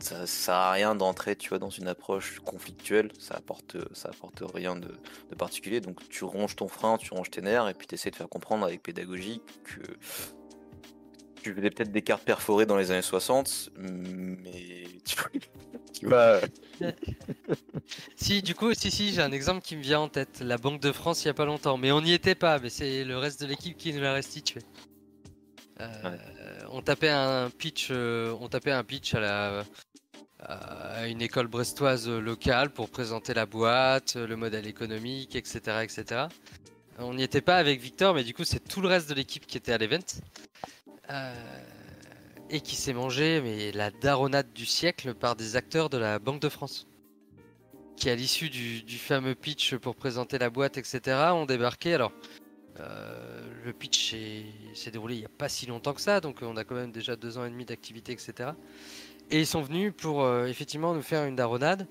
[0.00, 3.10] ça, ça sert à rien d'entrer, tu vois, dans une approche conflictuelle.
[3.18, 4.88] Ça apporte, ça apporte rien de,
[5.30, 5.80] de particulier.
[5.80, 8.28] Donc tu ronges ton frein, tu ronges tes nerfs, et puis tu essaies de faire
[8.28, 9.80] comprendre avec pédagogie que
[11.42, 15.16] tu faisais peut-être des cartes perforées dans les années 60, mais tu,
[16.06, 16.40] vois.
[18.16, 20.40] Si, du coup, si, si, j'ai un exemple qui me vient en tête.
[20.40, 21.76] La Banque de France, il y a pas longtemps.
[21.78, 24.60] Mais on n'y était pas, mais c'est le reste de l'équipe qui nous l'a restitué.
[25.80, 26.16] Euh,
[26.70, 29.64] On tapait un pitch, euh, on tapait un pitch à la
[30.40, 36.26] à une école brestoise locale pour présenter la boîte, le modèle économique, etc., etc.
[36.98, 39.46] On n'y était pas avec Victor, mais du coup, c'est tout le reste de l'équipe
[39.46, 39.98] qui était à l'event.
[41.10, 41.34] Euh,
[42.50, 46.40] et qui s'est mangé mais, la daronade du siècle par des acteurs de la Banque
[46.40, 46.86] de France.
[47.96, 51.94] Qui, à l'issue du, du fameux pitch pour présenter la boîte, etc., ont débarqué.
[51.94, 52.12] Alors,
[52.80, 54.14] euh, le pitch
[54.74, 56.92] s'est déroulé il n'y a pas si longtemps que ça, donc on a quand même
[56.92, 58.50] déjà deux ans et demi d'activité, etc.
[59.30, 61.86] Et ils sont venus pour euh, effectivement nous faire une daronade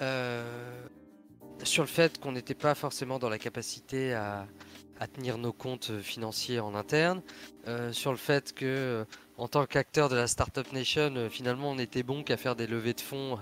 [0.00, 0.86] euh,
[1.62, 4.46] sur le fait qu'on n'était pas forcément dans la capacité à,
[5.14, 7.22] tenir nos comptes financiers en interne,
[7.92, 9.06] sur le fait que
[9.36, 12.94] en tant qu'acteur de la Startup Nation, finalement on était bon qu'à faire des levées
[12.94, 13.38] de fonds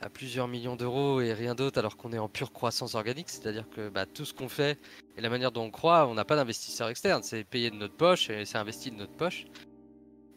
[0.00, 3.68] à plusieurs millions d'euros et rien d'autre alors qu'on est en pure croissance organique, c'est-à-dire
[3.68, 4.78] que bah, tout ce qu'on fait
[5.16, 7.94] et la manière dont on croit, on n'a pas d'investisseur externe, c'est payé de notre
[7.94, 9.46] poche et c'est investi de notre poche.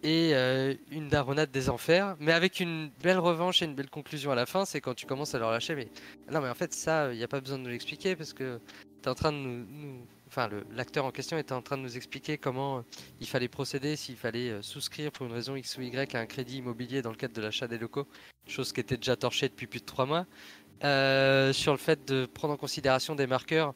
[0.03, 4.31] Et euh, une daronade des enfers, mais avec une belle revanche et une belle conclusion
[4.31, 5.89] à la fin, c'est quand tu commences à leur lâcher, mais
[6.31, 8.59] non mais en fait ça, il n'y a pas besoin de nous l'expliquer parce que
[9.03, 9.65] tu es en train de nous
[10.27, 12.81] enfin l'acteur en question était en train de nous expliquer comment euh,
[13.19, 16.25] il fallait procéder, s'il fallait euh, souscrire pour une raison X ou Y à un
[16.25, 18.07] crédit immobilier dans le cadre de l'achat des locaux,
[18.47, 20.25] chose qui était déjà torchée depuis plus de trois mois,
[21.53, 23.75] sur le fait de prendre en considération des marqueurs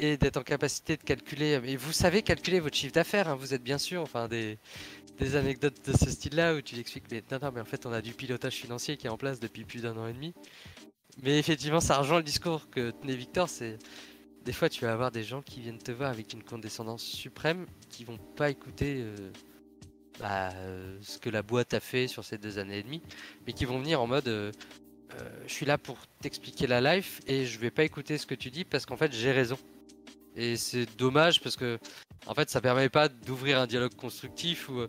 [0.00, 1.60] et d'être en capacité de calculer.
[1.60, 4.58] Mais vous savez calculer votre chiffre d'affaires, hein, vous êtes bien sûr, enfin des,
[5.20, 7.92] des anecdotes de ce style-là où tu expliques, mais non, non, mais en fait on
[7.92, 10.32] a du pilotage financier qui est en place depuis plus d'un an et demi.
[11.22, 13.78] Mais effectivement, ça rejoint le discours que tenait Victor, c'est
[14.44, 17.66] des fois tu vas avoir des gens qui viennent te voir avec une condescendance suprême
[17.90, 19.30] qui vont pas écouter euh,
[20.18, 23.02] bah, euh, ce que la boîte a fait sur ces deux années et demie,
[23.46, 24.50] mais qui vont venir en mode euh,
[25.46, 28.50] je suis là pour t'expliquer la life et je vais pas écouter ce que tu
[28.50, 29.58] dis parce qu'en fait j'ai raison.
[30.40, 31.78] Et c'est dommage parce que
[32.26, 34.86] en fait ça permet pas d'ouvrir un dialogue constructif où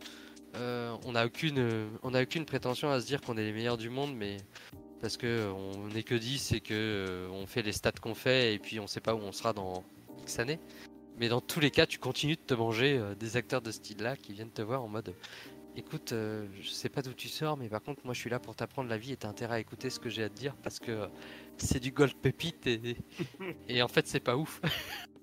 [0.55, 3.89] on n'a aucune, on a aucune prétention à se dire qu'on est les meilleurs du
[3.89, 4.37] monde, mais
[5.01, 8.53] parce que on n'est que 10 et que euh, on fait les stats qu'on fait
[8.53, 9.83] et puis on sait pas où on sera dans
[10.21, 10.59] X années.
[11.17, 13.77] Mais dans tous les cas, tu continues de te manger euh, des acteurs de ce
[13.77, 15.13] style-là qui viennent te voir en mode
[15.75, 18.39] écoute, euh, je sais pas d'où tu sors, mais par contre, moi je suis là
[18.39, 20.55] pour t'apprendre la vie et t'as intérêt à écouter ce que j'ai à te dire
[20.63, 21.07] parce que
[21.57, 22.97] c'est du gold pépite et,
[23.67, 24.61] et en fait, c'est pas ouf.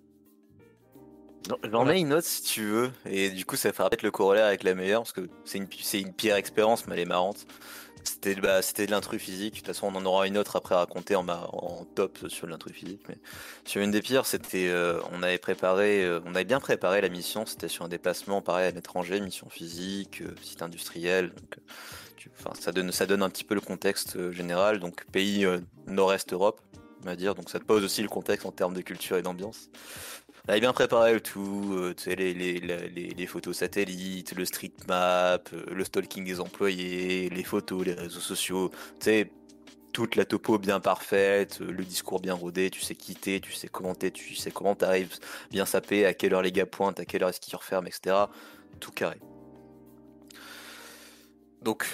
[1.71, 4.47] J'en ai une autre si tu veux, et du coup ça fera peut-être le corollaire
[4.47, 7.47] avec la meilleure, parce que c'est une, une pire expérience, mais elle est marrante.
[8.05, 9.55] C'était bah, de l'intrus physique.
[9.55, 12.47] De toute façon, on en aura une autre après à raconter en, en top sur
[12.47, 13.03] l'intrus physique.
[13.09, 13.19] Mais
[13.65, 17.11] sur une des pires, c'était, euh, on avait préparé, euh, on avait bien préparé la
[17.11, 17.45] mission.
[17.45, 21.33] C'était sur un déplacement pareil à l'étranger, mission physique, euh, site industriel.
[22.39, 24.81] enfin, ça donne, ça donne un petit peu le contexte général.
[24.81, 25.47] Donc pays
[25.87, 26.63] Nord-Est Europe,
[27.03, 27.35] on va dire.
[27.35, 29.69] Donc ça te pose aussi le contexte en termes de culture et d'ambiance.
[30.49, 34.73] On avait bien préparé le tout, euh, tu sais, les, les, photos satellites, le street
[34.89, 39.31] map, euh, le stalking des employés, les photos, les réseaux sociaux, tu sais,
[39.93, 43.69] toute la topo bien parfaite, euh, le discours bien rodé, tu sais quitter, tu sais
[43.69, 45.19] commenter, tu sais comment t'arrives
[45.51, 48.17] bien sapé, à quelle heure les gars pointent, à quelle heure est-ce qu'ils referment, etc.
[48.81, 49.19] Tout carré.
[51.61, 51.85] Donc,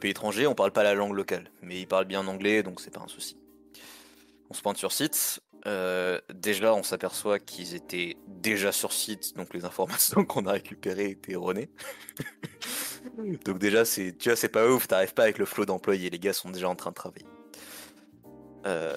[0.00, 2.92] pays étranger, on parle pas la langue locale, mais ils parlent bien anglais, donc c'est
[2.92, 3.36] pas un souci.
[4.48, 9.52] On se pointe sur site, euh, déjà, on s'aperçoit qu'ils étaient déjà sur site, donc
[9.52, 11.70] les informations qu'on a récupérées étaient erronées.
[13.44, 16.18] donc déjà, c'est, tu vois, c'est pas ouf, t'arrives pas avec le flot d'employés, les
[16.20, 17.26] gars sont déjà en train de travailler.
[18.64, 18.94] Euh,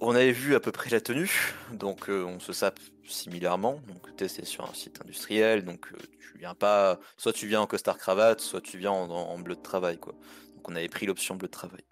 [0.00, 3.80] on avait vu à peu près la tenue, donc euh, on se sape similairement.
[3.86, 5.88] Donc c'est sur un site industriel, donc
[6.18, 9.54] tu viens pas, soit tu viens en costard cravate, soit tu viens en, en bleu
[9.54, 10.14] de travail, quoi.
[10.54, 11.82] Donc on avait pris l'option bleu de travail,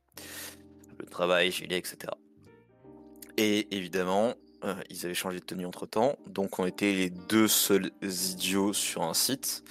[0.97, 2.15] bleu de travail, gilet, etc.
[3.37, 4.35] Et évidemment,
[4.65, 8.73] euh, ils avaient changé de tenue entre temps, donc on était les deux seuls idiots
[8.73, 9.63] sur un site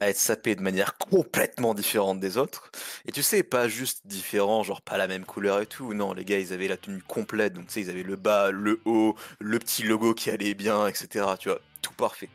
[0.00, 2.72] à être sapés de manière complètement différente des autres.
[3.06, 5.94] Et tu sais, pas juste différent, genre pas la même couleur et tout.
[5.94, 8.50] Non, les gars, ils avaient la tenue complète, donc tu sais, ils avaient le bas,
[8.50, 11.26] le haut, le petit logo qui allait bien, etc.
[11.38, 12.28] Tu vois, tout parfait.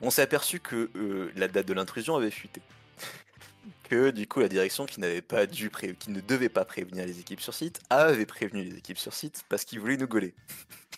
[0.00, 2.62] On s'est aperçu que euh, la date de l'intrusion avait fuité
[3.90, 5.68] que du coup la direction qui n'avait pas dû
[5.98, 9.44] qui ne devait pas prévenir les équipes sur site avait prévenu les équipes sur site
[9.48, 10.32] parce qu'ils voulaient nous gauler.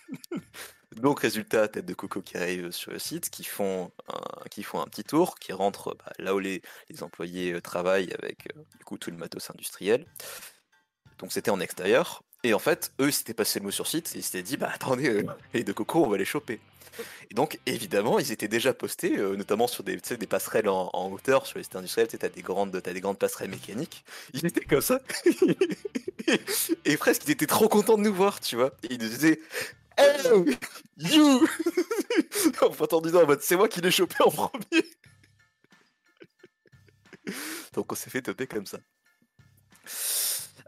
[0.97, 4.79] Donc résultat, tête de coco qui arrive sur le site, qui font un, qui font
[4.79, 6.61] un petit tour, qui rentrent bah, là où les,
[7.01, 10.05] employés euh, travaillent avec euh, du coup tout le matos industriel.
[11.19, 12.23] Donc c'était en extérieur.
[12.45, 14.59] Et en fait, eux, ils s'étaient passé le mot sur site et ils s'étaient dit,
[14.59, 16.61] bah attendez, euh, les deux cocos, on va les choper.
[17.31, 19.99] Et donc, évidemment, ils étaient déjà postés, euh, notamment sur des,
[20.29, 23.51] passerelles en, hauteur, sur les sites industriels, tu as des grandes, as des grandes passerelles
[23.51, 24.05] mécaniques.
[24.35, 25.01] Ils étaient comme ça.
[26.85, 28.73] et presque, ils étaient trop contents de nous voir, tu vois.
[28.83, 29.41] Et ils nous disaient,
[29.97, 30.57] Hey,
[30.99, 31.47] you
[32.63, 34.85] Enfin, entendu en mode, c'est moi qui l'ai chopé en premier.
[37.75, 38.79] donc, on s'est fait toper comme ça.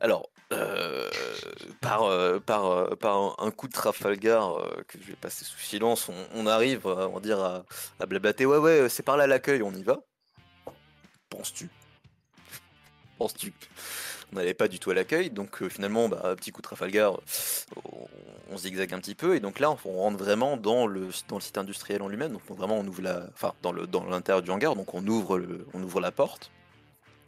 [0.04, 1.08] Alors, euh,
[1.80, 6.46] par, euh, par, euh, un, coup de Trafalgar que je vais passer sous silence, on,
[6.46, 7.64] arrive, on dire, à,
[8.06, 8.44] blablater.
[8.44, 10.02] Ouais, ouais, c'est par là l'accueil, on y va.
[11.30, 11.70] Penses-tu?
[13.16, 13.54] Penses-tu?
[14.30, 17.18] On n'allait pas du tout à l'accueil, donc finalement, bah, petit coup de Trafalgar,
[17.86, 18.06] on,
[18.50, 21.40] on zigzague un petit peu, et donc là, on rentre vraiment dans le, dans le
[21.40, 22.32] site industriel en lui-même.
[22.32, 25.38] Donc on- vraiment, on ouvre la, enfin, dans dans l'intérieur du hangar, donc on ouvre,
[25.38, 26.50] le, on ouvre la porte.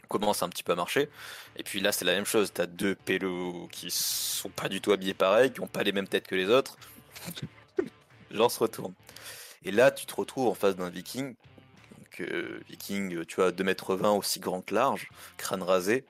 [0.07, 1.09] Commence un petit peu à marcher.
[1.55, 2.51] Et puis là, c'est la même chose.
[2.53, 6.07] T'as deux pélos qui sont pas du tout habillés pareil, qui ont pas les mêmes
[6.07, 6.77] têtes que les autres.
[8.31, 8.93] Gens se retournent.
[9.63, 11.35] Et là, tu te retrouves en face d'un viking.
[11.97, 16.05] Donc, euh, viking, tu vois, 2m20 aussi grand que large, crâne rasé,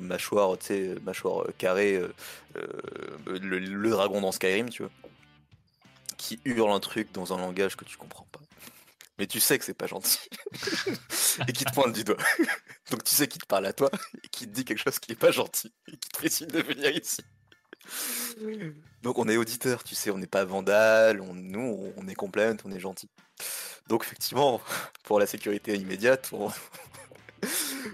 [0.00, 2.12] mâchoire, tu sais, mâchoire euh, carrée, euh,
[2.56, 4.92] euh, le, le dragon dans Skyrim, tu vois.
[6.16, 8.40] Qui hurle un truc dans un langage que tu comprends pas.
[9.18, 10.18] Mais tu sais que c'est pas gentil.
[11.48, 12.16] et qui te pointe du doigt.
[12.90, 13.90] Donc tu sais qu'il te parle à toi
[14.22, 16.62] et qui te dit quelque chose qui est pas gentil et qui te signe de
[16.62, 17.22] venir ici.
[19.02, 22.56] Donc on est auditeur, tu sais, on n'est pas vandale, on, nous on est complaint,
[22.64, 23.08] on est gentil.
[23.88, 24.60] Donc effectivement,
[25.04, 26.50] pour la sécurité immédiate, on,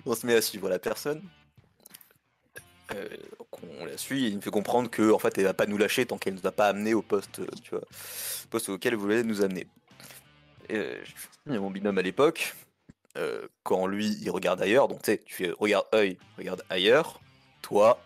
[0.07, 1.23] on se met à suivre la personne.
[2.95, 3.09] Euh,
[3.81, 5.79] on la suit et il me fait comprendre que en fait elle va pas nous
[5.79, 7.81] lâcher tant qu'elle nous a pas amené au poste, tu vois,
[8.51, 9.67] poste auquel elle voulait nous amener.
[10.71, 11.03] Euh,
[11.47, 12.55] il y a mon binôme à l'époque,
[13.17, 17.21] euh, quand lui il regarde ailleurs, donc tu sais, tu fais regarde œil, regarde ailleurs,
[17.63, 18.03] toi.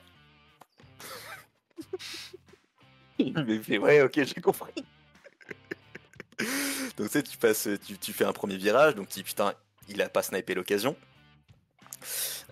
[3.19, 4.73] il me fait ouais ok j'ai compris.
[6.97, 9.55] donc tu sais tu passes, tu, tu fais un premier virage, donc tu dis putain
[9.89, 10.97] il a pas snipé l'occasion.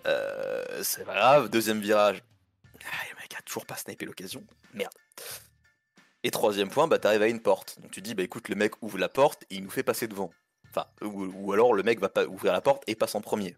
[0.05, 2.23] Euh, c'est pas grave, deuxième virage.
[2.85, 4.43] Ah, le mec a toujours pas snipé l'occasion.
[4.73, 4.93] Merde.
[6.27, 7.79] Et troisième point, bah t'arrives à une porte.
[7.79, 10.09] Donc tu dis bah écoute le mec ouvre la porte et il nous fait passer
[10.09, 10.29] devant.
[10.69, 13.55] Enfin, ou, ou alors le mec va pas ouvrir la porte et passe en premier.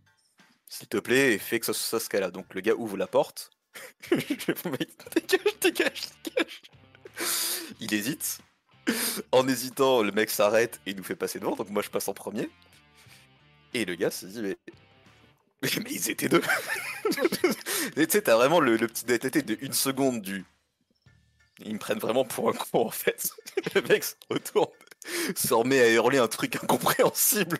[0.68, 2.30] S'il te plaît, fais que ça soit ce cas-là.
[2.30, 3.50] Donc le gars ouvre la porte.
[4.12, 6.62] Dégage, dégage, dégage.
[7.80, 8.38] Il hésite.
[9.32, 11.56] En hésitant, le mec s'arrête et il nous fait passer devant.
[11.56, 12.52] Donc moi je passe en premier.
[13.74, 14.58] Et le gars se dit mais
[15.64, 16.44] mais, mais ils étaient deux.
[17.98, 20.46] et tu sais, t'as vraiment le, le petit DTT de une seconde du.
[21.66, 23.30] Ils me prennent vraiment pour un con en fait.
[23.76, 24.72] le mec se retourne,
[25.36, 27.60] se remet à hurler un truc incompréhensible.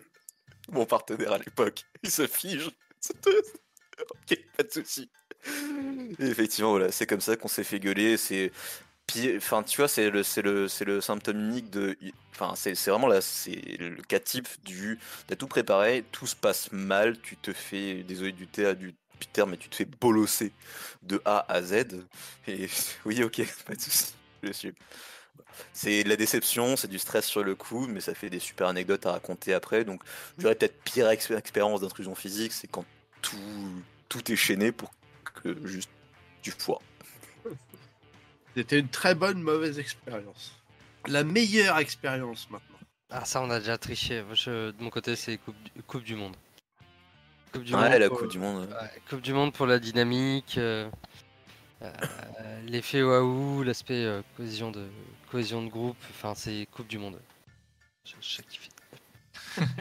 [0.70, 2.70] Mon partenaire à l'époque, il se fige.
[3.98, 5.10] ok, pas de soucis.
[6.18, 8.16] Effectivement, voilà, c'est comme ça qu'on s'est fait gueuler.
[8.16, 8.52] C'est
[9.36, 11.96] enfin, tu vois, c'est le, le, le symptôme unique de,
[12.32, 16.36] enfin, c'est, c'est vraiment là, c'est le cas type du, t'as tout préparé, tout se
[16.36, 18.94] passe mal, tu te fais, désolé du thé du
[19.28, 20.52] terme, mais tu te fais bolosser
[21.02, 21.86] de A à Z.
[22.46, 22.68] Et
[23.04, 24.74] oui, ok, pas de soucis, je suis.
[25.72, 28.68] C'est de la déception, c'est du stress sur le coup, mais ça fait des super
[28.68, 29.84] anecdotes à raconter après.
[29.84, 30.02] Donc,
[30.36, 32.84] je dirais peut-être pire expé- expérience d'intrusion physique, c'est quand
[33.20, 34.90] tout, tout est chaîné pour
[35.42, 35.90] que juste
[36.42, 36.80] tu foires.
[38.56, 40.52] C'était une très bonne mauvaise expérience.
[41.06, 42.78] La meilleure expérience maintenant.
[43.10, 44.24] Ah, ça, on a déjà triché.
[44.34, 46.36] Je- de mon côté, c'est coupe, du- coupe du Monde.
[47.52, 47.98] Coupe du Ouais, Monde.
[47.98, 48.68] la pour- Coupe du Monde.
[48.68, 50.88] ouais, coupe du Monde pour la dynamique, euh,
[51.82, 51.90] euh,
[52.66, 54.86] l'effet waouh, l'aspect euh, cohésion, de,
[55.30, 55.96] cohésion de groupe.
[56.10, 57.18] Enfin, c'est Coupe du Monde.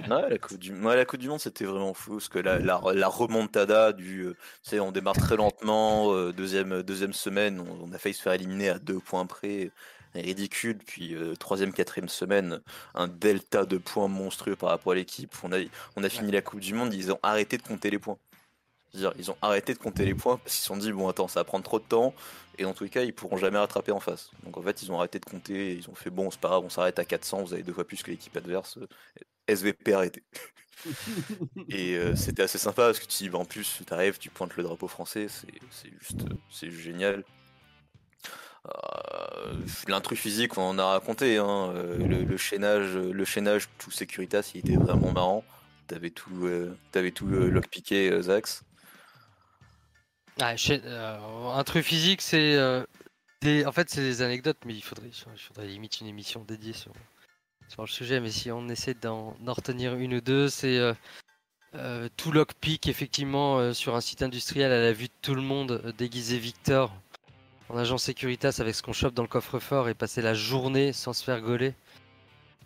[0.10, 2.14] Ouais, la Coupe du, ouais, la coupe du Monde, c'était vraiment fou.
[2.14, 4.22] Parce que la, la, la remontada du.
[4.22, 4.34] euh,
[4.64, 6.12] Tu sais, on démarre très lentement.
[6.14, 9.72] euh, deuxième, deuxième semaine, on, on a failli se faire éliminer à deux points près.
[10.16, 10.78] Ridicule.
[10.86, 12.62] Puis euh, troisième, quatrième semaine,
[12.96, 15.34] un delta de points monstrueux par rapport à l'équipe.
[15.44, 15.60] On a,
[15.96, 18.18] on a fini la Coupe du Monde, ils ont arrêté de compter les points.
[18.92, 21.28] C'est-à-dire, ils ont arrêté de compter les points parce qu'ils se sont dit, bon, attends,
[21.28, 22.16] ça va prendre trop de temps.
[22.58, 24.32] Et dans tous les cas, ils pourront jamais rattraper en face.
[24.44, 25.72] Donc en fait, ils ont arrêté de compter.
[25.72, 27.44] et Ils ont fait, bon, c'est pas grave, on s'arrête à 400.
[27.44, 28.80] Vous avez deux fois plus que l'équipe adverse.
[29.48, 30.24] SVP arrêté.
[31.70, 34.30] Et euh, c'était assez sympa parce que tu dis, bah, en plus, tu arrives, tu
[34.30, 37.24] pointes le drapeau français, c'est c'est juste, c'est génial.
[38.68, 39.19] Euh,
[39.88, 45.12] L'intrus physique, on en a raconté, hein, euh, le, chaînage, tout Securitas, il était vraiment
[45.12, 45.44] marrant.
[45.88, 46.78] T'avais tout, euh,
[47.14, 48.64] tout euh, lockpické, euh, Zax.
[50.40, 52.84] Ah, euh, truc physique, c'est euh,
[53.42, 53.66] des...
[53.66, 55.10] en fait c'est des anecdotes, mais il faudrait,
[55.66, 56.94] limite une émission dédiée sur,
[57.68, 58.20] sur le sujet.
[58.20, 60.94] Mais si on essaie d'en retenir une ou deux, c'est euh,
[61.76, 65.42] euh, tout lockpick effectivement euh, sur un site industriel à la vue de tout le
[65.42, 66.96] monde, euh, déguisé Victor
[67.70, 71.14] en agent Securitas avec ce qu'on chope dans le coffre-fort et passer la journée sans
[71.14, 71.74] se faire gauler.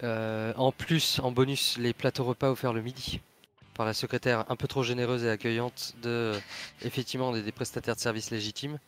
[0.01, 3.21] Euh, en plus, en bonus, les plateaux repas offerts le midi
[3.73, 6.33] par la secrétaire un peu trop généreuse et accueillante de
[6.83, 8.79] effectivement des, prestataires de services légitimes.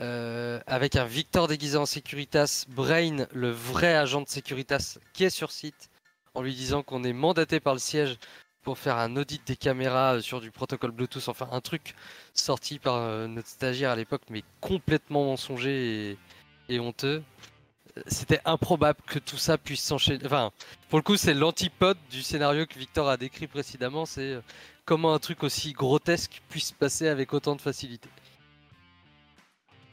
[0.00, 5.30] Euh, avec un Victor déguisé en Securitas, Brain, le vrai agent de Securitas, qui est
[5.30, 5.90] sur site,
[6.34, 8.18] en lui disant qu'on est mandaté par le siège
[8.66, 11.94] pour faire un audit des caméras sur du protocole Bluetooth, enfin un truc
[12.34, 16.18] sorti par notre stagiaire à l'époque, mais complètement mensonger
[16.68, 17.22] et, honteux.
[18.08, 20.26] C'était improbable que tout ça puisse s'enchaîner.
[20.26, 20.50] Enfin,
[20.88, 24.04] pour le coup, c'est l'antipode du scénario que Victor a décrit précédemment.
[24.04, 24.40] C'est
[24.84, 28.08] comment un truc aussi grotesque puisse passer avec autant de facilité.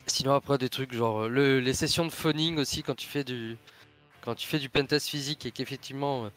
[0.07, 3.55] Sinon après des trucs genre les sessions de phoning aussi quand tu fais du
[4.21, 6.29] quand tu fais du pentest physique et qu'effectivement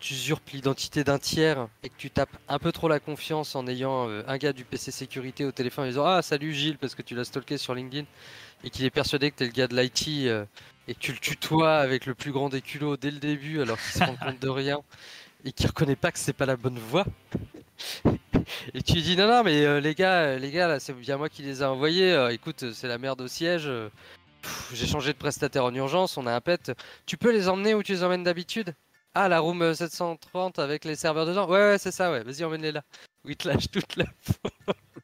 [0.00, 3.66] tu usurpes l'identité d'un tiers et que tu tapes un peu trop la confiance en
[3.66, 6.94] ayant euh, un gars du PC sécurité au téléphone en disant Ah, salut Gilles, parce
[6.94, 8.06] que tu l'as stalké sur LinkedIn
[8.64, 10.44] et qu'il est persuadé que tu es le gars de l'IT euh,
[10.86, 13.78] et que tu le tutoies avec le plus grand des culots dès le début alors
[13.78, 14.80] qu'il se rend compte de rien
[15.44, 17.06] et qu'il reconnaît pas que c'est pas la bonne voie.
[18.74, 21.42] et tu dis Non, non, mais euh, les gars, les gars, c'est bien moi qui
[21.42, 22.28] les ai envoyés.
[22.30, 23.70] écoute, c'est la merde au siège.
[24.72, 26.72] J'ai changé de prestataire en urgence, on a un pet.
[27.06, 28.74] Tu peux les emmener où tu les emmènes d'habitude?
[29.14, 32.22] Ah, la room 730 avec les serveurs dedans Ouais, ouais, c'est ça, ouais.
[32.22, 32.84] Vas-y, emmène-les là.
[33.24, 34.04] Oui, te lâche toute la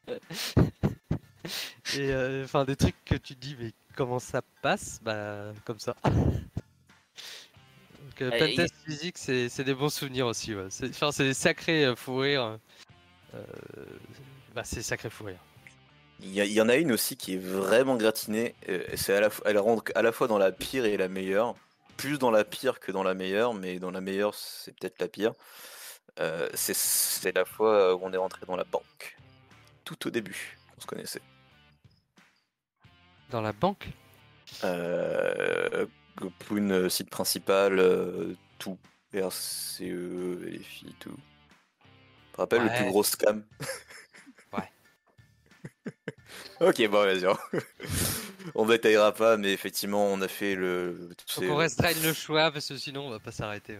[1.96, 5.00] Et euh, enfin, des trucs que tu te dis, mais comment ça passe?
[5.02, 5.94] Bah, comme ça.
[6.04, 6.14] Donc,
[8.22, 10.54] euh, pentest physique, c'est des bons souvenirs aussi.
[10.54, 10.68] Ouais.
[10.90, 12.58] Enfin, c'est des sacrés euh, fou rires.
[14.54, 15.40] bah, c'est sacré fou rire.
[16.20, 18.54] Il y, en a une aussi qui est vraiment gratinée.
[18.94, 21.54] C'est à la, elle rentre à la fois dans la pire et la meilleure
[21.96, 25.08] plus dans la pire que dans la meilleure, mais dans la meilleure, c'est peut-être la
[25.08, 25.32] pire.
[26.20, 29.16] Euh, c'est la fois où on est rentré dans la banque.
[29.84, 31.22] Tout au début, on se connaissait.
[33.30, 33.88] Dans la banque?
[34.62, 35.86] Euh,
[36.38, 38.78] Pour une site principal, euh, tout.
[39.12, 41.16] RCE, les filles, tout.
[41.80, 43.44] Tu te rappelles le plus gros scam?
[44.52, 44.68] Ouais.
[46.60, 47.26] ok, bon, vas-y.
[48.54, 51.10] on détaillera pas, mais effectivement, on a fait le.
[51.28, 53.78] Faut qu'on restreigne le choix parce que sinon on va pas s'arrêter.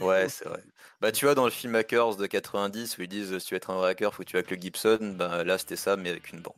[0.00, 0.62] ouais, c'est vrai.
[1.00, 3.56] Bah, tu vois, dans le film Hackers de 90 où ils disent si tu veux
[3.56, 6.08] être un vrai hacker, faut que tu avec le Gibson, bah là c'était ça, mais
[6.08, 6.54] avec une banque.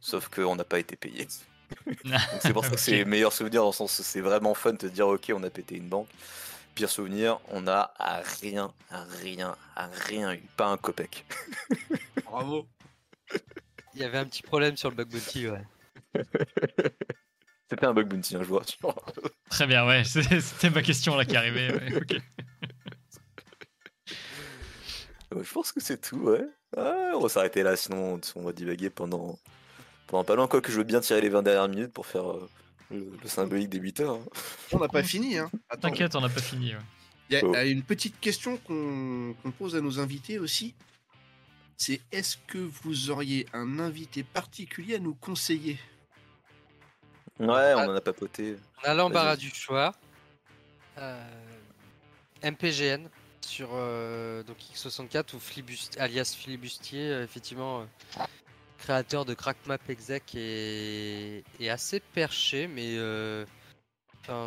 [0.00, 1.26] Sauf qu'on n'a pas été payé.
[2.40, 4.72] c'est pour ça que c'est les meilleurs souvenirs, dans le sens où c'est vraiment fun
[4.72, 6.08] de te dire ok, on a pété une banque.
[6.74, 11.24] Pire souvenir, on a à rien, à rien, à rien eu, pas un copec.
[12.24, 12.66] Bravo.
[13.94, 15.64] Il y avait un petit problème sur le bug bounty, ouais.
[17.70, 18.64] C'était un bug bounty, un joueur.
[19.48, 20.02] Très bien, ouais.
[20.04, 21.68] C'était ma question là qui arrivait.
[25.30, 26.44] je pense que c'est tout, ouais.
[26.76, 29.38] Ah, on va s'arrêter là, sinon on va divaguer pendant,
[30.08, 30.60] pendant pas longtemps.
[30.60, 32.48] que je veux bien tirer les 20 dernières minutes pour faire euh,
[32.90, 34.14] le, symbolique des 8 heures.
[34.16, 34.24] Hein.
[34.72, 35.50] On n'a pas fini, hein.
[35.80, 36.74] T'inquiète, on n'a pas fini.
[37.30, 40.74] Il y, a une petite question qu'on pose à nos invités aussi.
[41.76, 45.78] C'est est-ce que vous auriez un invité particulier à nous conseiller?
[47.40, 48.58] Ouais, on en a papoté.
[48.84, 49.94] On a l'embarras du choix.
[50.98, 51.24] Euh,
[52.42, 53.08] MPGN
[53.40, 55.40] sur euh, donc X64 ou
[55.98, 57.86] alias Flibustier, euh, effectivement
[58.76, 62.96] créateur de Crackmap Exec et, assez perché, mais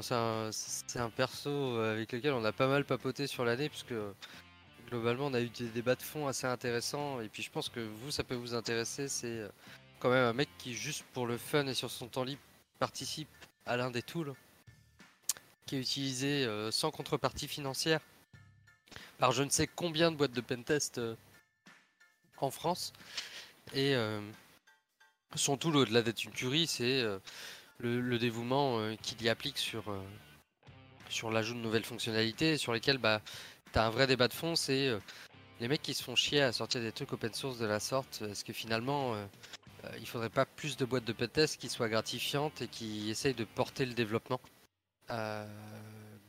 [0.02, 3.94] c'est un, perso avec lequel on a pas mal papoté sur l'année, puisque
[4.90, 7.80] globalement on a eu des débats de fond assez intéressants, et puis je pense que
[7.80, 9.48] vous, ça peut vous intéresser, c'est
[10.00, 12.42] quand même un mec qui, juste pour le fun et sur son temps libre,
[12.84, 13.30] participe
[13.66, 14.34] à l'un des tools
[15.66, 18.02] qui est utilisé euh, sans contrepartie financière
[19.20, 21.16] par je ne sais combien de boîtes de pentest euh,
[22.40, 22.92] en France.
[23.74, 24.20] Et euh,
[25.34, 27.06] son tool, au-delà d'être une tuerie, c'est
[27.78, 29.86] le, dévouement qu'il y applique sur,
[31.08, 33.22] sur l'ajout de nouvelles fonctionnalités sur lesquelles bah,
[33.72, 34.58] tu as un vrai débat de fond.
[34.58, 34.92] C'est
[35.62, 38.24] les mecs qui se font chier à sortir des trucs open source de la sorte.
[38.24, 39.16] Est-ce que finalement
[39.86, 43.34] euh, il faudrait pas plus de boîtes de pentest qui soient gratifiantes et qui essayent
[43.34, 44.40] de porter le développement
[45.10, 45.46] euh,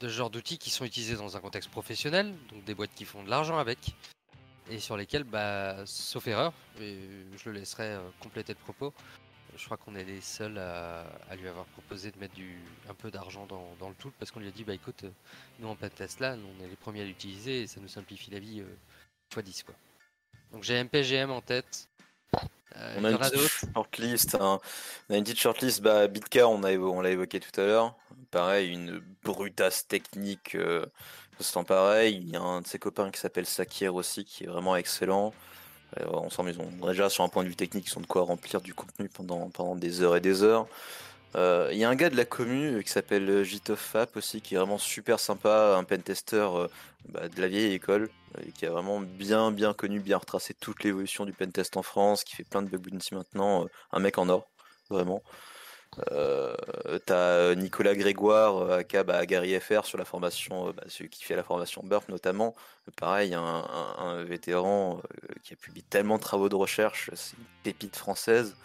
[0.00, 3.04] de ce genre d'outils qui sont utilisés dans un contexte professionnel, donc des boîtes qui
[3.04, 3.94] font de l'argent avec,
[4.70, 8.92] et sur lesquelles, bah, sauf erreur, je le laisserai euh, compléter le propos,
[9.56, 11.06] je crois qu'on est les seuls à,
[11.38, 12.58] lui avoir proposé de mettre du,
[12.88, 15.04] un peu d'argent dans, le tool parce qu'on lui a dit bah écoute,
[15.60, 18.40] nous en pentest là, on est les premiers à l'utiliser et ça nous simplifie la
[18.40, 18.64] vie
[19.30, 19.74] x 10 quoi.
[20.50, 21.88] Donc j'ai MPGM en tête,
[22.76, 23.18] euh, on, a une
[23.74, 24.60] shortlist, hein.
[25.08, 25.80] on a une petite shortlist.
[25.80, 27.94] Bah, Bitcar, on, on l'a évoqué tout à l'heure.
[28.30, 30.54] Pareil, une brutasse technique.
[30.56, 30.86] Euh,
[31.40, 32.22] sent pareil.
[32.22, 35.32] Il y a un de ses copains qui s'appelle Sakir aussi, qui est vraiment excellent.
[36.00, 38.22] Euh, ensemble, ils ont déjà sur un point de vue technique, ils sont de quoi
[38.22, 40.66] remplir du contenu pendant, pendant des heures et des heures.
[41.36, 44.58] Euh, il y a un gars de la commune qui s'appelle Jitofap aussi, qui est
[44.58, 46.48] vraiment super sympa, un pentester
[47.08, 48.08] bah, de la vieille école
[48.54, 52.36] qui a vraiment bien bien connu, bien retracé toute l'évolution du pentest en France, qui
[52.36, 54.48] fait plein de bug bounty maintenant, euh, un mec en or,
[54.90, 55.22] vraiment.
[56.10, 56.56] Euh,
[57.06, 61.44] T'as Nicolas Grégoire, aka bah, Gary FR sur la formation, bah, celui qui fait la
[61.44, 62.54] formation Burp notamment.
[62.96, 65.00] Pareil, un vétéran
[65.42, 68.56] qui a publié tellement de travaux de recherche, c'est une pépite française.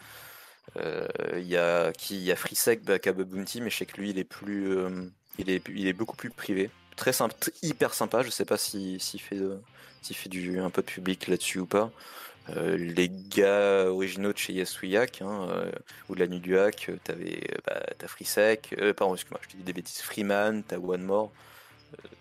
[0.75, 4.11] Il y a qui il y a Freesec, bah, Bounty, mais je sais que lui
[4.11, 4.77] il est plus,
[5.37, 6.69] il est, il est beaucoup plus privé.
[6.95, 8.23] Très simple, hyper sympa.
[8.23, 9.37] Je sais pas s'il fait,
[10.01, 11.91] s'il fait du, un peu de public là-dessus ou pas.
[12.57, 15.71] Euh, les gars originaux de chez Yasuyak hein, euh,
[16.07, 18.07] ou de la nuit du hack, euh, t'avais bah, t'as
[18.93, 21.31] pardon excuse-moi, je te dis des bêtises, Freeman, t'as One More,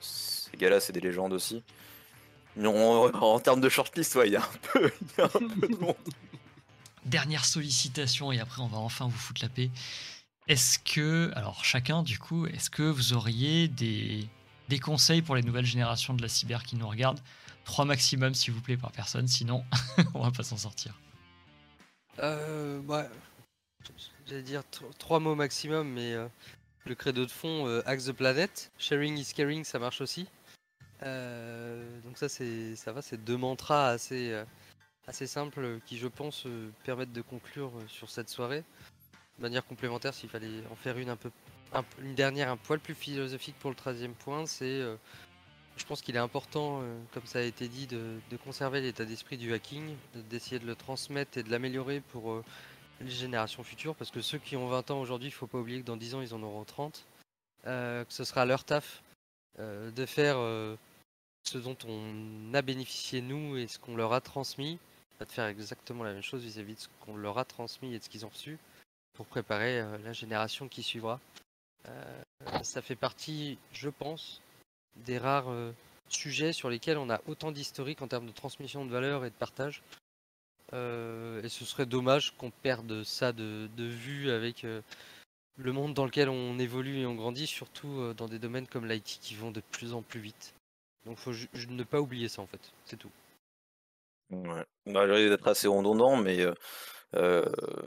[0.01, 1.63] ces gars-là c'est des légendes aussi.
[2.63, 4.91] En, termes de shortlist, il y y a un peu
[5.69, 5.95] de monde.
[7.05, 9.71] Dernière sollicitation et après on va enfin vous foutre la paix.
[10.47, 14.27] Est-ce que, alors chacun du coup, est-ce que vous auriez des,
[14.69, 17.21] des conseils pour les nouvelles générations de la cyber qui nous regardent?
[17.65, 19.63] 3 maximum, s'il vous plaît, par personne, sinon
[20.15, 20.99] on va pas s'en sortir.
[22.19, 23.07] Euh, ouais.
[24.27, 24.63] J'allais dire
[24.99, 26.29] trois mots maximum, mais euh,
[26.85, 30.29] le credo de fond, euh, Axe the Planet, Sharing is Caring, ça marche aussi.
[31.03, 34.43] Euh, donc ça, c'est ça va, c'est deux mantras assez,
[35.09, 36.47] assez simples qui, je pense,
[36.85, 38.63] permettent de conclure sur cette soirée.
[39.39, 41.31] De manière complémentaire, s'il fallait en faire une un peu,
[42.01, 44.85] une dernière un poil plus philosophique pour le 13 point, c'est
[45.79, 49.37] je pense qu'il est important, euh, comme ça a été dit, de, conserver l'état d'esprit
[49.37, 49.95] du hacking,
[50.29, 52.45] d'essayer de le transmettre et de l'améliorer pour euh,
[53.01, 55.59] les générations futures, parce que ceux qui ont 20 ans aujourd'hui, il ne faut pas
[55.59, 57.05] oublier que dans 10 ans, ils en auront 30,
[57.67, 59.03] euh, que ce sera leur taf
[59.59, 60.37] de faire
[61.43, 64.79] ce dont on a bénéficié nous et ce qu'on leur a transmis,
[65.27, 68.05] de faire exactement la même chose vis-à-vis de ce qu'on leur a transmis et de
[68.05, 68.59] ce qu'ils ont reçu,
[69.15, 71.21] pour préparer la génération qui suivra.
[72.63, 74.41] ça fait partie, je pense,
[75.05, 75.73] des rares euh,
[76.09, 79.35] sujets sur lesquels on a autant d'historique en termes de transmission de valeur et de
[79.35, 79.83] partage.
[80.75, 84.83] Euh, et ce serait dommage qu'on perde ça de, vue avec euh,
[85.57, 89.19] le monde dans lequel on évolue et on grandit, surtout dans des domaines comme l'IT
[89.21, 90.55] qui vont de plus en plus vite.
[91.07, 93.11] Donc faut ne pas oublier ça en fait, c'est tout.
[94.31, 96.45] Ouais, bah, d'être assez redondant, mais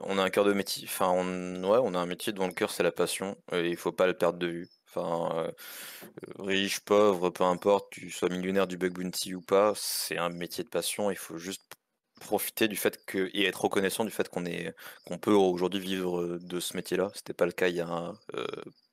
[0.03, 0.83] on a un cœur de métier.
[0.87, 3.37] Enfin, on, ouais, on a un métier dont le cœur c'est la passion.
[3.51, 4.69] Et il faut pas le perdre de vue.
[4.89, 5.51] Enfin, euh,
[6.39, 10.63] riche, pauvre, peu importe, tu sois millionnaire du bug bounty ou pas, c'est un métier
[10.63, 11.11] de passion.
[11.11, 11.73] Il faut juste
[12.19, 14.73] profiter du fait que et être reconnaissant du fait qu'on est
[15.05, 17.11] qu'on peut aujourd'hui vivre de ce métier-là.
[17.15, 18.45] C'était pas le cas il y a euh,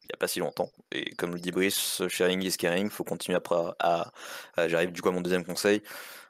[0.08, 0.70] il y a pas si longtemps.
[0.92, 2.90] Et comme le dit Brice, sharing is caring.
[2.90, 4.12] Faut continuer à,
[4.56, 5.82] à, j'arrive du coup à mon deuxième conseil,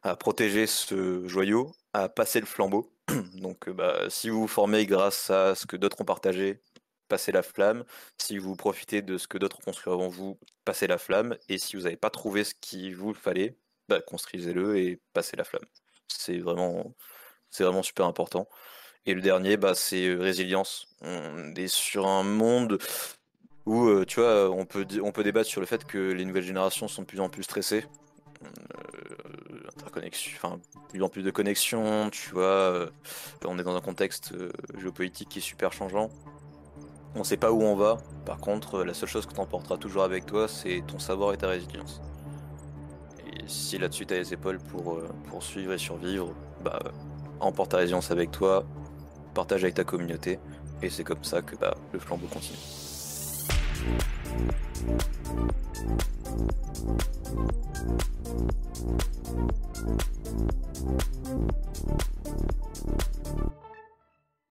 [0.03, 2.93] à protéger ce joyau, à passer le flambeau.
[3.35, 6.61] Donc, bah, si vous vous formez grâce à ce que d'autres ont partagé,
[7.09, 7.85] passez la flamme.
[8.19, 11.37] Si vous profitez de ce que d'autres construisent avant vous, passez la flamme.
[11.49, 13.57] Et si vous n'avez pas trouvé ce qu'il vous fallait,
[13.89, 15.65] bah, construisez-le et passez la flamme.
[16.09, 16.95] C'est vraiment,
[17.51, 18.49] c'est vraiment super important.
[19.07, 20.89] Et le dernier, bah, c'est euh, résilience.
[21.01, 22.79] On est sur un monde
[23.69, 26.45] où, euh, tu vois, on peut, on peut débattre sur le fait que les nouvelles
[26.45, 27.85] générations sont de plus en plus stressées.
[28.43, 29.59] Euh,
[30.37, 30.59] enfin,
[30.89, 32.89] plus en plus de connexions, tu vois.
[33.45, 34.35] on est dans un contexte
[34.79, 36.11] géopolitique qui est super changeant.
[37.15, 37.99] On sait pas où on va.
[38.25, 41.37] Par contre, la seule chose que tu emporteras toujours avec toi, c'est ton savoir et
[41.37, 42.01] ta résilience.
[43.27, 46.79] Et si là-dessus tu as les épaules pour, euh, pour suivre et survivre, bah
[47.41, 48.65] emporte ta résilience avec toi,
[49.35, 50.39] partage avec ta communauté,
[50.83, 52.59] et c'est comme ça que bah, le flambeau continue.
[53.79, 54.09] Thank you.